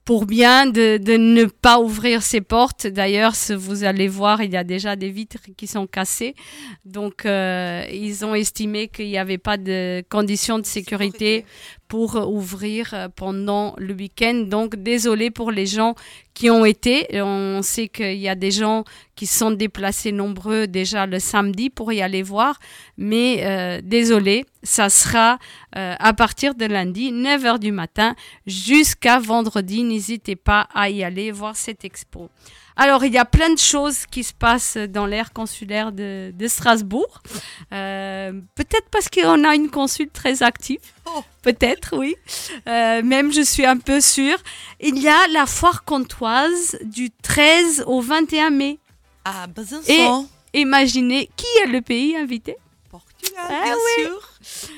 [0.06, 2.88] pour bien de, de ne pas ouvrir ses portes.
[2.88, 6.34] D'ailleurs, vous allez voir, il y a déjà des vitres qui sont cassées.
[6.84, 11.45] Donc, ils ont estimé qu'il n'y avait pas de conditions de sécurité
[11.90, 14.45] pour ouvrir euh, pendant le week-end.
[14.48, 15.95] Donc, désolé pour les gens
[16.36, 17.07] qui ont été.
[17.22, 18.86] On sait qu'il y a des gens
[19.16, 22.60] qui sont déplacés nombreux déjà le samedi pour y aller voir.
[22.98, 25.40] Mais euh, désolé, ça sera
[25.76, 29.84] euh, à partir de lundi, 9h du matin, jusqu'à vendredi.
[29.84, 32.30] N'hésitez pas à y aller voir cette expo.
[32.81, 36.47] Alors, il y a plein de choses qui se passent dans l'ère consulaire de, de
[36.47, 37.22] Strasbourg.
[37.73, 40.80] Euh, Peut-être parce qu'on a une consul très active.
[41.41, 42.15] Peut-être, oui.
[42.68, 44.38] Euh, même, je suis un peu sûre.
[44.80, 48.80] Il y a la foire comtoise du 13 au 21 mai.
[49.26, 50.27] Ah, Besançon.
[50.53, 52.56] Et imaginez, qui est le pays invité?
[52.89, 54.03] Portugal, Ah bien oui.
[54.06, 54.69] sûr.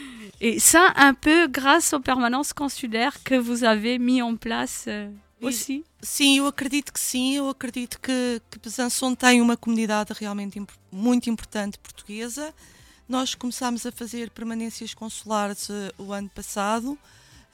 [0.42, 5.08] Et ça, un peu grâce aux permanences consulaires que vous avez mis en place euh,
[5.42, 5.84] aussi?
[6.02, 7.36] Sim, eu acredito que sim.
[7.36, 12.54] Eu acredito que, que Besançon tem uma comunidade realmente imp- muito importante portuguesa.
[13.08, 16.98] Nós começámos a fazer permanências consulares eh, o ano passado.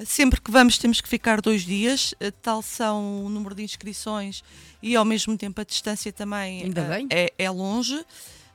[0.05, 4.43] Sempre que vamos temos que ficar dois dias, eh, tal são o número de inscrições
[4.81, 7.07] e ao mesmo tempo a distância também bem.
[7.09, 8.05] é, é longe.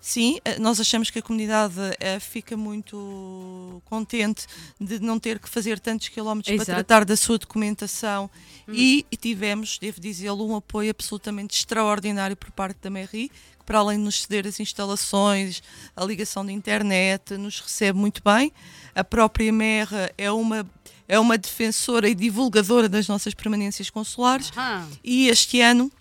[0.03, 4.47] Sim, eh, nós achamos que a comunidade eh, fica muito contente
[4.81, 6.77] de não ter que fazer tantos quilómetros para Exato.
[6.77, 8.29] tratar da sua documentação
[8.69, 8.73] Hum.
[8.75, 13.79] e, e tivemos, devo dizê-lo, um apoio absolutamente extraordinário por parte da Mairie, que para
[13.79, 15.63] além de nos ceder as instalações,
[15.97, 18.53] a ligação de internet, nos recebe muito bem.
[18.95, 20.69] A própria Merra é uma
[21.09, 24.51] é uma defensora e divulgadora das nossas permanências consulares
[25.05, 25.93] e este ano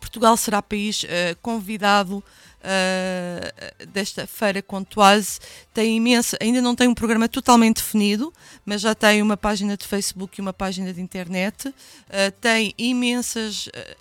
[0.00, 2.24] Portugal será país eh, convidado
[2.62, 5.40] eh, desta feira Contoise.
[5.74, 8.32] Tem imensa, ainda não tem um programa totalmente definido,
[8.64, 11.74] mas já tem uma página de Facebook e uma página de internet.
[12.08, 13.96] Eh, tem imensas eh,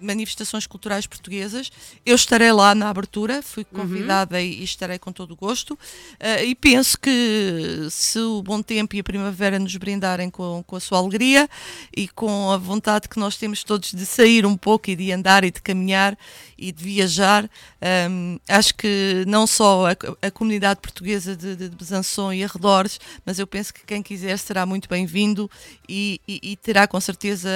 [0.00, 1.70] manifestações culturais portuguesas.
[2.04, 5.78] Eu estarei lá na abertura, fui convidada e, e estarei com todo o gosto.
[6.18, 10.76] Eh, e penso que se o bom tempo e a primavera nos brindarem com, com
[10.76, 11.48] a sua alegria
[11.96, 15.44] e com a vontade que nós temos todos de sair um pouco e de andar
[15.44, 16.16] e de caminhar
[16.58, 17.48] e de viajar,
[17.80, 23.38] ehm, acho que não só a, a comunidade portuguesa de, de, Besançon e arredores, mas
[23.38, 25.48] eu penso que quem quiser será muito bem-vindo
[25.88, 27.48] e, e- e terá com certeza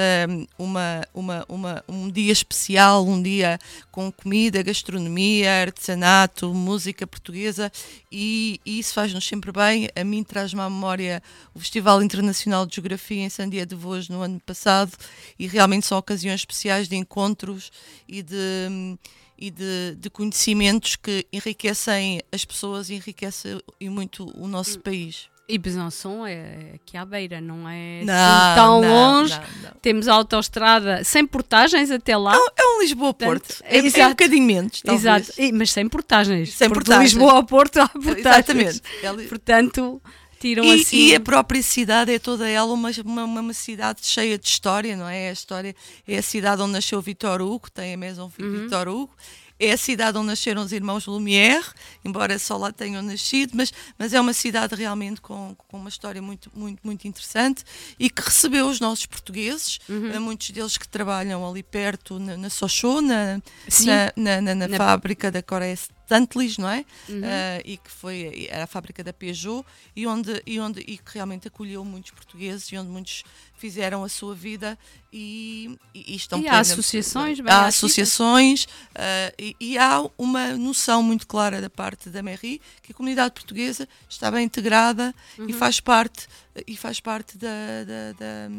[0.57, 3.59] uma, uma, uma, um dia especial, um dia
[3.91, 7.71] com comida, gastronomia, artesanato, música portuguesa
[8.15, 9.89] e, e isso faz-nos sempre bem.
[9.95, 11.21] A mim traz-me à memória
[11.51, 14.95] o Festival Internacional de Geografia em Sandia de Voz no ano passado
[15.39, 17.71] e realmente são ocasiões especiais de encontros
[18.07, 18.35] e de.
[18.69, 18.97] hum,
[19.35, 25.27] e de, de conhecimentos que enriquecem as pessoas e enriquecem muito o nosso país.
[25.47, 28.89] E Besançon é aqui à beira, não é assim Não, tão não,
[29.19, 29.37] longe.
[29.61, 29.71] não.
[29.81, 32.33] Temos a autoestrada sem portagens até lá.
[32.57, 33.61] É um Lisboa-Porto.
[33.63, 34.09] É, é um exato.
[34.11, 35.03] bocadinho menos, talvez.
[35.29, 36.53] Exato, E- mas sem portagens.
[36.53, 37.11] Sem porque portagens.
[37.11, 38.19] De Lisboa ao Porto há portagens.
[38.19, 38.81] Exatamente.
[39.27, 40.01] Portanto,
[40.39, 40.97] tiram E, assim.
[40.97, 45.09] e a própria cidade é toda ela uma, uma, uma cidade cheia de história, não
[45.09, 45.29] é?
[45.29, 45.75] A história
[46.07, 48.63] é a cidade onde nasceu Vitor Hugo, tem a Maison Uhum.
[48.63, 49.11] Vitor Hugo.
[49.65, 51.65] É a cidade onde nasceram os irmãos Lumière,
[52.03, 56.21] embora só lá tenham nascido, mas, mas é uma cidade realmente com, com uma história
[56.21, 57.63] muito, muito, muito interessante
[57.99, 60.11] e que recebeu os nossos portugueses, Uhum.
[60.11, 63.41] eh, muitos deles que trabalham ali perto na, na Sochaux, na,
[64.15, 66.85] na, na, na- fábrica da Coreste Tantlis, não é?
[67.09, 67.21] Uhum.
[67.23, 69.65] Ah, e que foi era a fábrica da Peugeot
[69.95, 73.23] e onde e onde e que realmente acolheu muitos portugueses e onde muitos
[73.55, 74.77] fizeram a sua vida
[75.11, 80.57] e, e, e estão E há associações bem há associações ah, e, e há uma
[80.57, 85.41] noção muito clara da parte da Merri que a comunidade portuguesa está bem integrada e
[85.41, 85.53] Uhum.
[85.53, 86.27] faz parte
[86.67, 87.47] e faz parte da,
[87.85, 88.49] da- da-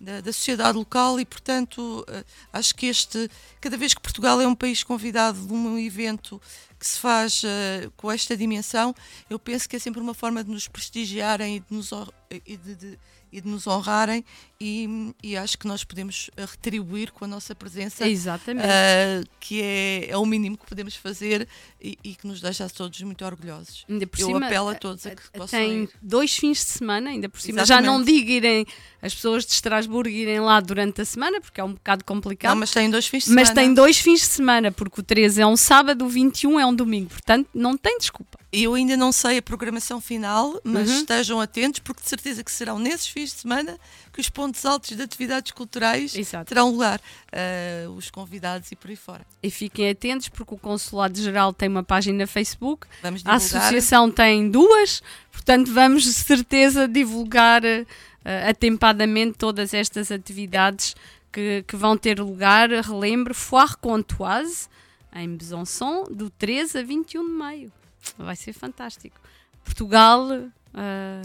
[0.00, 3.30] da, da sociedade local e, portanto, eh, acho que este,
[3.60, 6.40] cada vez que Portugal é um país convidado de um evento
[6.78, 8.94] que se faz eh, com esta dimensão,
[9.30, 12.56] eu penso que é sempre uma forma de nos prestigiarem e de nos, hor- e
[12.56, 12.98] de, de-
[13.34, 14.24] e de nos honrarem
[14.60, 18.64] e, e acho que nós podemos eh, retribuir com a nossa presença Exatamente.
[18.66, 21.48] eh, que é, é o mínimo que podemos fazer
[21.82, 23.84] e, e que nos deixa a todos muito orgulhosos.
[23.90, 25.90] Ainda por eu cima, apelo a todos a que possam Tem ir.
[26.00, 27.66] dois fins de semana, ainda por cima.
[27.66, 28.12] Já não Exatamente.
[28.20, 28.66] digo irem
[29.02, 32.52] as pessoas de Estrasburgo irem lá durante a semana, porque é um bocado complicado.
[32.52, 33.66] Não, mas tem dois fins de Mas semana.
[33.66, 36.74] tem dois fins de semana, porque o 13 é um sábado, o 21 é um
[36.74, 37.10] domingo.
[37.10, 38.38] Portanto, não tem desculpa.
[38.62, 40.96] Eu ainda não sei a programação final, mas Uhum.
[40.98, 43.78] estejam atentos, porque de certeza que serão nesses fins de semana
[44.12, 46.14] que os pontos altos de atividades culturais
[46.46, 47.00] terão lugar.
[47.32, 49.26] Ah, os convidados e por aí fora.
[49.42, 52.86] E fiquem atentos, porque o Consulado Geral tem uma página no Facebook,
[53.24, 53.34] a.
[53.34, 55.02] Associação tem duas,
[55.32, 57.84] portanto, vamos de certeza divulgar eh,
[58.48, 60.94] atempadamente todas estas atividades
[61.32, 62.70] que, que vão ter lugar.
[62.70, 64.68] Relembro, Foire Contoise,
[65.14, 67.72] em Besançon, do 13 a 21 de maio.
[68.18, 69.20] Vai ser fantástico.
[69.64, 70.28] Portugal,
[70.74, 71.22] eh,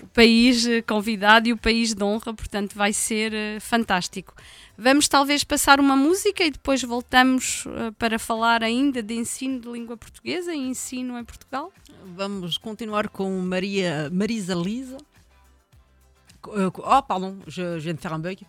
[0.00, 4.34] o país convidado e o país de honra, portanto, vai ser eh, fantástico.
[4.76, 9.68] Vamos talvez passar uma música e depois voltamos eh, para falar ainda de ensino de
[9.68, 11.72] língua portuguesa e ensino em Portugal.
[12.16, 14.98] Vamos continuar com Maria, Marisa Lisa.
[16.44, 18.44] Oh, pardon, je, je viens de faire un bug.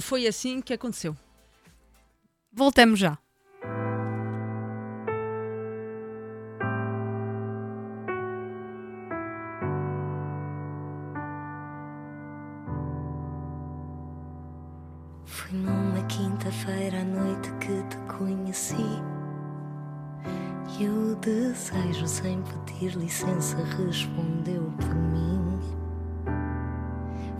[0.00, 1.16] Foi assim que aconteceu.
[2.52, 3.18] Voltamos já.
[21.26, 25.58] Desejo, sem pedir licença, respondeu por mim.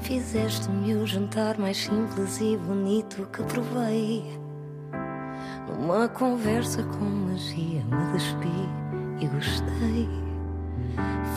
[0.00, 4.24] Fizeste-me o jantar mais simples e bonito que provei.
[5.68, 8.68] Numa conversa com magia, me despi
[9.20, 10.08] e gostei.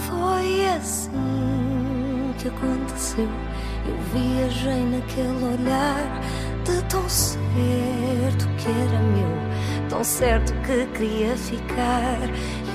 [0.07, 3.29] Foi assim que aconteceu.
[3.85, 6.21] Eu viajei naquele olhar
[6.69, 12.19] de tão certo que era meu, tão certo que queria ficar.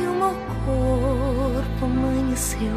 [0.00, 0.34] E o meu
[0.64, 2.76] corpo amanheceu,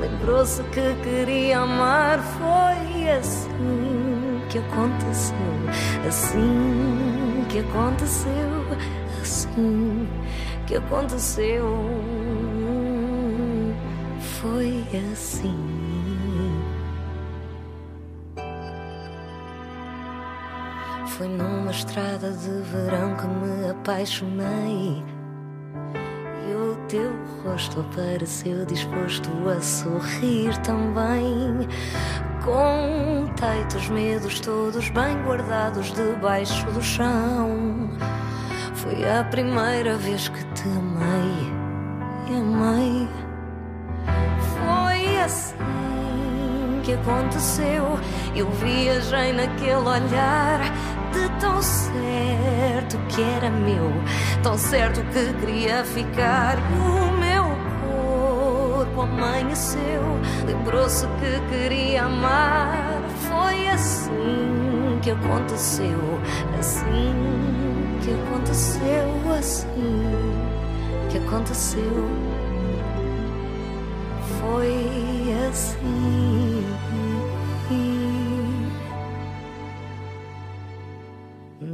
[0.00, 2.18] lembrou-se que queria amar.
[2.18, 5.36] Foi assim que aconteceu,
[6.08, 8.66] assim que aconteceu,
[9.22, 10.08] assim
[10.66, 11.66] que aconteceu.
[14.40, 15.75] Foi assim.
[21.16, 25.02] Foi numa estrada de verão que me apaixonei.
[26.46, 27.10] E o teu
[27.42, 31.66] rosto apareceu disposto a sorrir também.
[32.44, 37.88] Contei-te os medos todos bem guardados debaixo do chão.
[38.74, 41.50] Foi a primeira vez que te amei.
[42.28, 43.08] E amei.
[44.58, 45.56] Foi assim
[46.84, 47.98] que aconteceu.
[48.34, 50.60] Eu viajei naquele olhar
[51.40, 53.90] tão certo que era meu,
[54.42, 56.56] tão certo que queria ficar.
[56.72, 57.44] O meu
[57.86, 60.02] corpo amanheceu,
[60.46, 63.02] lembrou-se que queria amar.
[63.28, 66.00] Foi assim que aconteceu,
[66.58, 67.14] assim
[68.02, 70.02] que aconteceu, assim
[71.10, 72.08] que aconteceu.
[74.40, 76.85] Foi assim.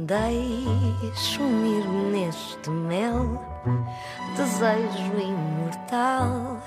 [0.05, 3.39] Deixo-me ir neste mel,
[4.35, 6.59] desejo imortal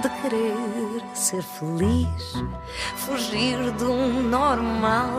[0.00, 2.42] de querer ser feliz,
[2.96, 3.92] fugir do
[4.22, 5.10] normal.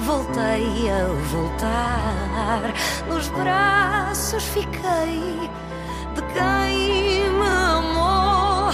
[0.00, 2.74] Voltei a voltar,
[3.08, 5.50] nos braços fiquei
[6.14, 8.70] de quem me amou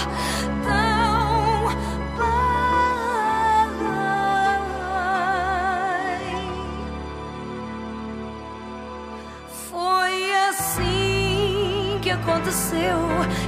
[12.07, 12.97] que aconteceu.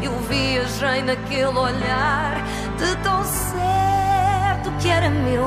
[0.02, 2.44] Eu viajei naquele olhar
[2.77, 5.45] de tão certo que era meu,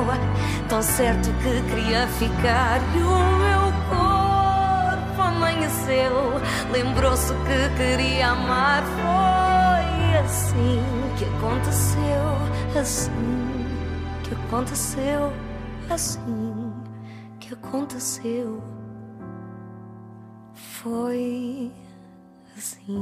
[0.67, 2.79] tão certo que queria ficar.
[2.95, 6.41] E o meu corpo conheceu,
[6.71, 8.81] lembrou-se que queria amar.
[8.83, 10.81] Foi assim
[11.15, 13.67] que aconteceu, assim
[14.23, 15.31] que aconteceu,
[15.87, 16.73] assim
[17.39, 18.63] que aconteceu.
[20.55, 21.71] Foi
[22.57, 22.99] assim.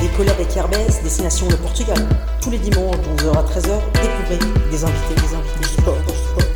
[0.00, 1.98] Des avec RBS, destination le Portugal.
[2.40, 4.38] Tous les dimanches de 11h à 13h, découvrez
[4.70, 5.96] des invités, des invités, du sport,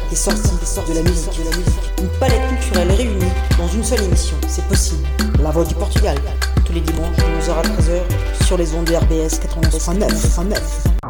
[0.08, 1.92] des sorties, des sorties de la musique, de la musique.
[2.00, 5.06] Une palette culturelle réunie dans une seule émission, c'est possible.
[5.42, 6.16] La voix du Portugal.
[6.64, 11.03] Tous les dimanches de 11h à 13h sur les ondes de RBS 91.9.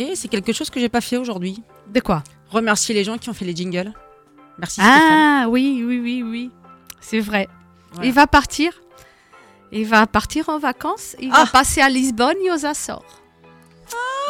[0.00, 1.62] Et c'est quelque chose que j'ai pas fait aujourd'hui.
[1.86, 2.22] De quoi?
[2.48, 3.92] Remercier les gens qui ont fait les jingles.
[4.58, 6.50] Merci Ah oui, oui, oui, oui.
[7.00, 7.48] C'est vrai.
[7.92, 8.08] Voilà.
[8.08, 8.70] Il va partir.
[9.72, 11.16] Il va partir en vacances.
[11.20, 13.04] Il va passer à Lisbonne et aux Açores.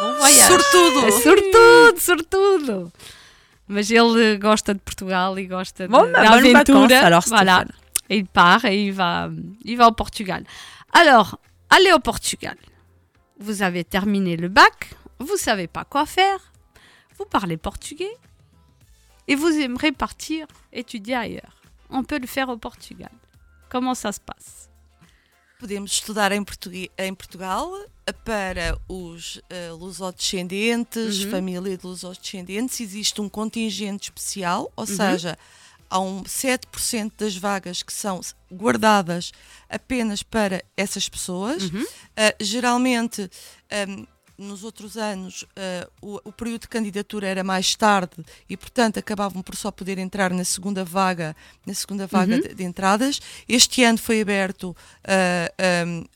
[0.01, 0.49] Bom voyage.
[0.51, 1.01] Sortudo.
[1.25, 2.91] Sortudo, sortudo.
[3.67, 6.87] Mas ele gosta de Portugal e gosta Bon, de, bah, aventura.
[6.87, 7.63] vacances, alors, voilà.
[8.09, 9.29] Et il part et il va,
[9.63, 10.43] il va au Portugal.
[10.91, 11.39] Alors,
[11.69, 12.57] allez au Portugal.
[13.39, 14.89] Vous avez terminé le bac.
[15.21, 16.39] Vous savez pas quoi faire.
[17.17, 18.15] Vous parlez portugais.
[19.27, 21.55] Et vous aimeriez partir étudier ailleurs.
[21.89, 23.11] On peut le faire au Portugal.
[23.69, 24.69] Comment ça se passe
[25.59, 27.67] Podemos estudar em, portuguê- em Portugal
[28.25, 31.29] para os eh, lusodescendentes, Uhum.
[31.31, 32.79] família de lusodescendentes.
[32.81, 34.95] Existe um contingente especial, ou Uhum.
[34.95, 35.37] seja,
[35.89, 38.19] há um 7% das vagas que são
[38.51, 39.31] guardadas
[39.69, 41.63] apenas para essas pessoas.
[41.71, 41.85] Uhum.
[42.15, 43.29] Eh, geralmente,
[43.69, 44.05] ehm,
[44.41, 48.15] nos outros anos, eh, o, o período de candidatura era mais tarde
[48.49, 51.35] e, portanto, acabavam por só poder entrar na segunda vaga,
[51.65, 52.41] na segunda vaga Uhum.
[52.41, 53.21] de, de entradas.
[53.47, 55.51] Este ano foi aberto eh,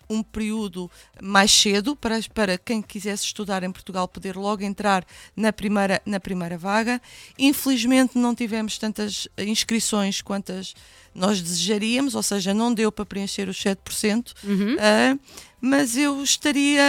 [0.10, 0.90] um, um período
[1.22, 6.20] mais cedo para, para quem quisesse estudar em Portugal poder logo entrar na primeira, na
[6.20, 7.02] primeira vaga.
[7.38, 10.74] Infelizmente não tivemos tantas inscrições quantas
[11.14, 14.76] nós desejaríamos, ou seja, não deu para preencher os 7%, Uhum.
[14.80, 15.18] ah,
[15.62, 16.84] mas eu estaria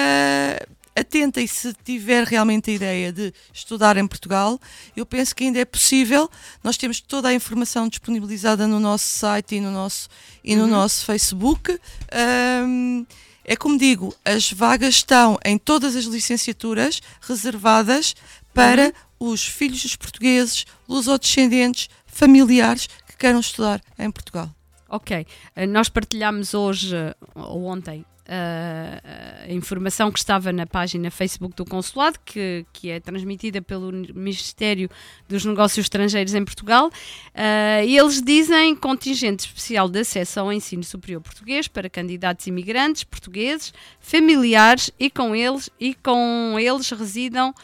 [0.97, 4.59] atenta e se tiver realmente a ideia de estudar em Portugal,
[4.97, 6.31] eu penso que ainda é possível.
[6.65, 10.09] Nós temos toda a informação disponibilizada no nosso site e no nosso,
[10.43, 10.71] e no Uhum.
[10.71, 11.79] nosso Facebook.
[12.11, 13.05] Ahm,
[13.45, 18.15] é como digo, as vagas estão em todas as licenciaturas reservadas
[18.55, 24.51] para os filhos dos portugueses, lusodescendentes, familiares que queiram estudar em Portugal.
[24.89, 25.27] Ok.
[25.55, 26.95] Eh, Nós partilhámos hoje,
[27.35, 33.63] ou ontem, a informação que estava na página Facebook do Consulado, que, que é transmitida
[33.63, 34.91] pelo Ministério
[35.29, 36.91] dos Negócios Estrangeiros em Portugal.
[37.35, 43.05] Eh, e eles dizem contingente especial de acesso ao ensino superior português para candidatos imigrantes
[43.05, 47.55] portugueses, familiares e com eles, e com eles residam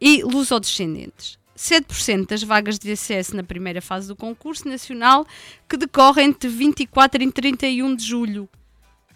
[0.00, 1.38] e lusodescendentes.
[1.56, 5.26] 7% das vagas de acesso na primeira fase do concurso nacional
[5.68, 8.48] que decorre entre 24 e 31 de julho.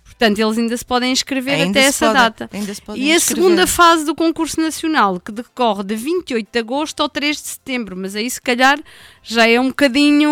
[0.04, 2.48] Portanto, eles ainda se podem inscrever Ainda até essa podem- data.
[2.52, 3.20] e a inscrever.
[3.20, 7.96] segunda fase do concurso nacional, que decorre de 28 de agosto ao 3 de setembro,
[7.96, 8.78] mas aí se calhar
[9.22, 10.30] já é um bocadinho.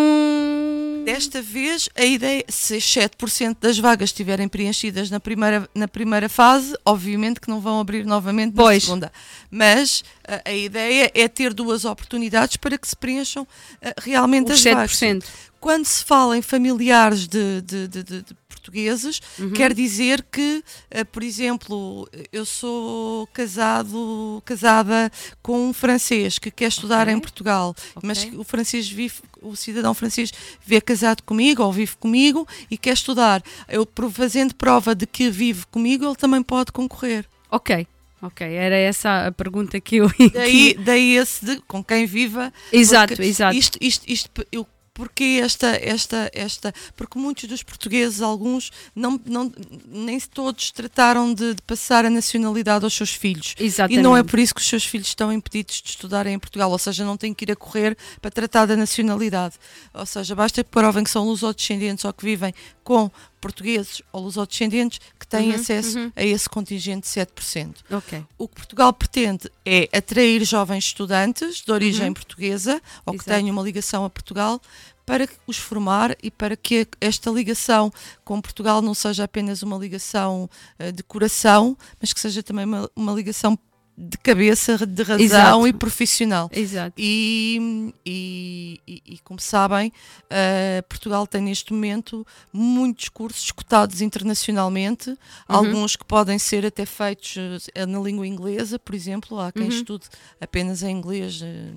[1.05, 6.75] Desta vez, a ideia, se 7% das vagas estiverem preenchidas na primeira, na primeira fase,
[6.85, 8.85] obviamente que não vão abrir novamente na Pois.
[8.85, 9.13] segunda.
[9.51, 13.47] Mas a, a ideia é ter duas oportunidades para que se preencham
[13.85, 14.93] ah, realmente Os as vagas.
[14.93, 15.25] 7%.
[15.59, 18.25] Quando se fala em familiares de- de- de- de
[18.63, 19.51] portugueses, Uhum.
[19.51, 25.11] quer dizer que, ah, por exemplo, eu sou casado, casada
[25.43, 29.93] com um francês que quer estudar em Portugal, mas que o francês vive, o cidadão
[29.93, 30.33] francês
[30.65, 33.43] vê casado comigo ou vive comigo e quer estudar.
[33.69, 37.25] Eu fazendo prova de que vive comigo, ele também pode concorrer.
[37.51, 37.87] Ok,
[38.21, 40.11] ok, era essa a pergunta que eu.
[40.33, 42.53] Daí, daí esse de com quem viva.
[42.73, 43.57] Exato, exato.
[43.57, 44.67] Isto, isto, isto, eu,
[45.03, 49.53] porque esta, esta, esta, porque muitos dos portugueses, alguns, não, não,
[49.89, 53.57] nem todos trataram de, de passar a nacionalidade aos seus filhos.
[53.59, 53.99] Exatamente.
[53.99, 56.71] E não é por isso que os seus filhos estão impedidos de estudarem em Portugal,
[56.71, 59.57] ou seja, não têm que ir a correr para tratar da nacionalidade.
[59.93, 62.55] Ou seja, basta que provem que são lusodescendentes ou que vivem
[62.85, 63.11] com
[63.41, 66.13] portugueses ou lusodescendentes que têm Uhum, acesso uhum.
[66.15, 67.75] a esse contingente de 7%.
[67.91, 68.25] Ok.
[68.39, 72.15] O que Portugal pretende é atrair jovens estudantes de origem Uhum.
[72.15, 73.41] portuguesa ou que Exato.
[73.41, 74.61] tenham uma ligação a Portugal
[75.05, 77.93] para os formar e para que esta ligação
[78.25, 80.49] com Portugal não seja apenas uma ligação
[80.79, 83.59] eh, de coração, mas que seja também uma, uma ligação
[83.97, 85.67] de cabeça, de razão Exato.
[85.69, 86.51] e profissional.
[86.53, 86.95] Exato.
[86.97, 89.93] E, e, e- como sabem,
[90.31, 95.17] eh, Portugal tem neste momento muitos cursos cotados internacionalmente, Uhum.
[95.47, 97.37] alguns que podem ser até feitos
[97.75, 99.69] eh, na língua inglesa, por exemplo, há quem Uhum.
[99.69, 100.07] estude
[100.41, 101.73] apenas em inglês eh,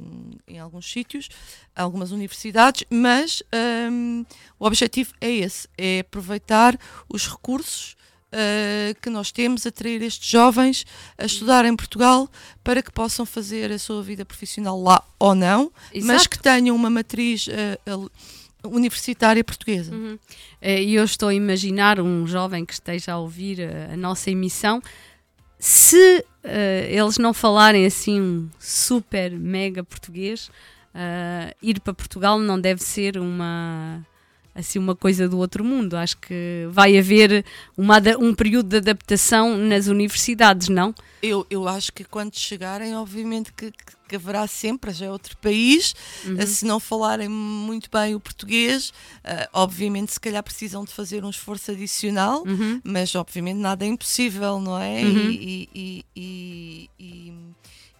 [0.48, 1.28] em alguns sítios,
[1.76, 4.24] algumas universidades, mas ehm,
[4.58, 6.80] o objetivo é esse, é aproveitar
[7.10, 7.96] os recursos
[8.38, 10.86] eh, que nós temos, atrair estes jovens
[11.18, 12.30] a estudar em Portugal
[12.64, 16.30] para que possam fazer a sua vida profissional lá ou não, mas Exato.
[16.32, 17.48] que tenham uma matriz
[17.90, 18.10] al-
[18.66, 19.94] universitária portuguesa.
[19.96, 20.18] Uhum.
[20.62, 23.58] Eh, E eu estou a imaginar um jovem que esteja a ouvir
[23.94, 24.82] a nossa emissão.
[25.60, 30.50] Se eh, eles não falarem assim um super mega português,
[30.94, 34.04] eh, ir para Portugal não deve ser uma
[34.56, 35.96] assim uma coisa do outro mundo.
[35.98, 37.44] Acho que vai haver
[37.78, 40.96] uma, um período de adaptação nas universidades, não?
[41.22, 45.94] Eu, eu acho que quando chegarem, obviamente que, que- haverá sempre, já é outro país,
[46.24, 46.40] Uhum.
[46.40, 51.26] eh, se não falarem muito bem o português, eh, obviamente se calhar precisam de fazer
[51.26, 52.80] um esforço adicional, Uhum.
[52.84, 55.02] mas obviamente nada é impossível, não é?
[55.04, 55.30] Uhum.
[55.32, 57.34] E, e- e- e-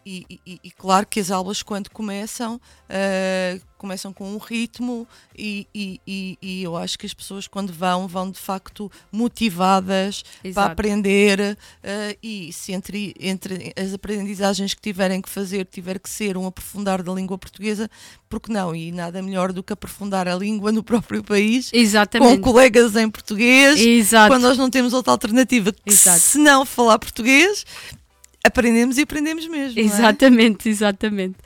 [0.06, 5.08] e- e- e- claro que as aulas quando começam, eh, começam com um ritmo
[5.38, 10.72] e, e- eu acho que as pessoas quando vão, vão de facto motivadas para Exato.
[10.72, 16.38] aprender eh, e se entre, entre as aprendizagens que tiverem que fazer tiver que ser
[16.38, 17.90] um aprofundar da língua portuguesa,
[18.30, 18.76] porque não?
[18.76, 22.38] E nada melhor do que aprofundar a língua no próprio país, Exatamente.
[22.38, 24.32] com colegas em português, Exato.
[24.32, 26.20] quando nós não temos outra alternativa que Exato.
[26.20, 27.66] se não falar português,
[28.46, 29.76] aprendemos e aprendemos mesmo.
[29.76, 29.86] não é?
[29.86, 31.38] Exatamente, exatamente.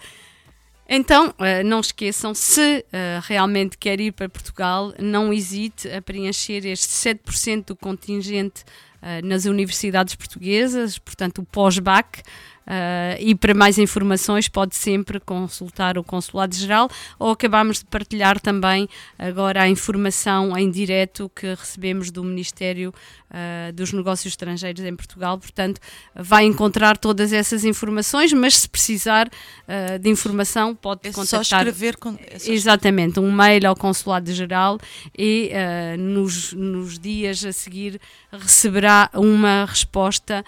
[0.91, 6.65] Então, eh, não esqueçam, se eh, realmente quer ir para Portugal, não hesite a preencher
[6.65, 8.63] este 7% do contingente
[8.99, 12.23] eh, nas universidades portuguesas, portanto, o pós-BAC.
[12.69, 16.87] Eh, e para mais informações pode sempre consultar o Consulado-Geral
[17.17, 18.87] ou acabamos de partilhar também
[19.17, 22.93] agora a informação em direto que recebemos do Ministério
[23.31, 25.37] eh, dos Negócios Estrangeiros em Portugal.
[25.39, 25.81] Portanto,
[26.15, 29.29] vai encontrar todas essas informações, mas se precisar
[29.67, 31.61] eh, de informação pode É só contactar.
[31.67, 34.77] escrever con- é só Exatamente, um mail ao Consulado-Geral
[35.17, 37.99] e eh, nos, nos dias a seguir
[38.31, 40.43] receberá uma resposta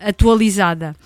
[0.00, 0.96] atualizada.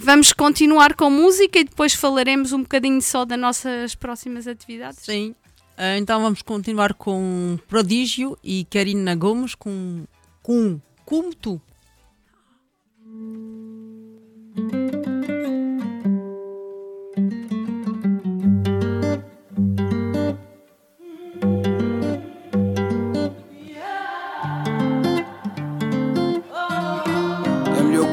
[0.00, 5.00] Vamos continuar com música e depois falaremos um bocadinho só das nossas próximas atividades.
[5.00, 5.34] Sim.
[5.76, 10.04] Ah, então vamos continuar com Prodígio e Karina Gomes com,
[10.40, 11.60] com Como Tu.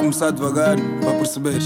[0.05, 1.65] Começar devagar para perceberes.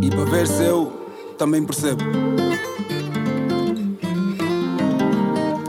[0.00, 0.90] E para ver se eu
[1.36, 2.02] também percebo.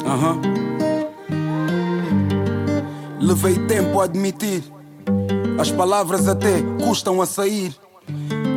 [0.05, 0.39] Aham.
[3.19, 4.63] Levei tempo a admitir.
[5.59, 7.75] As palavras até custam a sair.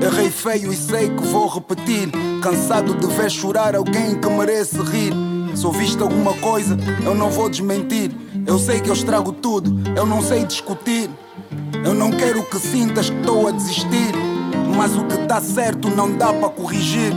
[0.00, 2.12] Errei feio e sei que vou repetir.
[2.40, 5.12] Cansado de ver chorar alguém que merece rir.
[5.56, 8.15] Se ouviste alguma coisa, eu não vou desmentir.
[8.46, 11.10] Eu sei que eu estrago tudo, eu não sei discutir.
[11.84, 14.14] Eu não quero que sintas que estou a desistir.
[14.76, 17.12] Mas o que tá certo não dá para corrigir.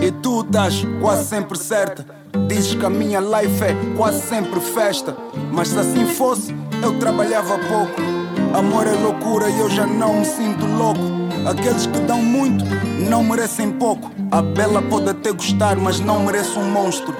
[0.00, 2.06] E tu estás quase sempre certa.
[2.46, 5.16] Dizes que a minha life é quase sempre festa.
[5.50, 8.00] Mas se assim fosse, eu trabalhava pouco.
[8.56, 11.00] Amor é loucura e eu já não me sinto louco.
[11.44, 12.64] Aqueles que dão muito
[13.08, 14.10] não merecem pouco.
[14.30, 17.14] A bela pode até gostar, mas não merece um monstro.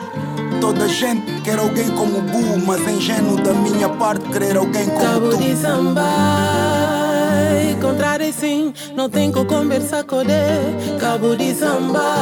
[0.60, 5.00] Toda gente quer alguém como Bu, mas é ingênuo da minha parte querer alguém como
[5.00, 5.36] Cabo tu.
[5.38, 6.02] de samba,
[7.80, 10.98] contrário sim, não tem que conversar com ele.
[11.00, 12.14] Cabo de samba,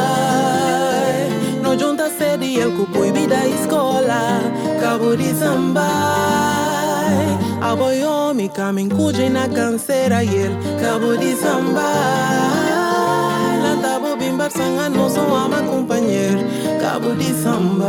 [1.63, 4.41] não junta sede e eu que proibi da escola.
[4.81, 5.89] Cabo de samba,
[7.61, 10.57] a boiomi caminho cuja na canseira e ele.
[10.81, 11.83] Cabo de samba,
[15.35, 16.39] ama companheiro.
[16.81, 17.87] Cabo de samba.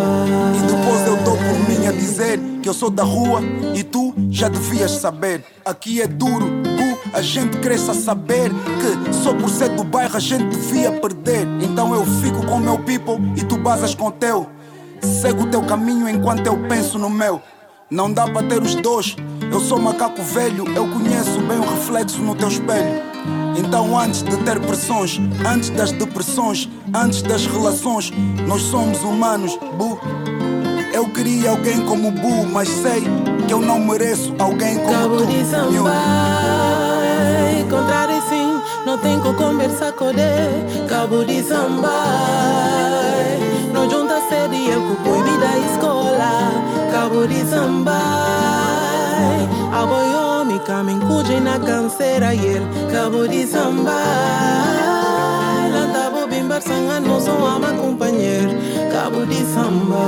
[0.56, 3.42] E depois eu dou por mim a dizer que eu sou da rua
[3.74, 5.44] e tu já devias saber.
[5.64, 10.16] Aqui é duro, bu, a gente cresce a saber que só por ser do bairro
[10.16, 11.48] a gente devia perder.
[11.62, 14.48] Então eu fico com meu people e tu basas com teu.
[15.02, 17.42] Segue o teu caminho enquanto eu penso no meu.
[17.90, 19.16] Não dá para ter os dois.
[19.52, 23.09] Eu sou macaco velho, eu conheço bem o reflexo no teu espelho.
[23.58, 28.12] Então, antes de ter pressões, antes das depressões, antes das relações,
[28.48, 30.00] nós somos humanos, bu.
[30.94, 33.04] Eu queria alguém como Bu, mas sei
[33.48, 35.26] que eu não mereço alguém como Cabo tu.
[35.28, 35.50] de miúdo.
[35.50, 35.90] samba,
[37.70, 40.88] contrário sim, não tem com conversa com ele.
[40.90, 42.04] Cabo de samba,
[43.72, 46.52] não junta sede eu com proibida escola.
[46.92, 48.00] Cabo de samba,
[49.72, 50.29] aboiou
[50.60, 52.66] me caminho cuide na canseira e ele.
[52.92, 54.00] Cabo de samba,
[55.72, 58.52] lanta bobimbar sanga não sou ama companheiro.
[58.92, 60.06] Cabo de samba.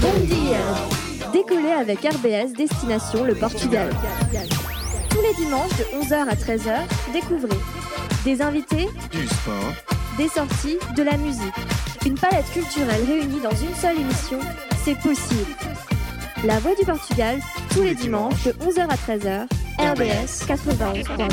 [0.00, 3.90] Bon dia Décollez avec RBS Destination le Portugal.
[5.10, 7.58] Tous les dimanches de 11h à 13h, découvrez
[8.24, 9.72] des invités, Du sport,
[10.16, 11.54] des sorties, de la musique.
[12.04, 14.38] Une palette culturelle réunie dans une seule émission,
[14.84, 15.50] c'est possible.
[16.44, 17.38] La Voix du Portugal,
[17.72, 19.46] tous les dimanches de 11h à 13h,
[19.78, 21.28] RBS 91.9.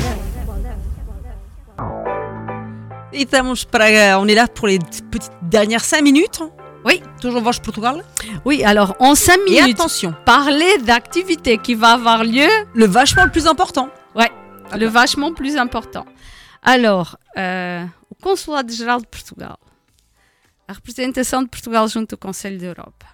[3.12, 6.42] E estamos para, on est là pour les petites dernières 5 minutes.
[6.84, 7.02] Oui.
[7.20, 8.04] Toujours Voix Portugal?
[8.44, 12.46] Oui, alors en 5 Et minutes, attention, parler d'activité qui va avoir lieu.
[12.74, 13.88] le vachement le plus important.
[14.14, 14.30] Ouais,
[14.78, 16.04] le vachement plus important.
[16.62, 19.58] Alors, euh, o Consulado-Geral de Portugal,
[20.66, 23.06] a representação de Portugal junto ao Conselho da Europa,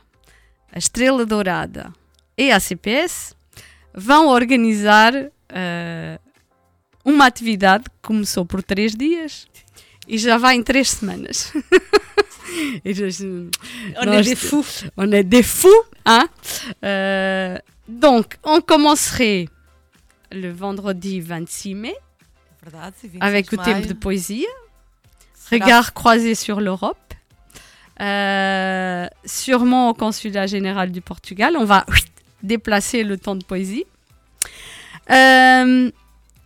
[0.72, 1.92] a Estrela Dourada
[2.36, 3.36] e a CPS
[3.94, 6.18] vão organizar euh,
[7.04, 9.46] uma atividade que começou por três dias
[10.08, 11.52] e já vai em três semanas.
[13.96, 14.84] On est des fous.
[14.96, 16.28] On est des fous, hein
[16.84, 17.58] Euh,
[17.88, 19.46] Donc, on commencerait
[20.32, 21.94] le vendredi 26 mai
[22.64, 23.86] Verdade, 26 avec o tempo maio.
[23.86, 24.48] de poesia.
[25.34, 26.98] Será- Regard croisé sur l'Europe.
[28.00, 31.54] Euh, sûrement au consulat général du Portugal.
[31.58, 31.84] On va
[32.42, 33.84] déplacer le temps de poésie.
[35.10, 35.90] Euh,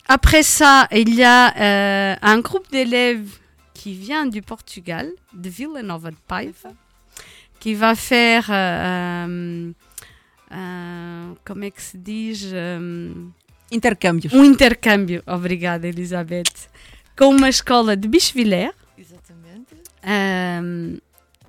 [0.08, 3.30] après ça, il y a euh, un groupe d'élèves
[3.74, 6.70] qui vient du Portugal, de Vila Nova de Paiva,
[7.60, 8.46] qui va faire,
[11.70, 12.52] que se diz?
[13.70, 14.32] Intercâmbios.
[14.32, 16.68] um intercâmbio, obrigada Elizabeth,
[17.16, 19.74] com uma escola de Bichevillers Exatamente.
[20.02, 20.96] ahm,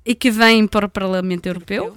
[0.04, 1.96] e que vem para o Parlamento Europeu.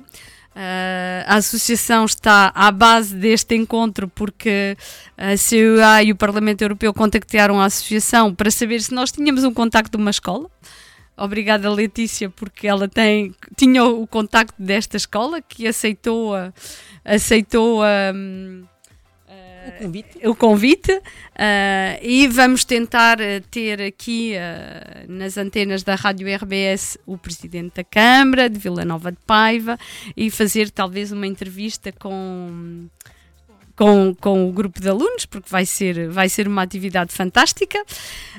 [0.56, 4.78] Ah, a associação está à base deste encontro porque
[5.18, 9.54] a CEA e o Parlamento Europeu contactaram a associação para saber se nós tínhamos um
[9.54, 10.50] contacto de uma escola.
[11.18, 16.54] Obrigada Letícia porque ela tem, tinha o contacto desta escola que aceitou a,
[17.04, 18.14] aceitou a,
[19.66, 20.28] O convite.
[20.28, 21.02] o convite
[21.36, 27.76] ah, e vamos tentar ah, ter aqui ah, nas antenas da Rádio RBS o Presidente
[27.76, 29.78] da Câmara de Vila Nova de Paiva
[30.16, 32.88] e fazer talvez uma entrevista com,
[33.76, 37.84] com, com o grupo de alunos, porque vai ser, vai ser uma atividade fantástica.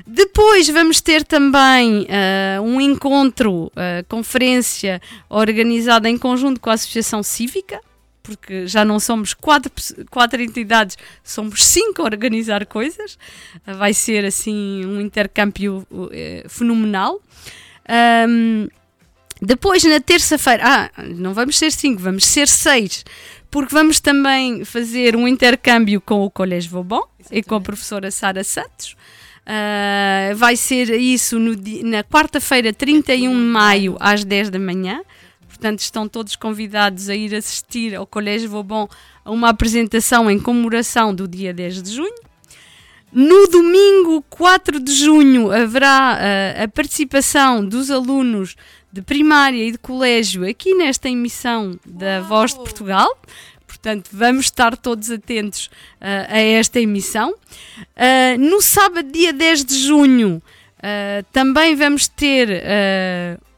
[0.05, 7.23] Depois vamos ter também ah, um encontro, ah, conferência organizada em conjunto com a Associação
[7.23, 7.81] Cívica,
[8.25, 9.71] porque já não somos quatro,
[10.09, 13.17] quatro entidades, somos cinco a organizar coisas.
[13.65, 17.21] Ah, Vai ser assim um intercâmbio eh, fenomenal.
[17.87, 18.67] Ahm,
[19.41, 23.05] depois, na terça-feira, ah, não vamos ser cinco, vamos ser seis,
[23.51, 28.43] porque vamos também fazer um intercâmbio com o Colégio Vauban e com a professora Sara
[28.43, 28.95] Santos.
[29.45, 31.53] Ah, vai ser isso no
[31.83, 35.01] na quarta-feira, 31 de maio, às 10 da manhã.
[35.65, 38.87] Portanto, estão todos convidados a ir assistir ao Colégio Vauban
[39.23, 42.13] a uma apresentação em comemoração do dia 10 de junho.
[43.11, 48.55] No domingo 4 de junho haverá ah, a participação dos alunos
[48.93, 53.17] de primária e de colégio aqui nesta emissão da Voz de Portugal.
[53.65, 57.33] Portanto, vamos estar todos atentos ah, a esta emissão.
[57.95, 60.43] Ah, no sábado, dia 10 de junho,
[61.31, 62.63] também vamos ter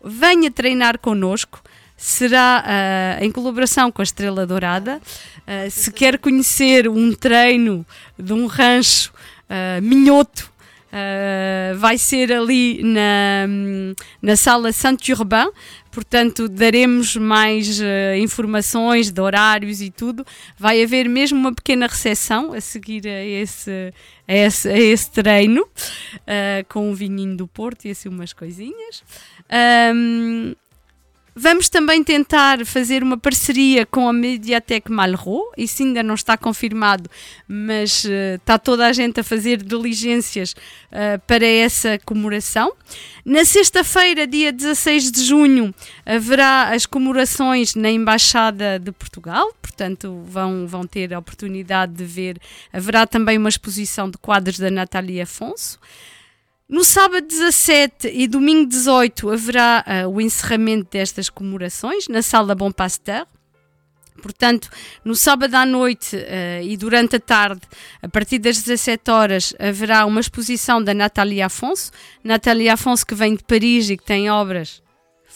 [0.01, 1.61] Venha Treinar Connosco.
[1.97, 5.01] Será ah, em colaboração com a Estrela Dourada.
[5.47, 7.85] Ah, se quer conhecer um treino
[8.17, 9.11] de um rancho
[9.49, 10.51] ah, minhoto,
[10.91, 13.47] ah, vai ser ali na,
[14.21, 15.49] na sala Saint-Urbain.
[15.91, 20.25] Portanto, daremos mais ah, informações de horários e tudo.
[20.57, 23.93] Vai haver mesmo uma pequena recepção a seguir a esse,
[24.27, 25.67] a esse, a esse treino,
[26.25, 29.03] ah, com um vinhinho do Porto e assim umas coisinhas.
[29.49, 30.53] Ahm,
[31.39, 37.07] Vamos também tentar fazer uma parceria com a Mediatek Malraux, isso ainda não está confirmado,
[37.47, 40.55] mas eh, está toda a gente a fazer diligências
[40.91, 42.73] eh, para essa comemoração.
[43.23, 50.65] Na sexta-feira, dia 16 de junho, haverá as comemorações na Embaixada de Portugal, portanto vão,
[50.65, 52.39] vão ter a oportunidade de ver.
[52.73, 55.77] Haverá também uma exposição de quadros da Natália Afonso.
[56.69, 62.71] No sábado 17 e domingo 18 haverá ah, o encerramento destas comemorações na Sala Bom
[62.73, 63.25] Pasteur.
[64.21, 64.69] Portanto,
[65.05, 67.61] no sábado à noite eh, e durante a tarde,
[68.01, 71.91] a partir das 17 horas, haverá uma exposição da Nathalie Afonso.
[72.23, 74.81] Nathalie Afonso, que vem de Paris e que tem obras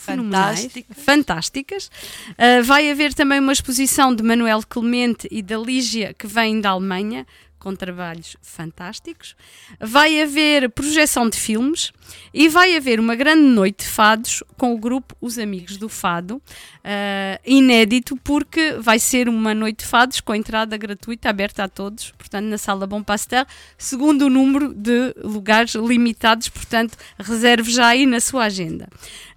[0.02, 0.98] Fantásticas.
[0.98, 1.92] fantásticas.
[2.32, 6.72] Uh, vai haver também uma exposição de Manuel Clemente e da Lígia, que vem da
[6.72, 7.26] Alemanha,
[7.62, 9.36] com trabalhos fantásticos.
[9.80, 11.94] Vai haver projeção de filmes
[12.34, 16.38] e vai haver uma grande noite de fados com o grupo Os Amigos do Fado,
[16.38, 22.12] uh, inédito, porque vai ser uma noite de fados com entrada gratuita, aberta a todos,
[22.18, 23.46] portanto, na Sala Bom Pasteur,
[23.78, 28.88] segundo o número de lugares limitados, portanto, reserve já aí na sua agenda.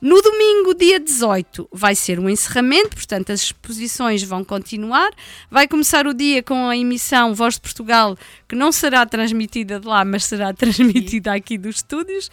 [0.01, 5.11] No domingo, dia 18, vai ser um encerramento, portanto, as exposições vão continuar.
[5.51, 8.14] Vai começar o dia com a emissão Voz de Portugal,
[8.49, 12.31] que não será transmitida de lá, mas será transmitida aqui dos estúdios.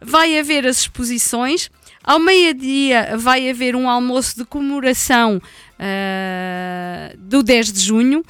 [0.00, 1.70] Vai haver as exposições.
[2.04, 5.40] Ao meio-dia vai haver um almoço de comemoração
[5.82, 8.24] uh, do 10 de junho uh,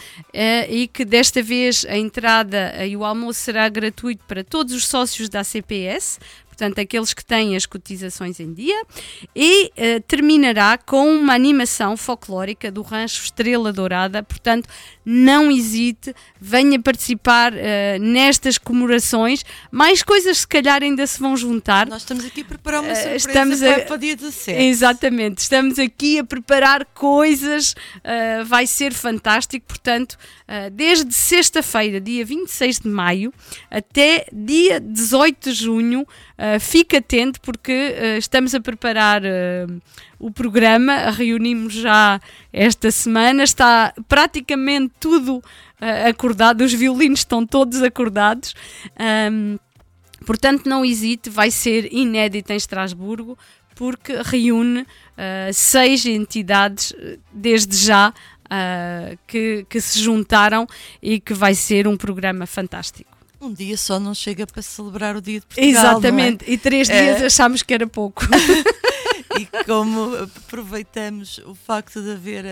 [0.68, 5.28] e que desta vez a entrada e o almoço será gratuito para todos os sócios
[5.28, 6.18] da CPS,
[6.52, 8.84] portanto aqueles que têm as cotizações em dia,
[9.34, 14.68] e eh, terminará com uma animação folclórica do Rancho Estrela Dourada, portanto
[15.04, 21.88] não hesite, venha participar eh, nestas comemorações, mais coisas se calhar ainda se vão juntar.
[21.88, 24.62] Nós estamos aqui a preparar uma Eh, surpresa para, para o dia 17.
[24.62, 29.66] Exatamente, estamos aqui a preparar coisas, uh, vai ser fantástico.
[29.66, 30.12] Portanto,
[30.48, 33.32] uh, desde sexta-feira, dia 26 de maio,
[33.70, 36.06] até dia 18 de junho,
[36.43, 39.81] uh, fique atento porque uh, estamos a preparar uh,
[40.19, 42.20] o programa, reunimos já
[42.52, 45.43] esta semana, está praticamente tudo
[46.09, 48.55] acordado, os violinos estão todos acordados.
[49.31, 49.59] Um,
[50.24, 53.36] Portanto, não hesite, vai ser inédito em Estrasburgo,
[53.74, 54.86] porque reúne
[55.52, 56.94] seis entidades
[57.32, 58.14] desde já
[59.27, 60.64] que, que se juntaram
[61.02, 63.11] e que vai ser um programa fantástico.
[63.43, 65.69] Um dia só não chega para celebrar o dia de Portugal.
[65.70, 66.55] Exatamente, não é?
[66.55, 67.16] e três É.
[67.16, 68.23] dias achámos que era pouco.
[69.39, 72.44] e como aproveitamos o facto de haver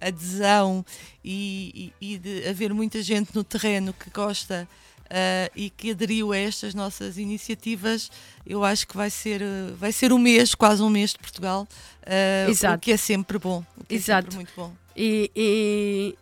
[0.00, 0.84] a adesão
[1.24, 4.66] e, e- e de haver muita gente no terreno que gosta
[5.10, 8.10] ah, e que aderiu a estas nossas iniciativas,
[8.46, 11.68] eu acho que vai ser, ah, vai ser um mês, quase um mês de Portugal,
[12.04, 12.76] ah, Exato.
[12.76, 13.62] o que é sempre bom.
[13.76, 14.22] o que é Exato.
[14.32, 14.72] sempre muito bom.
[14.96, 16.14] E, e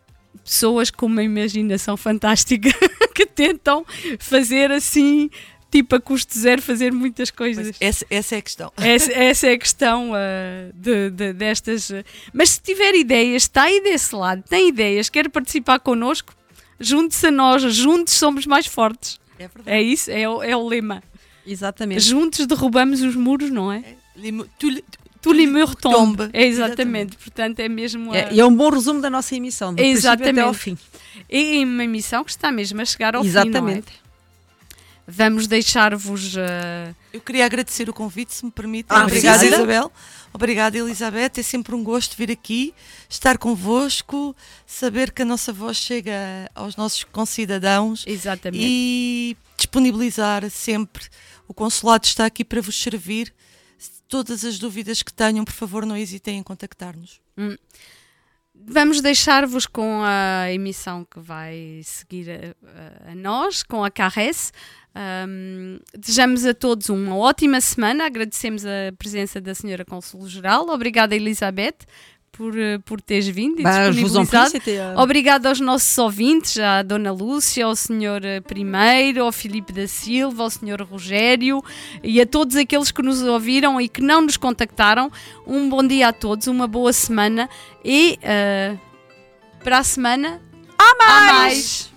[0.43, 2.69] pessoas com uma imaginação fantástica
[3.15, 3.85] que tentam
[4.19, 5.29] fazer assim,
[5.71, 7.75] tipo a custo zero, fazer muitas coisas.
[7.79, 8.73] Essa, essa é a questão.
[8.77, 11.91] Essa, essa é a questão ah, de, de- destas.
[11.91, 12.03] ah,
[12.33, 16.33] Mas se tiver ideias, está aí desse lado, tem ideias, quer participar connosco,
[16.79, 19.19] junte-se a nós, juntos somos mais fortes.
[19.39, 19.77] É verdade.
[19.77, 21.01] É isso, é, o- é o lema.
[21.45, 22.01] Exatamente.
[22.01, 23.83] Juntos derrubamos os muros, não é?
[24.15, 24.33] Les-
[24.63, 24.83] le-
[25.23, 26.17] Tous les murs tombent.
[26.17, 26.29] tombent.
[26.33, 27.15] É exatamente.
[27.17, 28.11] Portanto, é mesmo.
[28.11, 30.31] a- É, é um bom resumo da nossa emissão, do Exatamente.
[30.39, 30.77] até ao fim.
[31.29, 33.29] E uma emissão que está mesmo a chegar ao fim.
[33.29, 33.87] Exatamente.
[33.87, 34.03] não é?
[35.07, 36.37] Vamos deixar-vos.
[36.37, 38.87] ah, Eu queria agradecer o convite, se me permite.
[38.89, 39.61] Ah, Obrigada, obrigada.
[39.63, 39.91] Isabel.
[40.33, 41.31] Obrigada, Elizabeth.
[41.37, 42.73] É sempre um gosto vir aqui,
[43.09, 44.35] estar convosco,
[44.65, 48.63] saber que a nossa voz chega aos nossos concidadãos Exatamente.
[48.65, 51.03] e disponibilizar sempre.
[51.47, 53.33] O consulado está aqui para vos servir.
[54.13, 57.19] Todas as dúvidas que tenham, por favor, não hesitem em contactar-nos.
[57.35, 57.55] Hum.
[58.53, 64.53] Vamos deixar-vos com a emissão que vai seguir a, a- nós, com a Carres.
[64.93, 68.05] Ahm, desejamos a todos uma ótima semana.
[68.05, 70.69] Agradecemos a presença da Senhora Consul-Geral.
[70.69, 71.77] Obrigada, Elizabeth,
[72.35, 74.53] por, eh, por teres vindo e Bah, disponibilizado.
[74.97, 80.43] Obrigada aos nossos ouvintes, à Dona Lúcia, ao Senhor eh, Primeiro, ao Filipe da Silva,
[80.43, 81.63] ao Senhor Rogério
[82.03, 85.11] e a todos aqueles que nos ouviram e que não nos contactaram.
[85.45, 87.47] Um bom dia a todos, uma boa semana
[87.85, 88.75] e eh,
[89.63, 90.41] para a semana
[90.77, 91.92] há mais.